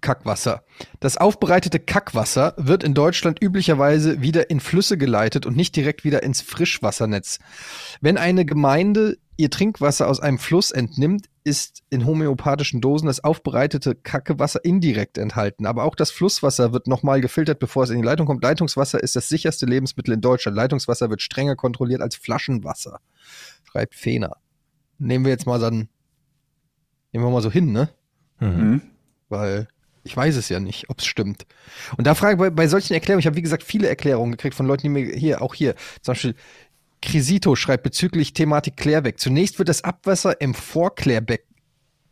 Kackwasser. 0.00 0.62
Das 1.00 1.16
aufbereitete 1.16 1.80
Kackwasser 1.80 2.54
wird 2.56 2.84
in 2.84 2.94
Deutschland 2.94 3.42
üblicherweise 3.42 4.20
wieder 4.20 4.50
in 4.50 4.60
Flüsse 4.60 4.96
geleitet 4.96 5.46
und 5.46 5.56
nicht 5.56 5.74
direkt 5.74 6.04
wieder 6.04 6.22
ins 6.22 6.40
Frischwassernetz. 6.40 7.38
Wenn 8.00 8.16
eine 8.16 8.44
Gemeinde 8.44 9.18
ihr 9.36 9.50
Trinkwasser 9.50 10.08
aus 10.08 10.20
einem 10.20 10.38
Fluss 10.38 10.70
entnimmt, 10.70 11.26
ist 11.48 11.82
in 11.88 12.04
homöopathischen 12.04 12.82
Dosen 12.82 13.06
das 13.06 13.24
aufbereitete 13.24 13.94
Kackewasser 13.94 14.62
indirekt 14.62 15.16
enthalten. 15.16 15.64
Aber 15.64 15.84
auch 15.84 15.94
das 15.94 16.10
Flusswasser 16.10 16.74
wird 16.74 16.86
nochmal 16.86 17.22
gefiltert, 17.22 17.58
bevor 17.58 17.84
es 17.84 17.90
in 17.90 17.96
die 17.96 18.04
Leitung 18.04 18.26
kommt. 18.26 18.42
Leitungswasser 18.42 19.02
ist 19.02 19.16
das 19.16 19.30
sicherste 19.30 19.64
Lebensmittel 19.64 20.12
in 20.12 20.20
Deutschland. 20.20 20.56
Leitungswasser 20.56 21.08
wird 21.08 21.22
strenger 21.22 21.56
kontrolliert 21.56 22.02
als 22.02 22.16
Flaschenwasser, 22.16 23.00
schreibt 23.64 23.94
Fehner. 23.94 24.36
Nehmen 24.98 25.24
wir 25.24 25.32
jetzt 25.32 25.46
mal 25.46 25.58
dann, 25.58 25.88
nehmen 27.12 27.24
wir 27.24 27.30
mal 27.30 27.42
so 27.42 27.50
hin, 27.50 27.72
ne? 27.72 27.88
Mhm. 28.40 28.82
Weil 29.30 29.68
ich 30.02 30.16
weiß 30.16 30.36
es 30.36 30.48
ja 30.48 30.60
nicht, 30.60 30.90
ob 30.90 30.98
es 30.98 31.06
stimmt. 31.06 31.46
Und 31.96 32.06
da 32.06 32.14
frage 32.14 32.34
ich 32.34 32.38
bei, 32.38 32.50
bei 32.50 32.68
solchen 32.68 32.92
Erklärungen, 32.92 33.20
ich 33.20 33.26
habe 33.26 33.36
wie 33.36 33.42
gesagt 33.42 33.62
viele 33.62 33.88
Erklärungen 33.88 34.32
gekriegt 34.32 34.54
von 34.54 34.66
Leuten, 34.66 34.82
die 34.82 34.88
mir 34.88 35.06
hier, 35.14 35.42
auch 35.42 35.54
hier, 35.54 35.74
zum 36.02 36.12
Beispiel 36.12 36.34
Crisito 37.00 37.56
schreibt 37.56 37.84
bezüglich 37.84 38.32
Thematik 38.32 38.76
Klärbeck. 38.76 39.18
Zunächst 39.20 39.58
wird 39.58 39.68
das 39.68 39.84
Abwasser 39.84 40.40
im 40.40 40.54
Vorklärbeck 40.54 41.48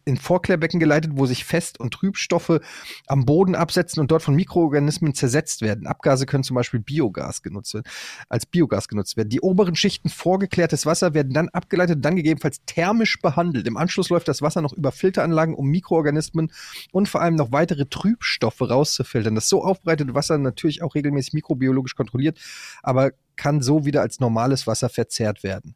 in 0.07 0.17
Vorklärbecken 0.17 0.79
geleitet, 0.79 1.13
wo 1.17 1.27
sich 1.27 1.45
Fest- 1.45 1.81
und 1.81 1.93
Trübstoffe 1.93 2.61
am 3.09 3.27
Boden 3.27 3.57
absetzen 3.57 4.01
und 4.01 4.11
dort 4.13 4.23
von 4.23 4.37
Mikroorganismen 4.37 5.15
zersetzt 5.15 5.63
werden. 5.63 5.89
Abgase 5.89 6.27
können 6.27 6.45
zum 6.45 6.55
Beispiel 6.55 6.79
Biogas 6.79 7.43
genutzt 7.43 7.75
werden, 7.75 7.87
als 8.29 8.47
Biogas 8.47 8.87
genutzt 8.87 9.17
werden. 9.17 9.31
Die 9.31 9.41
oberen 9.41 9.75
Schichten 9.75 10.09
vorgeklärtes 10.09 10.87
Wasser 10.87 11.13
werden 11.13 11.33
dann 11.33 11.49
abgeleitet 11.49 11.97
und 11.97 12.03
dann 12.03 12.15
gegebenenfalls 12.15 12.61
thermisch 12.67 13.21
behandelt. 13.21 13.67
Im 13.67 13.77
Anschluss 13.77 14.09
läuft 14.09 14.29
das 14.29 14.43
Wasser 14.43 14.63
noch 14.63 14.73
über 14.73 14.93
Filteranlagen, 14.93 15.57
um 15.57 15.67
Mikroorganismen 15.69 16.53
und 16.93 17.09
vor 17.09 17.21
allem 17.21 17.35
noch 17.35 17.51
weitere 17.51 17.87
Trübstoffe 17.87 18.61
rauszufiltern. 18.61 19.35
Das 19.35 19.49
so 19.49 19.65
aufbereitete 19.65 20.15
Wasser 20.15 20.39
natürlich 20.39 20.83
auch 20.83 20.95
regelmäßig 20.95 21.33
mikrobiologisch 21.33 21.97
kontrolliert, 21.97 22.39
aber 22.85 23.11
kann 23.37 23.63
so 23.63 23.85
wieder 23.85 24.01
als 24.01 24.21
normales 24.21 24.67
Wasser 24.67 24.89
verzehrt 24.89 25.43
werden. 25.43 25.75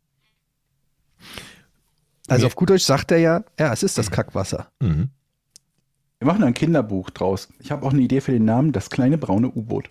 Also 2.29 2.43
Nee. 2.43 2.47
auf 2.47 2.57
gut 2.57 2.71
Deutsch 2.71 2.85
sagt 2.85 3.11
er 3.11 3.19
ja, 3.19 3.45
ja, 3.59 3.73
es 3.73 3.83
ist 3.83 3.99
das 3.99 4.11
Kackwasser. 4.11 4.71
Mhm. 4.81 5.11
Wir 6.19 6.27
machen 6.27 6.45
ein 6.45 6.55
Kinderbuch 6.55 7.11
draus. 7.11 7.49
Ich 7.61 7.71
habe 7.71 7.85
auch 7.87 7.93
eine 7.93 8.03
Idee 8.03 8.21
für 8.21 8.33
den 8.33 8.45
Namen, 8.45 8.73
das 8.73 8.91
kleine 8.91 9.17
braune 9.19 9.49
U-Boot. 9.49 9.89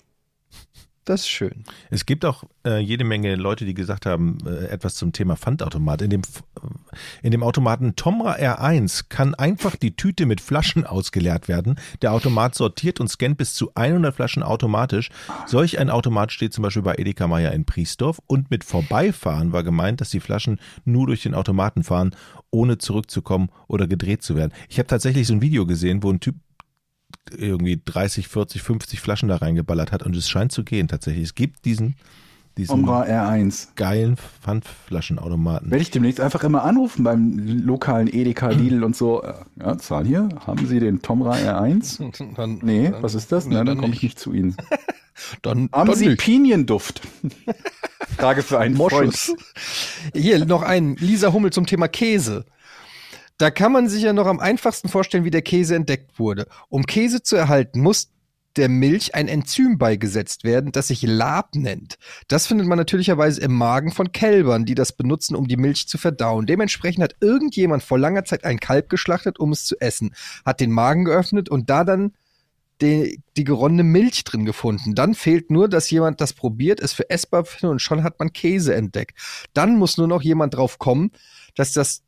Das 1.09 1.21
ist 1.21 1.29
schön. 1.29 1.63
Es 1.89 2.05
gibt 2.05 2.23
auch 2.23 2.43
äh, 2.63 2.77
jede 2.77 3.03
Menge 3.03 3.35
Leute, 3.35 3.65
die 3.65 3.73
gesagt 3.73 4.05
haben, 4.05 4.37
äh, 4.45 4.67
etwas 4.67 4.93
zum 4.93 5.11
Thema 5.11 5.35
Pfandautomat. 5.37 6.03
In 6.03 6.11
dem, 6.11 6.21
in 7.23 7.31
dem 7.31 7.41
Automaten 7.41 7.95
Tomra 7.95 8.35
R1 8.35 9.05
kann 9.09 9.33
einfach 9.33 9.75
die 9.75 9.95
Tüte 9.95 10.27
mit 10.27 10.39
Flaschen 10.39 10.85
ausgeleert 10.85 11.47
werden. 11.47 11.79
Der 12.03 12.13
Automat 12.13 12.53
sortiert 12.53 12.99
und 12.99 13.07
scannt 13.07 13.39
bis 13.39 13.55
zu 13.55 13.71
100 13.73 14.13
Flaschen 14.13 14.43
automatisch. 14.43 15.09
Solch 15.47 15.79
ein 15.79 15.89
Automat 15.89 16.31
steht 16.31 16.53
zum 16.53 16.61
Beispiel 16.61 16.83
bei 16.83 16.93
Edeka 16.93 17.27
Meier 17.27 17.53
in 17.53 17.65
Priesdorf. 17.65 18.19
Und 18.27 18.51
mit 18.51 18.63
Vorbeifahren 18.63 19.51
war 19.51 19.63
gemeint, 19.63 20.01
dass 20.01 20.11
die 20.11 20.19
Flaschen 20.19 20.59
nur 20.85 21.07
durch 21.07 21.23
den 21.23 21.33
Automaten 21.33 21.83
fahren, 21.83 22.15
ohne 22.51 22.77
zurückzukommen 22.77 23.49
oder 23.67 23.87
gedreht 23.87 24.21
zu 24.21 24.35
werden. 24.35 24.53
Ich 24.69 24.77
habe 24.77 24.85
tatsächlich 24.85 25.25
so 25.25 25.33
ein 25.33 25.41
Video 25.41 25.65
gesehen, 25.65 26.03
wo 26.03 26.11
ein 26.11 26.19
Typ 26.19 26.35
irgendwie 27.35 27.79
30, 27.83 28.27
40, 28.27 28.61
50 28.61 28.99
Flaschen 28.99 29.29
da 29.29 29.37
reingeballert 29.37 29.91
hat 29.91 30.03
und 30.03 30.15
es 30.15 30.29
scheint 30.29 30.51
zu 30.51 30.63
gehen 30.63 30.87
tatsächlich. 30.87 31.23
Es 31.25 31.35
gibt 31.35 31.65
diesen, 31.65 31.95
diesen 32.57 32.73
Omra 32.73 33.03
R1. 33.03 33.69
geilen 33.75 34.17
Pfandflaschenautomaten. 34.17 35.69
Werde 35.71 35.81
ich 35.81 35.91
demnächst 35.91 36.19
einfach 36.19 36.43
immer 36.43 36.63
anrufen 36.63 37.03
beim 37.03 37.37
lokalen 37.63 38.07
Edeka, 38.11 38.49
Lidl 38.49 38.83
und 38.83 38.95
so. 38.95 39.21
Äh, 39.23 39.33
Ja, 39.59 39.77
Zahl 39.77 40.05
hier. 40.05 40.29
Haben 40.45 40.65
Sie 40.65 40.79
den 40.79 41.01
Tomra 41.01 41.33
R1? 41.35 42.33
Dann, 42.35 42.59
Nee, 42.63 42.89
dann, 42.89 43.03
was 43.03 43.13
ist 43.15 43.31
das? 43.31 43.45
Nee, 43.45 43.53
Na, 43.53 43.59
dann 43.59 43.67
dann 43.67 43.77
komme 43.77 43.93
ich 43.93 44.01
nicht. 44.03 44.15
nicht 44.15 44.19
zu 44.19 44.33
Ihnen. 44.33 44.55
Dann, 45.41 45.67
Haben 45.73 45.89
dann 45.89 45.97
Sie 45.97 46.07
nicht. 46.07 46.21
Pinienduft? 46.21 47.01
Frage 48.17 48.41
für 48.41 48.57
einen 48.57 48.75
Moschus. 48.75 49.25
Freund. 49.25 49.39
Hier 50.15 50.45
noch 50.45 50.61
ein 50.63 50.95
Lisa 50.95 51.33
Hummel 51.33 51.51
zum 51.51 51.65
Thema 51.65 51.89
Käse. 51.89 52.45
Da 53.39 53.51
kann 53.51 53.71
man 53.71 53.87
sich 53.87 54.03
ja 54.03 54.11
noch 54.11 54.27
am 54.27 54.41
einfachsten 54.41 54.89
vorstellen, 54.89 55.23
wie 55.23 55.31
der 55.31 55.41
Käse 55.41 55.73
entdeckt 55.73 56.19
wurde. 56.19 56.45
Um 56.67 56.85
Käse 56.85 57.23
zu 57.23 57.37
erhalten, 57.37 57.79
muss 57.79 58.11
der 58.57 58.67
Milch 58.67 59.15
ein 59.15 59.29
Enzym 59.29 59.77
beigesetzt 59.77 60.43
werden, 60.43 60.73
das 60.73 60.89
sich 60.89 61.03
Lab 61.03 61.55
nennt. 61.55 61.97
Das 62.27 62.47
findet 62.47 62.67
man 62.67 62.77
natürlicherweise 62.77 63.39
im 63.39 63.53
Magen 63.53 63.91
von 63.91 64.11
Kälbern, 64.11 64.65
die 64.65 64.75
das 64.75 64.91
benutzen, 64.91 65.35
um 65.35 65.47
die 65.47 65.55
Milch 65.55 65.87
zu 65.87 65.97
verdauen. 65.97 66.47
Dementsprechend 66.47 67.01
hat 67.01 67.15
irgendjemand 67.21 67.81
vor 67.81 67.97
langer 67.97 68.25
Zeit 68.25 68.43
ein 68.43 68.59
Kalb 68.59 68.89
geschlachtet, 68.89 69.39
um 69.39 69.53
es 69.53 69.63
zu 69.63 69.79
essen, 69.79 70.13
hat 70.45 70.59
den 70.59 70.71
Magen 70.71 71.05
geöffnet 71.05 71.47
und 71.47 71.69
da 71.69 71.85
dann 71.85 72.11
die, 72.81 73.21
die 73.37 73.45
geronnene 73.45 73.83
Milch 73.83 74.25
drin 74.25 74.43
gefunden. 74.43 74.95
Dann 74.95 75.13
fehlt 75.13 75.49
nur, 75.49 75.69
dass 75.69 75.89
jemand 75.89 76.19
das 76.19 76.33
probiert, 76.33 76.81
es 76.81 76.91
für 76.91 77.09
essbar 77.09 77.45
findet 77.45 77.71
und 77.71 77.81
schon 77.81 78.03
hat 78.03 78.19
man 78.19 78.33
Käse 78.33 78.75
entdeckt. 78.75 79.17
Dann 79.53 79.77
muss 79.77 79.97
nur 79.97 80.07
noch 80.07 80.21
jemand 80.21 80.55
drauf 80.55 80.77
kommen, 80.77 81.11
dass 81.55 81.71
das 81.71 82.03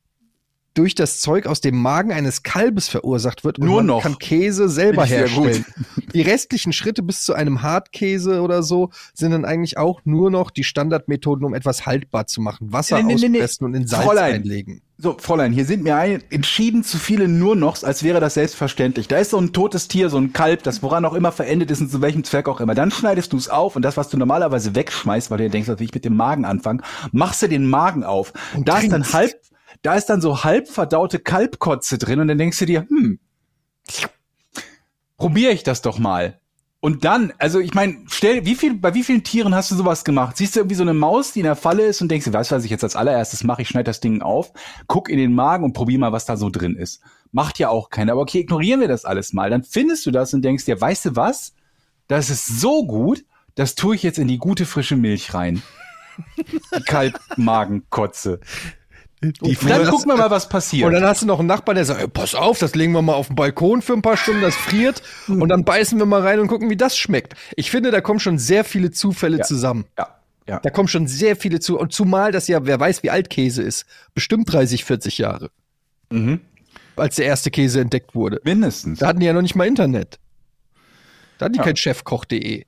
durch 0.73 0.95
das 0.95 1.19
Zeug 1.19 1.47
aus 1.47 1.59
dem 1.61 1.75
Magen 1.81 2.11
eines 2.11 2.43
Kalbes 2.43 2.87
verursacht 2.87 3.43
wird 3.43 3.59
und 3.59 3.65
Nur 3.65 3.77
man 3.77 3.85
noch. 3.87 4.03
kann 4.03 4.17
Käse 4.19 4.69
selber 4.69 5.05
herstellen. 5.05 5.65
Die 6.13 6.21
restlichen 6.21 6.73
Schritte 6.73 7.03
bis 7.03 7.23
zu 7.23 7.33
einem 7.33 7.61
Hartkäse 7.61 8.41
oder 8.41 8.63
so 8.63 8.89
sind 9.13 9.31
dann 9.31 9.45
eigentlich 9.45 9.77
auch 9.77 10.01
nur 10.05 10.31
noch 10.31 10.49
die 10.51 10.63
Standardmethoden, 10.63 11.45
um 11.45 11.53
etwas 11.53 11.85
haltbar 11.85 12.27
zu 12.27 12.41
machen. 12.41 12.71
Wasser 12.71 13.01
Nee, 13.01 13.15
nee, 13.15 13.27
nee, 13.29 13.37
auspressen 13.39 13.65
und 13.65 13.73
in 13.73 13.87
Salz 13.87 14.03
Fräulein. 14.05 14.35
einlegen. 14.35 14.81
So, 14.97 15.17
Fräulein, 15.19 15.51
hier 15.51 15.65
sind 15.65 15.81
mir 15.83 15.95
ein, 15.95 16.21
entschieden 16.29 16.83
zu 16.83 16.99
viele 16.99 17.27
nur 17.27 17.55
nochs, 17.55 17.83
als 17.83 18.03
wäre 18.03 18.19
das 18.19 18.35
selbstverständlich. 18.35 19.07
Da 19.07 19.17
ist 19.17 19.31
so 19.31 19.39
ein 19.39 19.51
totes 19.51 19.87
Tier, 19.87 20.09
so 20.11 20.17
ein 20.17 20.31
Kalb, 20.31 20.61
das 20.61 20.83
woran 20.83 21.05
auch 21.05 21.13
immer 21.15 21.31
verendet 21.31 21.71
ist 21.71 21.81
und 21.81 21.89
zu 21.89 22.01
welchem 22.01 22.23
Zweck 22.23 22.47
auch 22.47 22.61
immer. 22.61 22.75
Dann 22.75 22.91
schneidest 22.91 23.33
du 23.33 23.37
es 23.37 23.49
auf 23.49 23.75
und 23.75 23.81
das, 23.81 23.97
was 23.97 24.09
du 24.09 24.17
normalerweise 24.17 24.75
wegschmeißt, 24.75 25.31
weil 25.31 25.39
du 25.39 25.43
dir 25.45 25.49
denkst, 25.49 25.67
was 25.69 25.79
will 25.79 25.85
ich 25.85 25.93
mit 25.95 26.05
dem 26.05 26.15
Magen 26.15 26.45
anfangen, 26.45 26.83
machst 27.11 27.41
du 27.41 27.47
den 27.49 27.65
Magen 27.67 28.03
auf. 28.03 28.31
Und 28.55 28.67
da 28.67 28.77
ist 28.77 28.91
dann 28.91 29.11
halb, 29.11 29.33
da 29.81 29.95
ist 29.95 30.07
dann 30.07 30.21
so 30.21 30.43
halb 30.43 30.67
verdaute 30.67 31.19
Kalbkotze 31.19 31.97
drin 31.97 32.19
und 32.19 32.27
dann 32.27 32.37
denkst 32.37 32.59
du 32.59 32.65
dir, 32.65 32.81
hm, 32.87 33.19
probiere 35.17 35.51
ich 35.51 35.63
das 35.63 35.81
doch 35.81 35.99
mal. 35.99 36.39
Und 36.83 37.05
dann, 37.05 37.31
also 37.37 37.59
ich 37.59 37.75
meine, 37.75 37.97
stell, 38.07 38.43
wie 38.45 38.55
viel, 38.55 38.73
bei 38.73 38.95
wie 38.95 39.03
vielen 39.03 39.23
Tieren 39.23 39.53
hast 39.53 39.69
du 39.69 39.75
sowas 39.75 40.03
gemacht? 40.03 40.35
Siehst 40.37 40.55
du 40.55 40.61
irgendwie 40.61 40.75
so 40.75 40.81
eine 40.81 40.95
Maus, 40.95 41.31
die 41.31 41.41
in 41.41 41.45
der 41.45 41.55
Falle 41.55 41.83
ist 41.83 42.01
und 42.01 42.09
denkst, 42.09 42.25
du 42.25 42.33
weißt, 42.33 42.51
was 42.51 42.63
ich 42.63 42.71
jetzt 42.71 42.83
als 42.83 42.95
allererstes 42.95 43.43
mache? 43.43 43.61
Ich 43.61 43.67
schneide 43.67 43.83
das 43.83 43.99
Ding 43.99 44.23
auf, 44.23 44.51
guck 44.87 45.07
in 45.07 45.19
den 45.19 45.35
Magen 45.35 45.63
und 45.63 45.73
probier 45.73 45.99
mal, 45.99 46.11
was 46.11 46.25
da 46.25 46.37
so 46.37 46.49
drin 46.49 46.75
ist. 46.75 47.01
Macht 47.31 47.59
ja 47.59 47.69
auch 47.69 47.91
keiner. 47.91 48.13
Aber 48.13 48.21
okay, 48.21 48.39
ignorieren 48.39 48.81
wir 48.81 48.87
das 48.87 49.05
alles 49.05 49.31
mal. 49.31 49.51
Dann 49.51 49.63
findest 49.63 50.07
du 50.07 50.11
das 50.11 50.33
und 50.33 50.41
denkst 50.41 50.65
dir, 50.65 50.81
weißt 50.81 51.05
du 51.05 51.15
was? 51.15 51.53
Das 52.07 52.31
ist 52.31 52.47
so 52.59 52.83
gut, 52.87 53.25
das 53.53 53.75
tue 53.75 53.93
ich 53.95 54.01
jetzt 54.01 54.17
in 54.17 54.27
die 54.27 54.39
gute 54.39 54.65
frische 54.65 54.95
Milch 54.95 55.35
rein. 55.35 55.61
Kalbmagenkotze. 56.87 58.39
Die 59.23 59.33
Und 59.41 59.69
dann 59.69 59.85
gucken 59.87 60.07
wir 60.07 60.17
mal, 60.17 60.31
was 60.31 60.49
passiert. 60.49 60.87
Und 60.87 60.93
dann 60.93 61.03
hast 61.03 61.21
du 61.21 61.27
noch 61.27 61.37
einen 61.39 61.47
Nachbarn, 61.47 61.75
der 61.75 61.85
sagt, 61.85 62.11
pass 62.13 62.33
auf, 62.33 62.57
das 62.57 62.73
legen 62.73 62.91
wir 62.93 63.03
mal 63.03 63.13
auf 63.13 63.27
den 63.27 63.35
Balkon 63.35 63.83
für 63.83 63.93
ein 63.93 64.01
paar 64.01 64.17
Stunden, 64.17 64.41
das 64.41 64.55
friert. 64.55 65.03
Und 65.27 65.47
dann 65.49 65.63
beißen 65.63 65.99
wir 65.99 66.07
mal 66.07 66.21
rein 66.21 66.39
und 66.39 66.47
gucken, 66.47 66.71
wie 66.71 66.77
das 66.77 66.97
schmeckt. 66.97 67.35
Ich 67.55 67.69
finde, 67.69 67.91
da 67.91 68.01
kommen 68.01 68.19
schon 68.19 68.39
sehr 68.39 68.63
viele 68.63 68.89
Zufälle 68.89 69.37
Ja. 69.37 69.43
zusammen. 69.43 69.85
ja, 69.97 70.07
ja. 70.47 70.59
Da 70.59 70.69
kommen 70.71 70.87
schon 70.87 71.05
sehr 71.07 71.35
viele 71.35 71.59
zu. 71.59 71.77
Und 71.77 71.93
zumal 71.93 72.31
das 72.31 72.47
ja, 72.47 72.65
wer 72.65 72.79
weiß, 72.79 73.03
wie 73.03 73.11
alt 73.11 73.29
Käse 73.29 73.61
ist. 73.61 73.85
Bestimmt 74.15 74.51
30, 74.51 74.85
40 74.85 75.19
Jahre. 75.19 75.51
Mhm. 76.09 76.41
Als 76.95 77.15
der 77.17 77.25
erste 77.27 77.51
Käse 77.51 77.79
entdeckt 77.79 78.15
wurde. 78.15 78.41
Mindestens. 78.43 78.99
Da 78.99 79.07
hatten 79.07 79.19
die 79.19 79.27
ja 79.27 79.33
noch 79.33 79.43
nicht 79.43 79.55
mal 79.55 79.67
Internet. 79.67 80.17
Da 81.37 81.45
hatten 81.45 81.53
die 81.53 81.59
Ja. 81.59 81.63
kein 81.65 81.75
Chefkoch.de. 81.77 82.65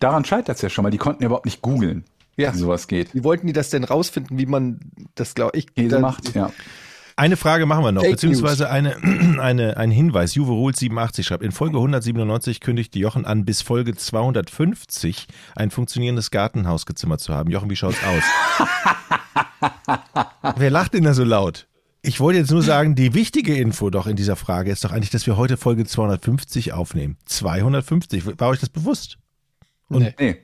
Daran 0.00 0.24
scheitert 0.24 0.56
es 0.56 0.62
ja 0.62 0.68
schon 0.68 0.82
mal. 0.82 0.90
Die 0.90 0.98
konnten 0.98 1.22
ja 1.22 1.26
überhaupt 1.26 1.46
nicht 1.46 1.62
googeln, 1.62 2.04
Ja. 2.36 2.52
wie 2.54 2.58
sowas 2.58 2.86
geht. 2.88 3.14
Wie 3.14 3.24
wollten 3.24 3.46
die 3.46 3.52
das 3.52 3.70
denn 3.70 3.84
rausfinden, 3.84 4.38
wie 4.38 4.46
man 4.46 4.80
das, 5.14 5.34
glaube 5.34 5.56
ich, 5.58 5.74
Käse 5.74 5.88
da- 5.96 6.00
macht, 6.00 6.34
ja. 6.34 6.50
Eine 7.18 7.38
Frage 7.38 7.64
machen 7.64 7.82
wir 7.82 7.92
noch, 7.92 8.02
Fake 8.02 8.10
beziehungsweise 8.12 8.68
eine, 8.68 8.96
eine, 9.40 9.78
ein 9.78 9.90
Hinweis. 9.90 10.34
Juve 10.34 10.52
Ruhl 10.52 10.76
87 10.76 11.26
schreibt, 11.26 11.42
in 11.42 11.50
Folge 11.50 11.78
197 11.78 12.60
kündigte 12.60 12.98
Jochen 12.98 13.24
an, 13.24 13.46
bis 13.46 13.62
Folge 13.62 13.94
250 13.96 15.26
ein 15.54 15.70
funktionierendes 15.70 16.30
Gartenhaus 16.30 16.84
gezimmert 16.84 17.20
zu 17.20 17.32
haben. 17.32 17.50
Jochen, 17.50 17.70
wie 17.70 17.76
schaut's 17.76 17.96
aus? 18.04 18.22
Wer 20.56 20.70
lacht 20.70 20.94
denn 20.94 21.04
da 21.04 21.14
so 21.14 21.24
laut? 21.24 21.66
Ich 22.02 22.20
wollte 22.20 22.38
jetzt 22.38 22.50
nur 22.52 22.62
sagen, 22.62 22.94
die 22.94 23.14
wichtige 23.14 23.56
Info 23.56 23.90
doch 23.90 24.06
in 24.06 24.16
dieser 24.16 24.36
Frage 24.36 24.70
ist 24.70 24.84
doch 24.84 24.92
eigentlich, 24.92 25.10
dass 25.10 25.26
wir 25.26 25.36
heute 25.36 25.56
Folge 25.56 25.84
250 25.84 26.72
aufnehmen. 26.72 27.16
250, 27.24 28.38
war 28.38 28.48
euch 28.48 28.60
das 28.60 28.68
bewusst? 28.68 29.18
Nee, 29.88 30.14
Nee. 30.18 30.36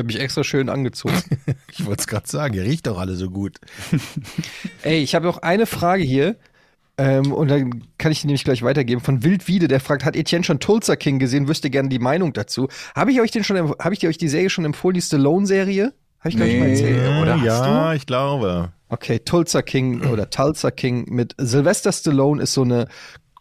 Ich 0.00 0.04
habe 0.04 0.12
mich 0.14 0.20
extra 0.20 0.44
schön 0.44 0.68
angezogen. 0.68 1.14
Ich 1.72 1.86
wollte 1.86 2.00
es 2.00 2.06
gerade 2.08 2.28
sagen, 2.28 2.54
ihr 2.54 2.64
riecht 2.64 2.88
doch 2.88 2.98
alle 2.98 3.14
so 3.14 3.30
gut. 3.30 3.58
Ey, 4.82 4.98
ich 5.02 5.14
habe 5.14 5.24
noch 5.26 5.38
eine 5.38 5.66
Frage 5.66 6.02
hier. 6.02 6.36
Ähm, 6.98 7.32
und 7.32 7.48
dann 7.48 7.84
kann 7.96 8.12
ich 8.12 8.20
die 8.20 8.26
nämlich 8.26 8.44
gleich 8.44 8.62
weitergeben. 8.62 9.00
Von 9.00 9.22
Wildwiede, 9.22 9.68
der 9.68 9.80
fragt, 9.80 10.04
hat 10.04 10.16
Etienne 10.16 10.44
schon 10.44 10.58
Tulsa 10.60 10.96
King 10.96 11.18
gesehen? 11.18 11.48
Wüsste 11.48 11.70
gerne 11.70 11.88
die 11.88 11.98
Meinung 12.00 12.32
dazu. 12.32 12.68
Habe 12.94 13.12
ich 13.12 13.20
euch 13.20 13.30
den 13.30 13.44
schon, 13.44 13.56
habe 13.56 13.92
ich 13.94 14.00
dir 14.00 14.08
euch 14.10 14.18
die 14.18 14.28
Serie 14.28 14.50
schon 14.50 14.64
empfohlen, 14.64 14.94
die 14.94 15.00
Stallone-Serie? 15.00 15.94
Habe 16.18 16.28
ich, 16.28 16.36
glaub 16.36 16.48
ich, 16.48 16.58
mal 16.58 16.66
Nee. 16.66 16.72
erzählt. 16.72 17.22
Oder 17.22 17.36
ja, 17.36 17.94
ich 17.94 18.04
glaube. 18.04 18.72
Okay, 18.88 19.20
Tulsa 19.20 19.62
King 19.62 20.02
oder 20.08 20.28
Tulsa 20.28 20.70
King 20.72 21.06
mit 21.08 21.34
Sylvester 21.38 21.92
Stallone 21.92 22.42
ist 22.42 22.52
so 22.52 22.62
eine 22.62 22.88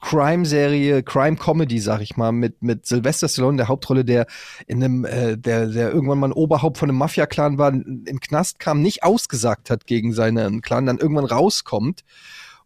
Crime-Serie, 0.01 1.03
Crime-Comedy, 1.03 1.79
sag 1.79 2.01
ich 2.01 2.17
mal, 2.17 2.31
mit, 2.31 2.61
mit 2.61 2.85
Sylvester 2.85 3.27
Stallone, 3.27 3.57
der 3.57 3.67
Hauptrolle, 3.67 4.05
der 4.05 4.27
in 4.67 4.83
einem, 4.83 5.05
äh, 5.05 5.37
der, 5.37 5.67
der 5.67 5.91
irgendwann 5.91 6.19
mal 6.19 6.29
ein 6.29 6.33
Oberhaupt 6.33 6.77
von 6.77 6.89
einem 6.89 6.97
Mafia-Clan 6.97 7.57
war, 7.57 7.71
im 7.71 8.19
Knast 8.19 8.59
kam, 8.59 8.81
nicht 8.81 9.03
ausgesagt 9.03 9.69
hat 9.69 9.87
gegen 9.87 10.13
seinen 10.13 10.61
Clan, 10.61 10.85
dann 10.85 10.97
irgendwann 10.97 11.25
rauskommt 11.25 12.03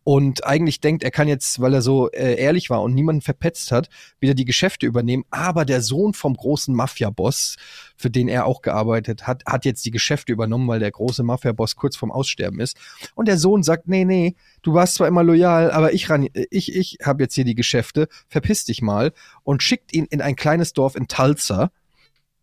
und 0.04 0.46
eigentlich 0.46 0.82
denkt, 0.82 1.04
er 1.04 1.12
kann 1.12 1.28
jetzt, 1.28 1.62
weil 1.62 1.74
er 1.74 1.82
so 1.82 2.12
äh, 2.12 2.36
ehrlich 2.36 2.70
war 2.70 2.82
und 2.82 2.94
niemanden 2.94 3.22
verpetzt 3.22 3.72
hat, 3.72 3.90
wieder 4.20 4.34
die 4.34 4.46
Geschäfte 4.46 4.86
übernehmen. 4.86 5.24
Aber 5.30 5.64
der 5.64 5.82
Sohn 5.82 6.14
vom 6.14 6.36
großen 6.36 6.76
Mafia-Boss, 6.76 7.56
für 7.96 8.10
den 8.10 8.28
er 8.28 8.46
auch 8.46 8.62
gearbeitet 8.62 9.28
hat, 9.28 9.46
hat 9.46 9.64
jetzt 9.64 9.86
die 9.86 9.92
Geschäfte 9.92 10.34
übernommen, 10.34 10.68
weil 10.68 10.80
der 10.80 10.92
große 10.92 11.24
Mafia-Boss 11.24 11.76
kurz 11.76 11.96
vorm 11.96 12.12
Aussterben 12.12 12.60
ist. 12.60 12.78
Und 13.16 13.28
der 13.28 13.38
Sohn 13.38 13.64
sagt, 13.64 13.88
nee, 13.88 14.04
nee, 14.04 14.36
du 14.62 14.74
warst 14.74 14.96
zwar 14.96 15.08
immer 15.08 15.24
loyal, 15.24 15.72
aber 15.72 15.94
ich 15.94 16.10
ran, 16.10 16.28
ich, 16.50 16.76
ich 16.76 16.98
habe 17.04 17.24
jetzt 17.24 17.36
hier 17.36 17.46
die 17.46 17.56
Geschäfte, 17.56 18.10
verpiss 18.28 18.66
dich 18.66 18.82
mal 18.82 19.14
und 19.44 19.64
schickt 19.64 19.94
ihn 19.94 20.06
in 20.06 20.22
ein 20.22 20.36
kleines 20.36 20.74
Dorf 20.74 20.96
in 20.96 21.08
Tulsa. 21.08 21.72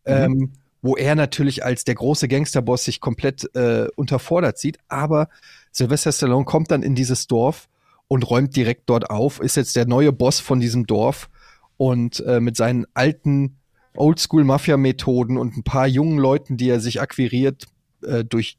Ähm, 0.07 0.53
wo 0.83 0.97
er 0.97 1.15
natürlich 1.15 1.65
als 1.65 1.85
der 1.85 1.95
große 1.95 2.29
Gangsterboss 2.29 2.85
sich 2.85 3.01
komplett 3.01 3.55
äh, 3.55 3.89
unterfordert 3.97 4.59
sieht. 4.59 4.79
Aber 4.89 5.29
Sylvester 5.73 6.13
Stallone 6.13 6.45
kommt 6.45 6.71
dann 6.71 6.83
in 6.83 6.95
dieses 6.95 7.27
Dorf 7.27 7.69
und 8.09 8.29
räumt 8.29 8.57
direkt 8.57 8.89
dort 8.91 9.11
auf, 9.11 9.41
ist 9.41 9.57
jetzt 9.57 9.77
der 9.77 9.87
neue 9.87 10.13
Boss 10.13 10.41
von 10.41 10.61
diesem 10.61 10.87
Dorf 10.87 11.29
und 11.77 12.21
äh, 12.27 12.41
mit 12.41 12.57
seinen 12.57 12.87
alten 12.95 13.57
Oldschool-Mafia-Methoden 13.97 15.37
und 15.37 15.57
ein 15.57 15.63
paar 15.63 15.87
jungen 15.87 16.19
Leuten, 16.19 16.57
die 16.57 16.69
er 16.69 16.81
sich 16.81 17.01
akquiriert 17.01 17.67
äh, 18.03 18.25
durch 18.25 18.59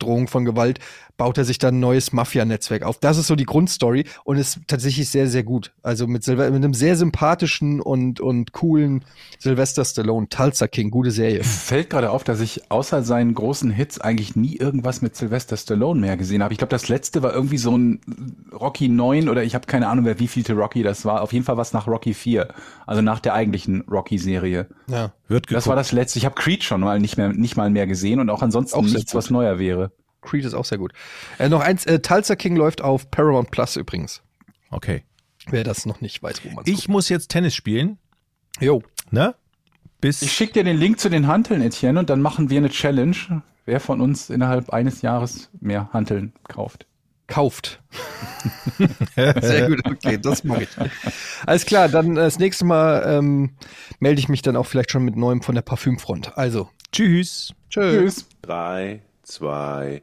Androhung 0.00 0.28
von 0.28 0.44
Gewalt, 0.44 0.80
baut 1.16 1.36
er 1.36 1.44
sich 1.44 1.58
dann 1.58 1.76
ein 1.76 1.80
neues 1.80 2.12
Mafia-Netzwerk 2.14 2.82
auf. 2.82 2.98
Das 2.98 3.18
ist 3.18 3.26
so 3.26 3.36
die 3.36 3.44
Grundstory 3.44 4.06
und 4.24 4.38
ist 4.38 4.60
tatsächlich 4.66 5.10
sehr, 5.10 5.28
sehr 5.28 5.42
gut. 5.42 5.72
Also 5.82 6.06
mit, 6.06 6.24
Silver 6.24 6.46
mit 6.46 6.64
einem 6.64 6.72
sehr 6.72 6.96
sympathischen 6.96 7.80
und, 7.80 8.20
und 8.20 8.52
coolen 8.52 9.04
Sylvester 9.38 9.84
Stallone, 9.84 10.28
Tulsa 10.30 10.66
King, 10.66 10.90
gute 10.90 11.10
Serie. 11.10 11.44
Fällt 11.44 11.90
gerade 11.90 12.10
auf, 12.10 12.24
dass 12.24 12.40
ich 12.40 12.70
außer 12.70 13.02
seinen 13.02 13.34
großen 13.34 13.70
Hits 13.70 14.00
eigentlich 14.00 14.34
nie 14.34 14.56
irgendwas 14.56 15.02
mit 15.02 15.14
Sylvester 15.14 15.58
Stallone 15.58 16.00
mehr 16.00 16.16
gesehen 16.16 16.42
habe. 16.42 16.54
Ich 16.54 16.58
glaube, 16.58 16.70
das 16.70 16.88
letzte 16.88 17.22
war 17.22 17.34
irgendwie 17.34 17.58
so 17.58 17.76
ein 17.76 18.00
Rocky 18.58 18.88
9 18.88 19.28
oder 19.28 19.44
ich 19.44 19.54
habe 19.54 19.66
keine 19.66 19.88
Ahnung, 19.88 20.06
wer 20.06 20.18
wie 20.18 20.28
vielte 20.28 20.54
Rocky 20.54 20.82
das 20.82 21.04
war. 21.04 21.20
Auf 21.20 21.34
jeden 21.34 21.44
Fall 21.44 21.58
was 21.58 21.74
nach 21.74 21.86
Rocky 21.86 22.14
4, 22.14 22.48
also 22.86 23.02
nach 23.02 23.20
der 23.20 23.34
eigentlichen 23.34 23.82
Rocky-Serie. 23.82 24.68
Ja. 24.88 25.12
Wird 25.28 25.46
geguckt. 25.46 25.56
Das 25.58 25.68
war 25.68 25.76
das 25.76 25.92
letzte. 25.92 26.18
Ich 26.18 26.24
habe 26.24 26.34
Creed 26.34 26.64
schon 26.64 26.80
mal 26.80 26.98
nicht 26.98 27.16
mehr 27.18 27.28
nicht 27.28 27.56
mal 27.56 27.70
mehr 27.70 27.86
gesehen 27.86 28.20
und 28.20 28.30
auch 28.30 28.42
ansonsten 28.42 28.78
Auch 28.78 28.82
nichts, 28.82 29.12
gut. 29.12 29.14
was 29.14 29.30
neuer 29.30 29.58
wäre. 29.58 29.89
Creed 30.22 30.44
ist 30.44 30.54
auch 30.54 30.64
sehr 30.64 30.78
gut. 30.78 30.92
Äh, 31.38 31.48
noch 31.48 31.60
eins, 31.60 31.86
äh, 31.86 32.00
Tulsa 32.00 32.36
King 32.36 32.56
läuft 32.56 32.82
auf 32.82 33.10
Paramount 33.10 33.50
Plus 33.50 33.76
übrigens. 33.76 34.22
Okay. 34.70 35.04
Wer 35.46 35.64
das 35.64 35.86
noch 35.86 36.00
nicht 36.00 36.22
weiß, 36.22 36.44
wo 36.44 36.50
man 36.50 36.64
Ich 36.66 36.88
muss 36.88 37.08
jetzt 37.08 37.28
Tennis 37.28 37.54
spielen, 37.54 37.98
Jo, 38.58 38.82
ne? 39.10 39.34
Bis 40.00 40.22
Ich 40.22 40.32
schicke 40.32 40.54
dir 40.54 40.64
den 40.64 40.76
Link 40.76 40.98
zu 41.00 41.08
den 41.08 41.26
Hanteln, 41.26 41.62
Etienne, 41.62 41.98
und 41.98 42.10
dann 42.10 42.20
machen 42.20 42.50
wir 42.50 42.58
eine 42.58 42.70
Challenge. 42.70 43.42
Wer 43.64 43.80
von 43.80 44.00
uns 44.00 44.30
innerhalb 44.30 44.70
eines 44.70 45.02
Jahres 45.02 45.50
mehr 45.60 45.90
Hanteln 45.92 46.32
kauft? 46.48 46.86
kauft. 47.30 47.80
Sehr 49.16 49.68
gut, 49.68 49.80
okay, 49.86 50.18
das 50.20 50.44
mache 50.44 50.64
ich. 50.64 50.68
Alles 51.46 51.64
klar, 51.64 51.88
dann 51.88 52.12
äh, 52.16 52.20
das 52.22 52.38
nächste 52.38 52.64
Mal 52.64 53.04
ähm, 53.06 53.50
melde 54.00 54.20
ich 54.20 54.28
mich 54.28 54.42
dann 54.42 54.56
auch 54.56 54.66
vielleicht 54.66 54.90
schon 54.90 55.04
mit 55.04 55.16
neuem 55.16 55.40
von 55.40 55.54
der 55.54 55.62
Parfümfront. 55.62 56.36
Also, 56.36 56.68
tschüss. 56.92 57.54
tschö. 57.70 58.02
Tschüss. 58.02 58.26
3, 58.42 59.00
2, 59.22 60.02